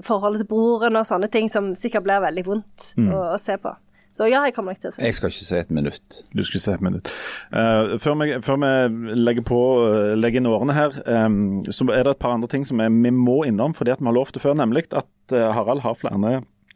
forholdet 0.05 0.43
til 0.43 0.49
broren 0.51 0.97
og 0.99 1.05
sånne 1.07 1.29
ting 1.33 1.47
som 1.49 1.71
sikkert 1.77 2.05
blir 2.05 2.21
veldig 2.23 2.43
vondt 2.45 2.91
Mm. 2.97 3.07
å, 3.13 3.21
å 3.33 3.39
se 3.41 3.55
på. 3.61 3.71
Så 4.11 4.27
ja, 4.27 4.41
jeg 4.43 4.53
kommer 4.53 4.73
nok 4.75 4.81
til 4.83 4.89
å 4.91 4.93
se. 4.93 5.01
Jeg 5.05 5.15
skal 5.15 5.31
ikke 5.31 5.47
se 5.47 5.59
et 5.63 5.69
minutt. 5.71 6.17
Du 6.35 6.41
skal 6.43 6.59
se 6.59 6.73
et 6.75 6.81
minutt. 6.83 7.07
Uh, 7.53 7.95
før, 8.03 8.17
vi, 8.19 8.33
før 8.43 8.57
vi 8.59 9.15
legger 9.15 9.45
på 9.47 9.59
uh, 9.79 10.11
legger 10.19 10.41
inn 10.41 10.49
årene 10.51 10.75
her, 10.75 10.97
um, 11.07 11.61
så 11.71 11.87
er 11.95 12.03
det 12.03 12.17
et 12.17 12.21
par 12.21 12.35
andre 12.35 12.49
ting 12.51 12.65
som 12.67 12.81
er, 12.83 12.91
vi 12.91 13.13
må 13.15 13.37
innom. 13.47 13.73
fordi 13.77 13.93
at 13.95 14.03
vi 14.03 14.09
har 14.11 14.17
lovt 14.19 14.35
det 14.35 14.43
før, 14.43 14.57
nemlig 14.59 14.89
at 14.91 15.07
uh, 15.31 15.47
Harald 15.55 15.85
har 15.85 15.95
flere 15.95 16.19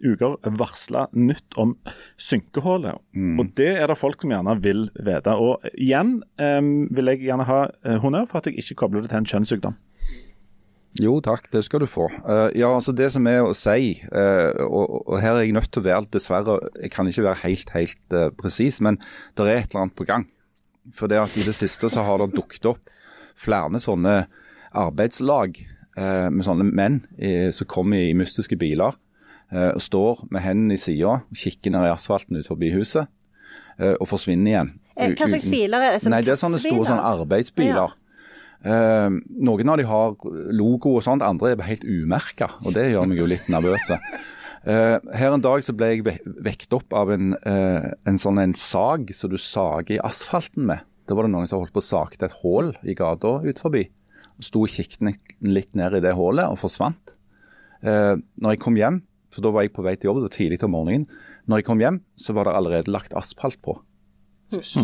uker 0.03 0.37
varsla 0.59 1.07
nytt 1.15 1.57
om 1.61 1.75
synkehullet. 2.17 3.01
Og 3.39 3.51
det 3.57 3.71
er 3.77 3.89
det 3.91 3.97
folk 3.99 4.21
som 4.21 4.33
gjerne 4.33 4.57
vil 4.63 4.87
vite. 4.95 5.35
Og 5.35 5.65
igjen 5.73 6.19
um, 6.41 6.71
vil 6.95 7.11
jeg 7.13 7.25
gjerne 7.27 7.47
ha 7.47 7.65
eh, 7.85 7.99
honnør 8.03 8.27
for 8.29 8.41
at 8.41 8.49
jeg 8.49 8.59
ikke 8.61 8.81
kobler 8.83 9.05
det 9.05 9.13
til 9.13 9.21
en 9.21 9.29
kjønnssykdom. 9.33 9.77
Jo 11.03 11.17
takk, 11.19 11.49
det 11.51 11.65
skal 11.65 11.83
du 11.83 11.89
få. 11.91 12.07
Uh, 12.23 12.47
ja, 12.55 12.69
altså 12.71 12.93
Det 12.95 13.09
som 13.11 13.25
er 13.27 13.43
å 13.43 13.55
si, 13.57 13.97
uh, 14.07 14.55
og, 14.63 15.01
og 15.03 15.17
her 15.19 15.35
er 15.35 15.43
jeg 15.43 15.55
nødt 15.57 15.67
til 15.67 15.83
å 15.83 15.87
være 15.89 16.07
dessverre 16.15 16.55
Jeg 16.79 16.93
kan 16.95 17.09
ikke 17.11 17.25
være 17.25 17.41
helt 17.41 17.73
helt 17.75 18.15
uh, 18.15 18.29
presis, 18.31 18.79
men 18.79 19.01
det 19.35 19.43
er 19.43 19.57
et 19.57 19.73
eller 19.73 19.85
annet 19.85 19.97
på 19.99 20.07
gang. 20.07 20.27
For 20.95 21.11
det 21.11 21.19
at 21.19 21.35
i 21.35 21.43
det 21.43 21.55
siste 21.57 21.89
så 21.91 22.05
har 22.07 22.21
det 22.21 22.35
dukket 22.37 22.69
opp 22.71 22.91
flere 23.35 23.81
sånne 23.81 24.27
arbeidslag 24.75 25.57
med 25.95 26.43
sånne 26.43 26.65
menn 26.75 26.97
som 27.55 27.67
kommer 27.71 28.03
i 28.03 28.15
mystiske 28.15 28.57
biler 28.59 28.97
og 29.51 29.81
står 29.83 30.23
med 30.33 30.41
hendene 30.41 30.73
i 30.73 30.81
sida 30.81 31.19
kikker 31.35 31.71
ned 31.75 31.85
i 31.87 31.93
asfalten 31.93 32.39
ut 32.39 32.47
forbi 32.49 32.71
huset 32.73 33.05
eh, 33.79 33.93
og 33.99 34.07
forsvinner 34.09 34.51
igjen. 34.51 34.71
Eh, 34.95 35.13
Hva 35.13 35.27
slags 35.29 35.49
biler 35.51 35.83
er 35.85 35.97
det? 35.97 36.09
Nei, 36.11 36.21
det 36.25 36.33
er 36.33 36.41
sånne 36.41 36.59
store 36.61 36.87
sånne 36.89 37.09
arbeidsbiler. 37.13 37.93
Eh, 38.65 39.17
noen 39.45 39.69
av 39.69 39.77
de 39.77 39.85
har 39.85 40.15
logo 40.55 40.95
og 40.97 41.03
sånt, 41.05 41.21
andre 41.25 41.53
er 41.53 41.67
helt 41.67 41.85
umerka, 41.85 42.49
og 42.65 42.73
det 42.73 42.87
gjør 42.91 43.11
meg 43.11 43.21
jo 43.21 43.27
litt 43.29 43.51
nervøse. 43.51 43.99
Eh, 44.65 44.95
her 45.19 45.35
en 45.35 45.43
dag 45.45 45.61
så 45.61 45.75
ble 45.77 45.91
jeg 45.91 46.05
ve 46.07 46.15
vekt 46.47 46.73
opp 46.73 46.93
av 46.97 47.11
en, 47.13 47.35
eh, 47.45 47.91
en 48.09 48.17
sånn 48.17 48.41
en 48.41 48.55
sag 48.57 49.11
som 49.13 49.29
du 49.29 49.37
sager 49.37 49.99
i 49.99 50.01
asfalten 50.01 50.65
med. 50.65 50.81
Da 51.05 51.13
var 51.13 51.27
det 51.27 51.35
noen 51.35 51.47
som 51.47 51.59
holdt 51.61 51.75
på 51.75 51.83
å 51.83 51.85
sakte 51.85 52.25
et 52.25 52.39
hull 52.41 52.71
i 52.81 52.95
gata 52.97 53.37
ut 53.45 53.59
forbi. 53.61 53.83
Sto 54.41 54.63
og 54.65 54.71
kikket 54.73 55.19
litt 55.45 55.75
ned 55.77 55.93
i 55.93 56.01
det 56.01 56.15
hullet 56.17 56.49
og 56.49 56.57
forsvant. 56.57 57.13
Eh, 57.85 58.15
når 58.41 58.55
jeg 58.55 58.59
kom 58.63 58.75
hjem, 58.75 59.03
for 59.35 59.45
da 59.45 59.51
var 59.53 59.65
jeg 59.65 59.73
på 59.75 59.83
vei 59.85 59.95
til 59.97 60.09
jobb, 60.09 60.21
det 60.21 60.29
var 60.29 60.35
tidlig 60.37 60.61
om 60.65 60.73
morgenen. 60.75 61.05
Når 61.45 61.61
jeg 61.61 61.67
kom 61.67 61.83
hjem, 61.83 61.99
så 62.17 62.35
var 62.37 62.47
det 62.47 62.55
allerede 62.57 62.93
lagt 62.93 63.15
asfalt 63.17 63.59
på. 63.65 63.77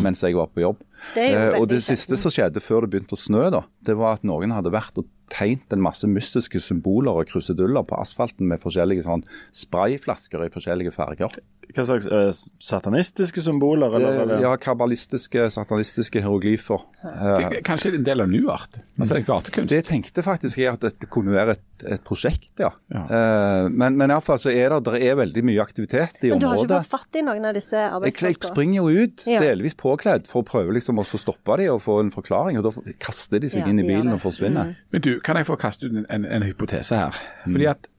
Mens 0.04 0.24
jeg 0.26 0.36
var 0.36 0.50
på 0.52 0.64
jobb. 0.64 0.82
Det 1.16 1.28
Eh, 1.38 1.60
og 1.60 1.68
det 1.72 1.82
siste 1.86 2.18
som 2.20 2.34
skjedde 2.34 2.64
før 2.64 2.86
det 2.86 2.92
begynte 2.94 3.16
å 3.16 3.20
snø, 3.20 3.48
da, 3.54 3.64
det 3.86 3.96
var 4.00 4.18
at 4.18 4.26
noen 4.28 4.52
hadde 4.52 4.74
vært 4.74 4.98
og 5.00 5.08
tegnet 5.32 5.74
en 5.76 5.82
masse 5.84 6.08
mystiske 6.08 6.60
symboler 6.62 7.22
og 7.22 7.30
kruseduller 7.32 7.86
på 7.88 7.98
asfalten 8.02 8.50
med 8.52 8.62
forskjellige 8.62 9.06
sånn 9.08 9.24
sprayflasker 9.56 10.44
i 10.46 10.52
forskjellige 10.54 10.94
farger. 10.96 11.40
Hva 11.72 11.86
slags 11.88 12.08
uh, 12.12 12.32
satanistiske 12.60 13.40
symboler? 13.46 13.94
Eller, 13.96 14.18
er 14.24 14.30
det? 14.34 14.40
Ja, 14.44 14.52
kabbalistiske, 14.60 15.46
satanistiske 15.54 16.20
hieroglyfer. 16.20 16.82
Eh, 17.06 17.46
Det 17.54 17.62
kanskje 17.64 17.94
en 17.96 18.04
del 18.04 18.24
av 18.26 18.28
nuart? 18.28 18.82
Altså 19.00 19.16
det 19.16 19.22
er 19.22 19.28
gatekunst? 19.30 19.70
Det 19.72 19.80
tenkte 19.88 20.24
faktisk 20.26 20.60
jeg 20.60 20.74
at 20.74 20.84
det 21.00 21.08
kunne 21.14 21.32
være 21.32 21.56
et, 21.56 21.86
et 21.96 22.04
prosjekt, 22.04 22.50
ja. 22.60 22.74
Ja. 22.92 23.04
Uh, 23.08 23.70
men, 23.72 23.96
men 24.02 24.12
iallfall 24.12 24.42
så 24.44 24.52
er 24.52 24.74
det, 24.76 24.82
det 24.90 25.00
er 25.08 25.16
veldig 25.22 25.46
mye 25.48 25.64
aktivitet 25.64 26.26
i 26.28 26.34
området. 26.34 26.42
Men 26.42 26.44
du 26.44 26.50
har 26.50 26.60
ikke 26.66 26.82
fått 26.90 26.92
fatt 26.98 27.22
i 27.22 27.24
noen 27.30 27.48
av 27.48 27.56
disse 27.56 27.78
Jeg, 27.78 27.88
jeg 27.88 27.96
arbeidsfolka? 28.02 28.52
springer 28.52 28.82
jo 28.82 29.06
ut, 29.08 29.26
Ja. 29.32 29.40
delvis 29.46 29.78
påkledd, 29.80 30.28
for 30.28 30.44
å 30.44 30.50
prøve 30.52 30.76
liksom 30.76 31.00
å 31.00 31.08
stoppe 31.08 31.56
dem 31.62 31.72
og 31.78 31.82
få 31.86 32.02
en 32.04 32.12
forklaring. 32.12 32.60
og 32.60 32.68
Da 32.68 32.96
kaster 33.00 33.40
de 33.40 33.48
seg 33.54 33.64
Ja, 33.64 33.72
inn 33.72 33.80
i 33.80 33.88
bilen 33.88 34.12
og 34.12 34.20
forsvinner. 34.26 34.76
Men 34.92 35.02
du, 35.08 35.14
kan 35.24 35.40
jeg 35.40 35.48
få 35.48 35.58
kaste 35.60 35.88
ut 35.88 35.96
en, 35.96 36.06
en, 36.10 36.26
en 36.26 36.46
hypotese 36.46 36.98
her? 36.98 37.18
Fordi 37.46 37.72
at 37.72 37.90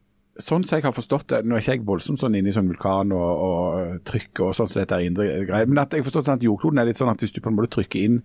Sånn 0.41 0.63
som 0.65 0.79
jeg 0.79 0.87
har 0.87 0.95
forstått 0.97 1.27
det, 1.29 1.39
Nå 1.45 1.59
er 1.59 1.61
ikke 1.61 1.75
jeg 1.75 1.83
voldsomt 1.85 2.23
sånn 2.23 2.33
inne 2.39 2.49
i 2.49 2.55
sånn 2.57 2.71
vulkan 2.71 3.11
og, 3.13 3.43
og 3.45 3.99
trykk 4.09 4.41
og 4.47 4.55
sånn 4.57 4.71
som 4.73 4.81
dette 4.81 4.97
er 4.97 5.05
indre 5.05 5.27
greier, 5.45 5.69
men 5.69 5.83
at 5.83 5.93
jeg 5.93 6.01
har 6.01 6.07
forstått 6.07 6.31
at 6.33 6.47
jordkloden 6.47 6.81
er 6.81 6.89
litt 6.89 6.97
sånn 6.97 7.11
at 7.13 7.21
hvis 7.21 7.35
du 7.37 7.43
på 7.45 7.51
en 7.53 7.59
måte 7.59 7.75
trykker 7.75 8.01
inn 8.01 8.23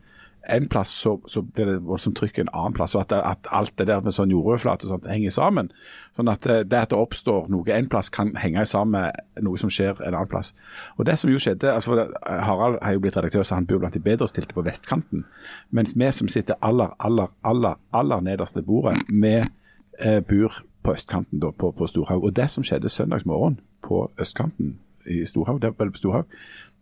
en 0.50 0.68
plass, 0.72 0.90
så, 0.90 1.18
så 1.28 1.42
blir 1.42 1.66
det 1.66 1.78
voldsomt 1.86 2.18
trykk 2.18 2.40
en 2.40 2.52
annen 2.54 2.76
plass. 2.78 2.96
og 2.96 3.02
at, 3.02 3.12
at 3.12 3.50
alt 3.52 3.74
det 3.78 3.88
der 3.88 4.02
med 4.02 4.16
sånn 4.16 4.32
jordoverflate 4.32 4.88
og 4.88 4.94
sånt 4.94 5.10
henger 5.12 5.34
sammen. 5.34 5.72
Sånn 6.16 6.32
at 6.32 6.48
eh, 6.48 6.64
det 6.64 6.80
at 6.80 6.94
det 6.94 7.00
oppstår 7.00 7.50
noe 7.52 7.76
en 7.76 7.90
plass, 7.92 8.10
kan 8.14 8.34
henge 8.40 8.66
sammen 8.66 8.96
med 8.98 9.44
noe 9.44 9.60
som 9.60 9.72
skjer 9.74 10.00
en 10.00 10.14
annen 10.14 10.32
plass. 10.32 10.54
Og 10.98 11.06
det 11.10 11.18
som 11.20 11.32
jo 11.32 11.42
skjedde, 11.42 11.74
altså 11.74 11.98
det, 12.00 12.08
Harald 12.24 12.80
har 12.82 12.96
jo 12.96 13.04
blitt 13.04 13.20
redaktør, 13.20 13.44
så 13.44 13.60
han 13.60 13.68
bor 13.68 13.82
blant 13.84 13.98
de 13.98 14.04
bedrestilte 14.04 14.56
på 14.56 14.66
vestkanten. 14.66 15.26
Mens 15.70 15.96
vi 15.98 16.12
som 16.16 16.32
sitter 16.32 16.60
aller, 16.62 16.96
aller, 17.00 17.34
aller, 17.44 17.80
aller 17.94 18.24
nederst 18.24 18.56
ved 18.56 18.68
bordet, 18.70 18.98
vi 19.10 19.36
eh, 19.42 20.22
bor 20.24 20.62
på 20.84 20.96
østkanten 20.96 21.42
da, 21.44 21.52
på, 21.52 21.72
på 21.76 21.88
Storhaug. 21.88 22.24
Og 22.24 22.36
det 22.36 22.50
som 22.54 22.64
skjedde 22.64 22.90
søndagsmorgen 22.90 23.60
på 23.84 24.06
østkanten 24.20 24.78
i 25.08 25.26
Storhaug, 25.28 25.62
det, 25.62 25.76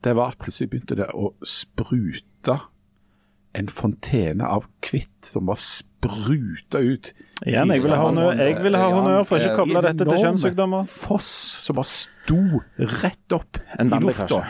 det 0.03 0.15
var 0.15 0.33
at 0.33 0.39
plutselig 0.41 0.69
begynte 0.69 0.97
det 0.99 1.09
å 1.13 1.31
sprute 1.41 2.59
en 3.55 3.69
fontene 3.71 4.47
av 4.47 4.65
kvitt 4.83 5.25
som 5.25 5.47
var 5.49 5.59
spruta 5.61 6.81
ut. 6.81 7.11
Igjen, 7.45 7.71
jeg 7.71 7.83
ville 7.83 7.97
ha 7.97 8.07
honnør, 8.09 8.35
jeg 8.39 8.59
ville 8.63 8.79
ha 8.79 8.91
honnør 8.91 9.25
for 9.27 9.39
ikke 9.41 9.55
å 9.55 9.63
koble 9.63 9.83
dette 9.85 10.07
til 10.07 10.21
kjønnssykdommer. 10.21 10.87
foss 10.91 11.31
som 11.65 11.79
bare 11.79 11.91
sto 11.91 12.41
rett 13.01 13.35
opp 13.35 13.59
En 13.79 13.93
i 13.93 14.01
lufta. 14.03 14.43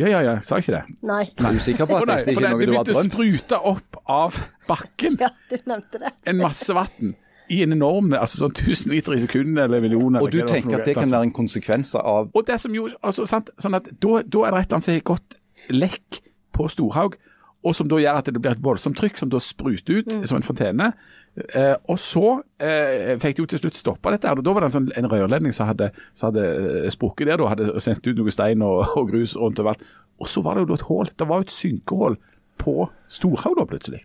Ja, 0.00 0.08
ja, 0.08 0.22
ja, 0.24 0.36
sa 0.40 0.56
jeg 0.56 0.64
ikke 0.64 0.78
det? 0.78 0.98
Nei. 1.04 1.24
Er 1.36 1.56
du 1.56 1.60
sikker 1.60 1.88
på 1.88 1.98
at 1.98 2.06
dette 2.08 2.32
ikke 2.32 2.40
er 2.40 2.46
det, 2.46 2.52
noe 2.54 2.62
det 2.62 2.68
du 2.70 2.76
har 2.76 2.86
begynte 2.86 2.96
å 2.96 3.08
sprute 3.10 3.58
opp 3.72 3.98
av 4.08 4.38
bakken 4.68 5.18
Ja, 5.24 5.28
du 5.50 5.58
nevnte 5.68 6.00
det. 6.00 6.14
en 6.32 6.40
masse 6.40 6.76
vann 6.76 7.12
i 7.52 7.58
en 7.66 7.74
enorm 7.74 8.14
altså 8.16 8.38
sånn 8.40 8.54
1000 8.54 8.94
liter 8.94 9.16
i 9.16 9.20
sekundet 9.26 9.66
eller 9.66 9.82
millioner. 9.84 10.24
Og 10.24 10.32
du 10.32 10.40
tenker 10.48 10.78
at 10.78 10.88
det 10.88 10.94
kan 10.96 11.10
være 11.10 11.28
en 11.28 11.34
konsekvens 11.36 11.92
av 11.98 12.30
Og 12.32 12.46
det 12.48 12.56
som 12.62 12.72
jo, 12.72 12.86
altså, 13.04 13.26
sant, 13.28 13.50
sånn 13.60 13.76
at 13.76 13.90
da, 13.92 14.22
da 14.24 14.46
er 14.46 14.54
det 14.54 14.62
et 14.62 14.70
eller 14.70 14.78
annet 14.78 14.88
som 14.88 14.96
har 14.96 15.04
gått 15.12 15.36
lekk 15.72 16.22
på 16.56 16.68
Storhaug, 16.72 17.18
og 17.62 17.74
som 17.78 17.88
da 17.90 17.98
gjør 18.02 18.20
at 18.20 18.30
det 18.30 18.40
blir 18.42 18.56
et 18.56 18.62
voldsomt 18.64 18.98
trykk 18.98 19.20
som 19.20 19.30
da 19.32 19.40
spruter 19.42 20.02
ut 20.02 20.14
som 20.26 20.38
en 20.38 20.46
fontene. 20.46 20.92
Eh, 21.32 21.74
og 21.88 21.96
så 22.02 22.42
eh, 22.60 23.14
fikk 23.22 23.38
de 23.38 23.44
jo 23.44 23.48
til 23.48 23.62
slutt 23.62 23.78
stoppa 23.78 24.12
dette. 24.12 24.28
her, 24.28 24.36
og 24.36 24.44
Da 24.44 24.52
var 24.52 24.64
det 24.64 24.68
en, 24.68 24.74
sånn, 24.74 24.90
en 24.98 25.08
rørledning 25.08 25.54
som 25.56 25.70
hadde, 25.70 25.88
som 26.18 26.28
hadde 26.28 26.44
eh, 26.82 26.90
sprukket 26.92 27.30
der, 27.30 27.40
da, 27.40 27.48
hadde 27.54 27.84
sendt 27.84 28.06
ut 28.08 28.18
noe 28.18 28.34
stein 28.34 28.64
og, 28.66 28.84
og 28.98 29.08
grus 29.12 29.36
rundt 29.38 29.62
overalt. 29.62 29.86
Og 30.20 30.28
så 30.28 30.42
var 30.44 30.58
det 30.58 30.66
jo 30.66 30.72
da 30.72 30.80
et 30.80 30.88
hull. 30.90 31.14
Det 31.16 31.28
var 31.30 31.40
jo 31.40 31.48
et 31.48 31.54
synkehull 31.54 32.18
på 32.62 32.76
Storhaug 33.10 33.56
da 33.58 33.66
plutselig. 33.70 34.04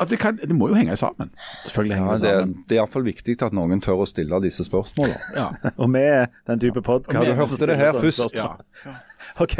At 0.00 0.08
det, 0.08 0.16
kan, 0.20 0.38
det 0.40 0.56
må 0.56 0.70
jo 0.70 0.76
henge 0.78 0.94
sammen. 0.96 1.32
Selvfølgelig 1.66 1.96
ja, 1.96 2.00
henger 2.00 2.12
det 2.12 2.22
det, 2.22 2.36
sammen. 2.38 2.64
det 2.68 2.76
er 2.76 2.80
iallfall 2.80 3.04
viktig 3.04 3.34
at 3.44 3.56
noen 3.56 3.82
tør 3.84 4.04
å 4.04 4.08
stille 4.08 4.38
disse 4.44 4.64
spørsmålene. 4.64 5.18
Ja. 5.36 5.48
Og 5.76 5.90
med 5.92 6.32
den 6.48 6.62
type 6.62 6.80
podkast 6.84 7.28
Du 7.28 7.36
hørte 7.36 7.68
det 7.68 7.76
her 7.80 7.98
først. 8.00 8.36
ja. 8.36 8.54
OK. 9.44 9.58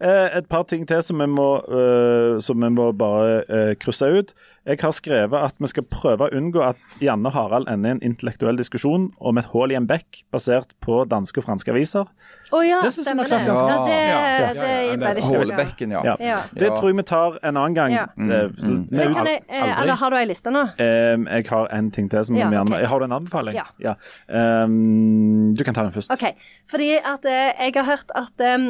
Eh, 0.00 0.36
et 0.38 0.48
par 0.48 0.64
ting 0.64 0.86
til 0.88 1.02
som 1.02 1.18
vi 1.22 1.26
må, 1.30 1.48
eh, 1.68 2.38
som 2.44 2.60
vi 2.60 2.68
må 2.74 2.90
bare 2.96 3.42
eh, 3.48 3.74
krysse 3.80 4.08
ut. 4.18 4.34
Jeg 4.66 4.80
har 4.82 4.90
skrevet 4.90 5.38
at 5.46 5.54
vi 5.62 5.68
skal 5.70 5.84
prøve 5.86 6.26
å 6.26 6.32
unngå 6.34 6.58
at 6.66 6.80
Janne 7.00 7.28
og 7.30 7.36
Harald 7.36 7.68
ender 7.70 7.92
i 7.92 7.94
en 7.94 8.00
intellektuell 8.02 8.56
diskusjon 8.58 9.12
om 9.22 9.38
et 9.38 9.46
hull 9.52 9.70
i 9.70 9.76
en 9.78 9.86
bekk 9.86 10.24
basert 10.34 10.72
på 10.82 11.04
danske 11.06 11.38
og 11.38 11.46
franske 11.46 11.70
aviser. 11.70 12.08
Å 12.50 12.62
ja, 12.66 12.80
Det 12.82 12.90
stemmer 12.96 13.30
det. 13.30 13.38
Ja, 13.46 13.54
det, 13.86 13.94
Ja, 13.94 14.00
ja, 14.10 14.40
ja, 14.40 14.50
det 14.56 14.66
er 14.66 15.14
det 15.14 15.22
ikke. 15.22 15.38
Hålebekken, 15.38 15.94
ja. 15.94 16.02
Ja. 16.08 16.16
Ja. 16.18 16.40
Det 16.58 16.72
tror 16.74 16.90
jeg 16.90 16.98
vi 16.98 17.04
tar 17.06 17.38
en 17.46 17.54
annen 17.62 17.74
gang. 17.78 17.94
Ja. 17.94 18.06
Det, 18.16 18.42
Mm, 18.56 18.88
vi- 18.90 18.96
Men 18.96 19.14
jeg, 19.26 19.42
eller 19.50 19.94
har 19.94 20.10
du 20.10 20.16
ei 20.16 20.24
liste 20.26 20.50
nå? 20.50 20.64
Jeg 20.78 21.46
har 21.48 21.68
en 21.72 21.90
ting 21.90 22.08
til 22.10 22.24
som 22.24 22.36
Ja, 22.36 22.50
okay. 22.62 22.84
Har 22.86 22.98
du 22.98 23.04
en 23.04 23.12
anbefaling? 23.12 23.54
Ja. 23.78 23.94
Um, 24.28 25.54
du 25.54 25.62
kan 25.64 25.74
ta 25.74 25.82
den 25.86 25.92
først. 25.94 26.10
OK. 26.10 26.34
Fordi 26.70 26.90
at 26.98 27.24
jeg 27.24 27.72
har 27.76 27.84
hørt 27.86 28.10
at 28.18 28.40
eh, 28.44 28.66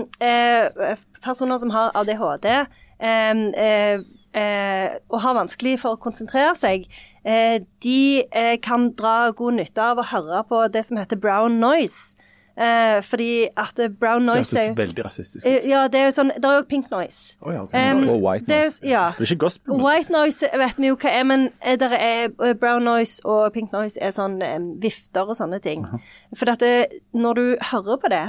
personer 1.25 1.59
som 1.63 1.71
har 1.75 1.93
ADHD 1.99 2.47
eh, 2.53 2.67
eh, 3.01 4.01
eh, 4.37 4.99
og 5.09 5.21
har 5.25 5.39
vanskelig 5.39 5.79
for 5.83 5.97
å 5.97 6.01
konsentrere 6.03 6.55
seg, 6.59 6.87
eh, 7.25 7.59
de 7.85 7.99
eh, 8.31 8.57
kan 8.63 8.91
dra 8.99 9.31
god 9.37 9.59
nytte 9.61 9.83
av 9.83 9.99
å 10.03 10.09
høre 10.13 10.45
på 10.49 10.67
det 10.73 10.85
som 10.89 11.01
heter 11.01 11.17
brown 11.21 11.61
noise. 11.63 12.15
Eh, 12.57 13.03
fordi 13.05 13.49
at 13.53 13.77
eh, 13.85 13.91
brown 13.93 14.25
Det 14.25 14.33
noise 14.33 14.57
høres 14.57 14.71
er 14.71 14.77
veldig 14.79 15.03
rasistisk 15.05 15.43
ut. 15.45 15.49
Eh, 15.51 15.67
Ja, 15.69 15.83
det 15.93 15.99
er 16.01 16.07
jo 16.07 16.13
sånn 16.17 16.31
Det 16.41 16.49
er 16.49 16.55
jo 16.57 16.63
pink 16.65 16.87
noise. 16.89 17.35
Oh, 17.45 17.51
ja, 17.53 17.67
okay. 17.67 17.91
Um, 17.93 18.07
Og 18.15 18.23
white 18.25 18.47
det 18.49 18.57
er 18.57 18.63
noise. 18.71 18.81
Ja. 18.89 19.03
Det 19.19 19.27
er 19.27 19.35
ikke 19.35 19.43
gospel. 19.45 19.77
White 19.83 20.15
noise 20.15 20.49
vet 20.63 20.81
vi 20.81 20.89
jo 20.89 20.97
hva 20.97 21.13
er, 21.13 21.27
men 21.29 21.51
eh, 21.61 21.77
der 21.77 21.93
er 21.93 22.33
eh, 22.33 22.55
brown 22.57 22.89
noise 22.89 23.21
og 23.29 23.53
pink 23.53 23.77
noise 23.77 24.01
er 24.01 24.15
sånn 24.17 24.39
um, 24.41 24.71
vifter 24.81 25.29
og 25.29 25.37
sånne 25.37 25.61
ting. 25.61 25.85
For 26.33 26.49
at 26.49 26.65
det, 26.65 27.03
når 27.13 27.35
du 27.43 27.45
hører 27.75 28.01
på 28.01 28.09
det, 28.15 28.25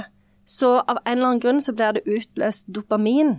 så 0.48 0.78
av 0.80 0.96
en 1.04 1.12
eller 1.12 1.26
annen 1.26 1.42
grunn 1.44 1.60
så 1.60 1.74
blir 1.76 1.98
det 1.98 2.06
utløst 2.08 2.68
dopamin, 2.72 3.36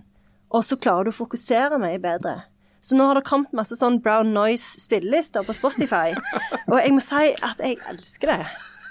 og 0.53 0.66
så 0.66 0.78
klarer 0.78 1.10
du 1.10 1.14
å 1.14 1.20
fokusere 1.20 1.80
mye 1.82 1.97
bedre. 2.01 2.43
Så 2.86 2.95
nå 2.95 3.07
har 3.10 3.18
det 3.18 3.26
kommet 3.28 3.55
masse 3.57 3.76
sånn 3.76 3.97
brown 4.03 4.30
noise 4.36 4.78
spillelister 4.80 5.43
på 5.45 5.55
Spotify, 5.57 6.14
og 6.70 6.78
jeg 6.78 6.93
må 6.93 7.01
si 7.03 7.32
at 7.34 7.64
jeg 7.66 7.80
elsker 7.89 8.34
det. 8.36 8.43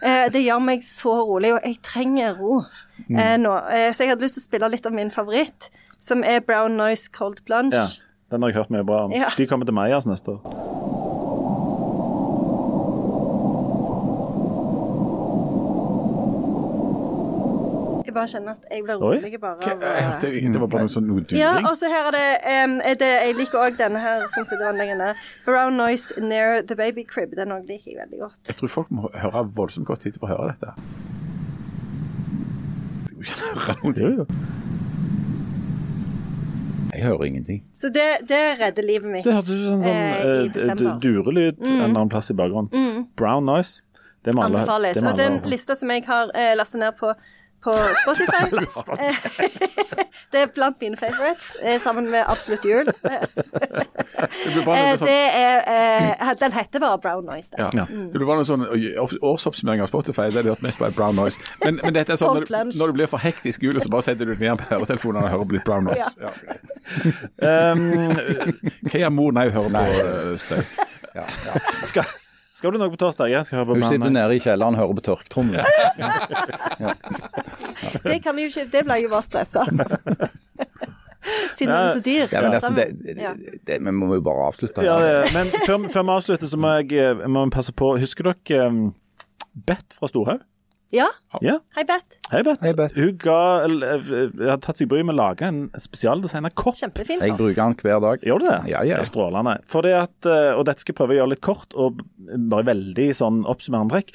Eh, 0.02 0.26
det 0.34 0.42
gjør 0.42 0.62
meg 0.66 0.82
så 0.86 1.14
rolig, 1.30 1.54
og 1.54 1.62
jeg 1.62 1.78
trenger 1.86 2.34
ro 2.38 2.60
eh, 3.06 3.36
nå. 3.38 3.54
Eh, 3.70 3.88
så 3.94 4.04
jeg 4.04 4.12
hadde 4.12 4.26
lyst 4.26 4.38
til 4.38 4.44
å 4.44 4.48
spille 4.48 4.70
litt 4.74 4.86
av 4.86 4.98
min 4.98 5.14
favoritt, 5.14 5.70
som 6.02 6.26
er 6.26 6.42
brown 6.46 6.74
noise 6.78 7.10
cold 7.14 7.44
plunge. 7.46 7.78
Ja, 7.78 7.86
den 8.34 8.42
har 8.42 8.50
jeg 8.50 8.60
hørt 8.60 8.74
mye 8.74 8.86
bra 8.86 9.04
om. 9.06 9.14
Ja. 9.14 9.30
De 9.38 9.46
kommer 9.50 9.66
til 9.66 9.78
Meyers 9.78 10.10
neste 10.10 10.36
år. 10.36 11.07
Bare 18.18 18.30
kjenner 18.34 18.54
at 18.56 18.68
jeg 18.70 18.84
blir 18.84 19.00
rolig 19.02 19.40
bare 19.40 19.56
av 19.56 19.62
jeg 19.64 20.04
hørte- 20.08 20.52
Det 20.52 20.60
var 20.60 20.70
bare 20.74 20.86
noe 20.86 20.94
sånn 20.94 21.08
noe 21.08 21.38
Ja, 21.38 21.52
og 21.62 21.74
så 21.80 21.90
her 21.92 22.10
er 22.10 22.14
det, 22.18 22.28
um, 22.64 22.80
er 22.84 22.94
det 22.94 23.12
Jeg 23.26 23.36
liker 23.40 23.58
òg 23.64 23.78
denne 23.78 24.00
her 24.02 24.26
som 24.34 24.44
sitter 24.44 24.68
anleggende 24.72 25.10
der. 25.12 25.26
Brown 25.46 25.76
Noise 25.76 26.20
Near 26.20 26.62
The 26.62 26.76
Baby 26.76 27.04
Crib. 27.04 27.34
Den 27.36 27.54
òg 27.54 27.66
liker 27.68 27.92
jeg 27.92 28.00
veldig 28.02 28.20
godt. 28.26 28.40
Jeg 28.48 28.56
tror 28.56 28.68
folk 28.68 28.90
må 28.90 29.10
høre 29.14 29.44
voldsomt 29.54 29.86
godt 29.86 30.04
hit 30.04 30.18
for 30.20 30.28
å 30.28 30.36
høre 30.36 30.54
dette. 30.54 30.72
Jeg 36.92 37.02
hører 37.06 37.24
ingenting. 37.24 37.62
Så 37.74 37.88
det, 37.94 38.28
det 38.28 38.40
redder 38.60 38.82
livet 38.82 39.10
mitt. 39.10 39.24
Det 39.24 39.34
hørtes 39.34 39.50
ut 39.50 39.64
som 39.66 39.82
sånn, 39.82 40.54
sånn 40.54 40.86
Eh, 40.88 41.00
durelyd 41.02 41.58
mm. 41.60 41.66
en 41.68 41.82
eller 41.82 41.94
annen 41.94 42.08
plass 42.12 42.30
i 42.32 42.34
bakgrunnen. 42.38 43.04
Brown 43.16 43.46
noise. 43.46 43.82
Det 44.24 44.34
maler, 44.34 44.58
Anbefales. 44.58 44.96
det 44.96 45.04
maler. 45.04 45.12
Og 45.12 45.18
den 45.42 45.50
lista 45.50 45.76
som 45.78 45.90
jeg 45.94 46.04
har 46.08 46.32
eh, 46.34 46.54
lastet 46.58 46.80
ned 46.82 46.96
på, 46.98 47.12
på 47.64 47.74
Spotify 48.02 48.42
Det 50.32 50.40
er 50.42 50.50
blant 50.54 50.76
mine 50.80 50.96
favorites, 50.96 51.56
eh, 51.62 51.80
sammen 51.80 52.11
med 52.11 52.24
Absolutt 52.28 52.64
Jul. 52.64 52.86
Det 54.54 54.64
bare 54.64 54.78
Eh, 54.78 54.96
sånn, 54.98 55.09
det 55.09 55.24
er 55.36 55.62
eh, 55.72 56.32
Den 56.40 56.52
heter 56.52 56.82
bare 56.82 56.98
Brown 57.00 57.24
Noise. 57.24 57.50
Ja. 57.59 57.70
Mm. 57.72 58.11
Det 58.12 58.20
blir 58.20 58.28
bare 58.28 58.44
en 58.44 58.48
sånn 58.48 58.66
årsoppsummering 59.24 59.82
av 59.82 59.88
Spotify. 59.90 60.28
Det 60.28 60.40
har 60.40 60.48
de 60.48 60.52
hørt 60.52 60.64
mest 60.64 60.80
på 60.80 60.86
er 60.88 60.94
Brown 60.96 61.16
Noise. 61.16 61.40
Men, 61.64 61.80
men 61.82 61.96
dette 61.96 62.12
er 62.12 62.20
sånn, 62.20 62.36
når, 62.36 62.72
når 62.76 62.92
det 62.92 62.96
blir 63.00 63.11
for 63.11 63.22
hektisk 63.22 63.64
jul, 63.64 63.80
så 63.80 63.90
bare 63.92 64.06
setter 64.06 64.28
du 64.28 64.34
den 64.34 64.46
igjen 64.46 64.61
på 64.61 64.68
høretelefonene 64.70 65.26
og 65.26 65.34
hører 65.34 65.50
blitt 65.52 65.59
litt 65.59 65.68
Brown 65.68 65.88
Noise. 65.88 66.12
Ja. 66.20 66.30
Um, 67.72 68.12
Hva 68.88 69.02
gjør 69.04 69.14
mor? 69.14 69.34
Nei, 69.36 69.48
hun 69.48 69.56
hører 69.59 69.72
på 69.74 70.38
støy. 70.44 70.62
skal, 71.88 72.16
skal 72.59 72.74
du 72.74 72.78
noe 72.80 72.90
på 72.90 72.98
torsdag? 72.98 73.30
Jeg 73.30 73.46
skal 73.46 73.61
høre 73.61 73.68
på 73.70 73.74
Hun 73.78 73.84
sitter 73.86 74.11
nede 74.11 74.34
i 74.34 74.40
kjelleren 74.42 74.74
og 74.74 74.80
hører 74.82 74.96
på 74.98 75.04
tørketrommelen. 75.06 75.62
Det 78.09 78.18
kan 78.24 78.34
vi 78.34 78.42
jo 78.46 78.50
ikke 78.50 78.64
Det 78.72 78.82
blir 78.86 78.98
jo 79.04 79.09
bare 79.12 79.22
stressa. 79.26 79.62
Siden 81.59 81.70
det 81.70 81.78
er 81.78 81.92
så 81.92 82.00
dyrt. 82.02 82.32
Ja, 82.32 82.40
men 82.42 82.50
dette, 82.56 82.70
det, 82.74 82.86
Ja. 83.20 83.32
det, 83.36 83.59
det, 83.68 83.76
vi 83.84 83.90
må 83.94 84.09
jo 84.16 84.22
bare 84.24 84.46
avslutte. 84.48 84.82
Ja, 84.86 84.96
men 85.34 85.46
før, 85.66 85.76
før 85.92 86.02
vi 86.06 86.11
avslutter, 86.14 86.48
så 86.50 86.56
må 86.61 86.68
jeg, 86.80 86.86
jeg 86.96 87.30
må 87.34 87.40
passe 87.52 87.72
på 87.76 87.86
Husker 88.00 88.22
dere 88.30 88.68
um, 88.70 88.78
Bett 89.68 89.88
fra 89.94 90.06
Storhaug? 90.11 90.40
Ja. 90.95 91.07
Ja. 91.45 91.59
Hei, 91.76 91.84
Beth. 91.84 92.16
Hei, 92.32 92.41
Beth. 92.43 92.62
Hei, 92.64 92.72
Beth. 92.72 92.95
Hun 92.97 93.16
ga, 93.20 93.41
eller, 93.66 94.05
har 94.49 94.61
tatt 94.64 94.80
seg 94.80 94.89
bryet 94.89 95.05
med 95.05 95.18
å 95.18 95.20
lage 95.20 95.45
en 95.45 95.59
spesialdesigna 95.76 96.49
kopp. 96.57 96.78
Kjempefin. 96.80 97.20
Jeg 97.20 97.36
bruker 97.36 97.61
den 97.61 97.76
hver 97.82 98.01
dag. 98.05 98.24
Gjør 98.24 98.41
du 98.41 98.47
det? 98.49 98.61
Ja, 98.72 98.80
ja. 98.89 98.97
Det 98.97 99.05
er 99.05 99.11
strålende. 99.11 99.59
Fordi 99.68 99.93
at, 99.99 100.16
eh, 100.24 100.55
og 100.55 100.64
dette 100.68 100.80
skal 100.80 100.95
jeg 100.95 101.01
prøve 101.03 101.16
å 101.16 101.18
gjøre 101.20 101.32
litt 101.34 101.45
kort, 101.45 101.76
og 101.76 102.01
bare 102.49 102.70
veldig 102.70 103.09
sånn 103.20 103.43
oppsummerende 103.49 103.99
trekk. 103.99 104.14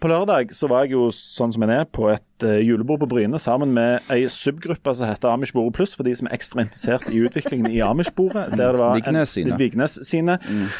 På 0.00 0.08
lørdag 0.08 0.54
så 0.56 0.68
var 0.70 0.86
jeg 0.86 0.94
jo 0.96 1.08
sånn 1.12 1.52
som 1.52 1.64
jeg 1.66 1.82
er 1.82 1.88
på 1.92 2.06
et 2.08 2.44
eh, 2.46 2.62
julebord 2.64 3.02
på 3.02 3.08
Bryne 3.10 3.36
sammen 3.40 3.74
med 3.76 4.06
ei 4.12 4.22
subgruppe 4.32 4.94
som 4.96 5.10
heter 5.10 5.28
Amish-bordet 5.28 5.74
pluss, 5.76 5.92
for 5.98 6.08
de 6.08 6.14
som 6.16 6.28
er 6.28 6.38
ekstra 6.38 6.64
interessert 6.64 7.04
i 7.12 7.20
utviklingen 7.20 7.68
i 7.68 7.82
Amish-bordet. 7.84 8.46
Der 8.56 8.72
det 8.72 8.80
var 8.80 8.96
Vignes 8.96 9.34
sine. 9.36 9.58
Vignes 9.60 9.98
sine. 10.08 10.38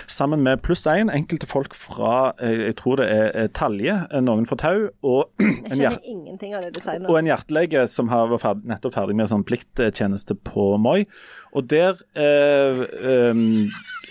Sammen 0.08 0.40
med 0.46 0.62
pluss 0.64 0.86
én, 0.88 1.12
enkelte 1.12 1.48
folk 1.50 1.76
fra 1.76 2.32
eh, 2.40 2.70
jeg 2.70 2.78
tror 2.80 3.02
det 3.02 3.10
er 3.12 3.28
eh, 3.42 3.50
Talje, 3.56 3.98
noen 4.24 4.48
fra 4.48 4.56
Tau, 4.64 4.88
og 5.04 5.28
en 5.70 5.76
Jeg 5.76 5.84
hjert 5.84 7.04
og 7.04 7.20
en 7.20 7.28
hjertelege 7.28 7.84
som 7.92 8.08
har, 8.08 8.30
var 8.32 8.40
ferdig, 8.40 8.68
nettopp 8.72 8.96
ferdig 8.96 9.18
med 9.20 9.28
sånn 9.30 9.44
plikttjeneste 9.44 10.38
på 10.48 10.72
Moi. 10.80 11.04
Og 11.56 11.66
der 11.70 11.98
eh, 12.14 12.82
eh, 13.00 13.40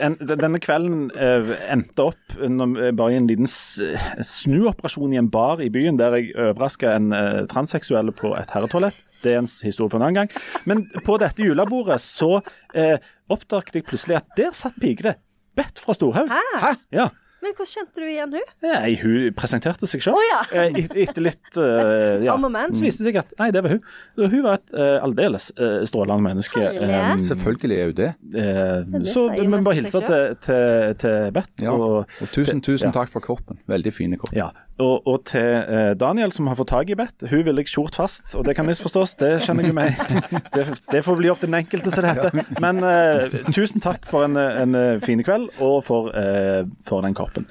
en, 0.04 0.16
Denne 0.20 0.60
kvelden 0.64 1.08
eh, 1.16 1.54
endte 1.72 2.10
opp 2.12 2.36
når, 2.40 2.92
bare 2.98 3.14
i 3.14 3.20
en 3.20 3.30
liten 3.30 3.48
snuoperasjon 3.50 5.16
i 5.16 5.20
en 5.22 5.32
bar 5.32 5.64
i 5.64 5.70
byen, 5.74 6.00
der 6.00 6.18
jeg 6.18 6.34
overraska 6.36 6.94
en 6.96 7.14
eh, 7.16 7.46
transseksuelle 7.52 8.14
på 8.16 8.34
et 8.40 8.52
herretoalett. 8.56 9.00
Det 9.24 9.34
er 9.34 9.42
en 9.42 9.50
historie 9.50 9.92
for 9.92 10.00
en 10.00 10.08
annen 10.10 10.22
gang. 10.22 10.36
Men 10.70 10.86
på 11.06 11.18
dette 11.22 11.44
julebordet 11.44 12.00
så 12.04 12.38
eh, 12.74 12.98
oppdaget 13.32 13.80
jeg 13.80 13.88
plutselig 13.90 14.20
at 14.22 14.38
der 14.40 14.56
satt 14.58 14.80
pigene. 14.82 15.18
Bedt 15.60 15.82
fra 15.82 15.96
Storhaug. 15.98 16.32
Hæ? 16.32 16.76
Ja. 16.96 17.10
Men 17.40 17.54
hvordan 17.56 17.70
kjente 17.72 18.02
du 18.04 18.08
igjen 18.10 18.34
hun? 18.36 18.50
Nei, 18.66 18.90
hun 19.00 19.34
presenterte 19.38 19.88
seg 19.88 20.04
selv. 20.04 20.20
Oh, 20.20 20.26
ja. 20.28 20.40
Eh, 20.52 20.80
et- 20.84 20.96
Etter 21.06 21.24
litt 21.24 21.58
uh, 21.58 22.20
ja. 22.26 22.36
Så 22.36 22.84
viste 22.84 23.06
det 23.06 23.10
seg 23.14 23.20
at 23.22 23.34
nei, 23.40 23.50
det 23.56 23.64
var 23.64 23.76
hun. 23.78 23.84
Hun 24.20 24.44
var 24.44 24.60
et 24.60 24.74
uh, 24.76 24.98
aldeles 25.08 25.50
uh, 25.60 25.80
strålende 25.88 26.26
menneske. 26.26 26.64
Um, 26.84 27.24
Selvfølgelig 27.24 27.78
er 27.80 27.92
hun 27.92 27.98
det. 28.02 28.10
Uh, 28.36 29.00
det 29.00 29.14
så 29.14 29.28
vi 29.34 29.48
må 29.48 29.62
bare 29.64 29.80
hilse 29.80 30.02
til, 30.04 30.36
til, 30.46 30.96
til 31.00 31.30
Beth. 31.36 31.54
Ja. 31.64 31.76
Og, 31.78 32.04
Og 32.22 32.34
tusen, 32.36 32.62
tusen 32.66 32.90
ja. 32.92 32.96
takk 33.00 33.14
for 33.14 33.24
kroppen. 33.24 33.62
Veldig 33.72 33.96
fine 33.96 34.20
kropp. 34.20 34.36
ja. 34.36 34.52
Og, 34.80 35.08
og 35.08 35.26
til 35.28 35.42
eh, 35.44 35.92
Daniel, 36.00 36.32
som 36.32 36.48
har 36.48 36.56
fått 36.56 36.70
tak 36.72 36.90
i 36.90 36.96
Bett, 36.96 37.26
Hun 37.30 37.44
ville 37.44 37.62
jeg 37.64 37.68
skjort 37.74 37.96
fast, 38.00 38.36
og 38.40 38.46
det 38.48 38.56
kan 38.56 38.66
misforstås. 38.66 39.16
Det 39.20 39.32
kjenner 39.44 39.68
jeg 39.68 39.76
meg 39.76 39.98
Det, 40.56 40.64
det 40.94 41.02
får 41.04 41.18
bli 41.20 41.30
opp 41.34 41.42
til 41.42 41.52
den 41.52 41.60
enkelte, 41.60 41.92
som 41.92 42.06
det 42.08 42.14
heter. 42.16 42.48
Men 42.64 42.80
eh, 42.88 43.36
tusen 43.52 43.84
takk 43.84 44.08
for 44.10 44.24
en, 44.28 44.38
en 44.40 44.76
eh, 44.80 45.00
fin 45.04 45.20
kveld, 45.26 45.50
og 45.60 45.84
for, 45.88 46.10
eh, 46.16 46.64
for 46.88 47.04
den 47.04 47.14
koppen. 47.18 47.46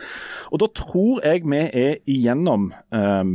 Og 0.52 0.62
da 0.64 0.70
tror 0.74 1.20
jeg 1.26 1.44
vi 1.44 1.60
er 1.68 1.98
igjennom 2.08 2.70
um, 2.90 3.34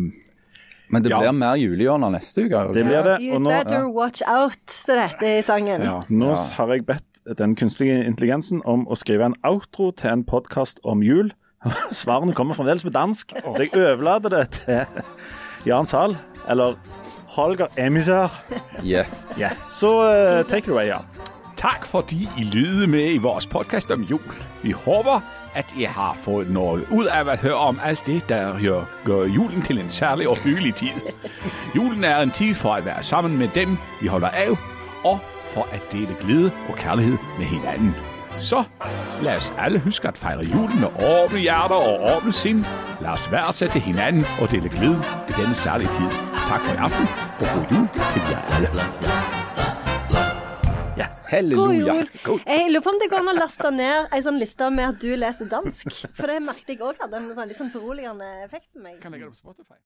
Men 0.89 1.01
det 1.05 1.09
Ja. 1.13 1.19
blir 1.21 1.31
mer 1.37 1.55
julehjørner 1.57 2.11
neste 2.13 2.47
uke. 2.47 2.65
Det 2.73 2.83
blir 2.85 3.03
det. 3.05 3.15
You 3.21 3.35
Og 3.37 3.41
nå, 3.45 3.49
better 3.53 3.87
watch 3.93 4.21
out, 4.27 4.59
som 4.69 4.97
det 4.99 5.07
heter 5.13 5.37
i 5.39 5.41
sangen. 5.45 5.81
ja, 5.85 5.99
nå 6.09 6.33
Ja. 6.33 6.41
har 6.57 6.73
jeg 6.73 6.85
bedt 6.85 7.37
den 7.37 7.55
kunstige 7.55 8.01
intelligensen 8.05 8.59
om 8.65 8.83
å 8.91 8.97
skrive 8.99 9.25
en 9.29 9.35
outro 9.47 9.91
til 9.95 10.09
en 10.11 10.23
podkast 10.27 10.81
om 10.83 11.01
jul. 11.05 11.31
Svarene 11.91 12.33
kommer 12.33 12.53
fremdeles 12.53 12.83
på 12.83 12.89
dansk, 12.89 13.33
så 13.55 13.67
jeg 13.73 13.85
overlater 13.87 14.29
det 14.29 14.49
til 14.49 14.85
Jan 15.65 15.85
Zahl, 15.85 16.17
eller 16.49 16.73
Holger 17.27 17.67
Emisar. 17.77 18.41
Yeah. 18.85 19.05
Ja, 19.37 19.49
Så 19.69 19.99
uh, 20.39 20.45
take 20.45 20.57
it 20.67 20.69
away, 20.69 20.85
Jan. 20.87 21.01
Tak 21.57 21.85
fordi 21.85 22.29
I 22.37 22.43
lyttede 22.43 22.87
med 22.87 23.13
i 23.13 23.17
vores 23.17 23.47
podcast 23.47 23.91
om 23.91 24.01
jul. 24.01 24.21
Vi 24.63 24.71
håber, 24.71 25.19
at 25.55 25.65
I 25.77 25.83
har 25.83 26.17
fået 26.23 26.49
noget 26.49 26.85
ud 26.91 27.05
af 27.05 27.29
at 27.29 27.39
høre 27.39 27.53
om 27.55 27.79
alt 27.83 28.03
det, 28.05 28.29
der 28.29 28.59
gør, 28.61 28.83
gør 29.05 29.23
julen 29.25 29.61
til 29.61 29.79
en 29.79 29.89
særlig 29.89 30.29
og 30.29 30.37
hyggelig 30.37 30.75
tid. 30.75 30.87
Julen 31.75 32.03
er 32.03 32.19
en 32.21 32.31
tid 32.31 32.53
for 32.53 32.73
at 32.73 32.85
være 32.85 33.03
sammen 33.03 33.37
med 33.37 33.47
dem, 33.55 33.77
vi 34.01 34.07
holder 34.07 34.29
af, 34.29 34.49
og 35.05 35.19
for 35.53 35.67
at 35.71 35.81
dele 35.91 36.15
glæde 36.19 36.51
og 36.69 36.75
kærlighed 36.75 37.17
med 37.37 37.45
hinanden. 37.45 37.95
Så 38.37 38.63
lad 39.21 39.35
os 39.35 39.53
alle 39.57 39.79
huske 39.79 40.07
at 40.07 40.17
fejre 40.17 40.43
julen 40.43 40.79
med 40.79 40.89
åbne 41.13 41.39
hjerter 41.39 41.75
og 41.75 42.15
åbne 42.15 42.33
sind. 42.33 42.65
Lad 43.01 43.09
os 43.09 43.31
værdsætte 43.31 43.79
hinanden 43.79 44.25
og 44.41 44.51
dele 44.51 44.69
glæde 44.69 45.03
i 45.29 45.33
denne 45.41 45.55
særlige 45.55 45.89
tid. 45.97 46.09
Tak 46.49 46.61
for 46.61 46.73
i 46.73 46.77
aften, 46.77 47.07
og 47.41 47.47
god 47.53 47.65
jul 47.71 47.87
til 48.13 48.21
jer 48.31 48.41
alle. 48.55 48.69
Ja. 50.97 51.07
God 51.07 51.29
Halleluja. 51.29 51.93
jul. 51.93 52.39
Jeg 52.47 52.65
lurer 52.69 52.83
på 52.83 52.89
om 52.89 52.99
det 53.01 53.09
går 53.09 53.17
an 53.23 53.31
å 53.31 53.37
laste 53.39 53.71
ned 53.73 54.13
ei 54.13 54.21
sånn 54.25 54.37
liste 54.41 54.69
med 54.69 54.85
at 54.91 55.01
du 55.01 55.09
leser 55.17 55.49
dansk. 55.49 55.89
For 56.19 56.29
det 56.29 56.41
merket 56.45 56.75
jeg 56.75 56.83
òg 56.85 57.01
hadde 57.01 57.17
en 57.17 57.31
sånn 57.33 57.55
sånn 57.57 57.71
beroligende 57.73 58.27
effekt 58.45 58.69
på 58.73 58.83
meg. 58.83 58.99
Kan 59.01 59.15
lægge 59.15 59.25
det 59.25 59.33
på 59.33 59.41
Spotify? 59.41 59.79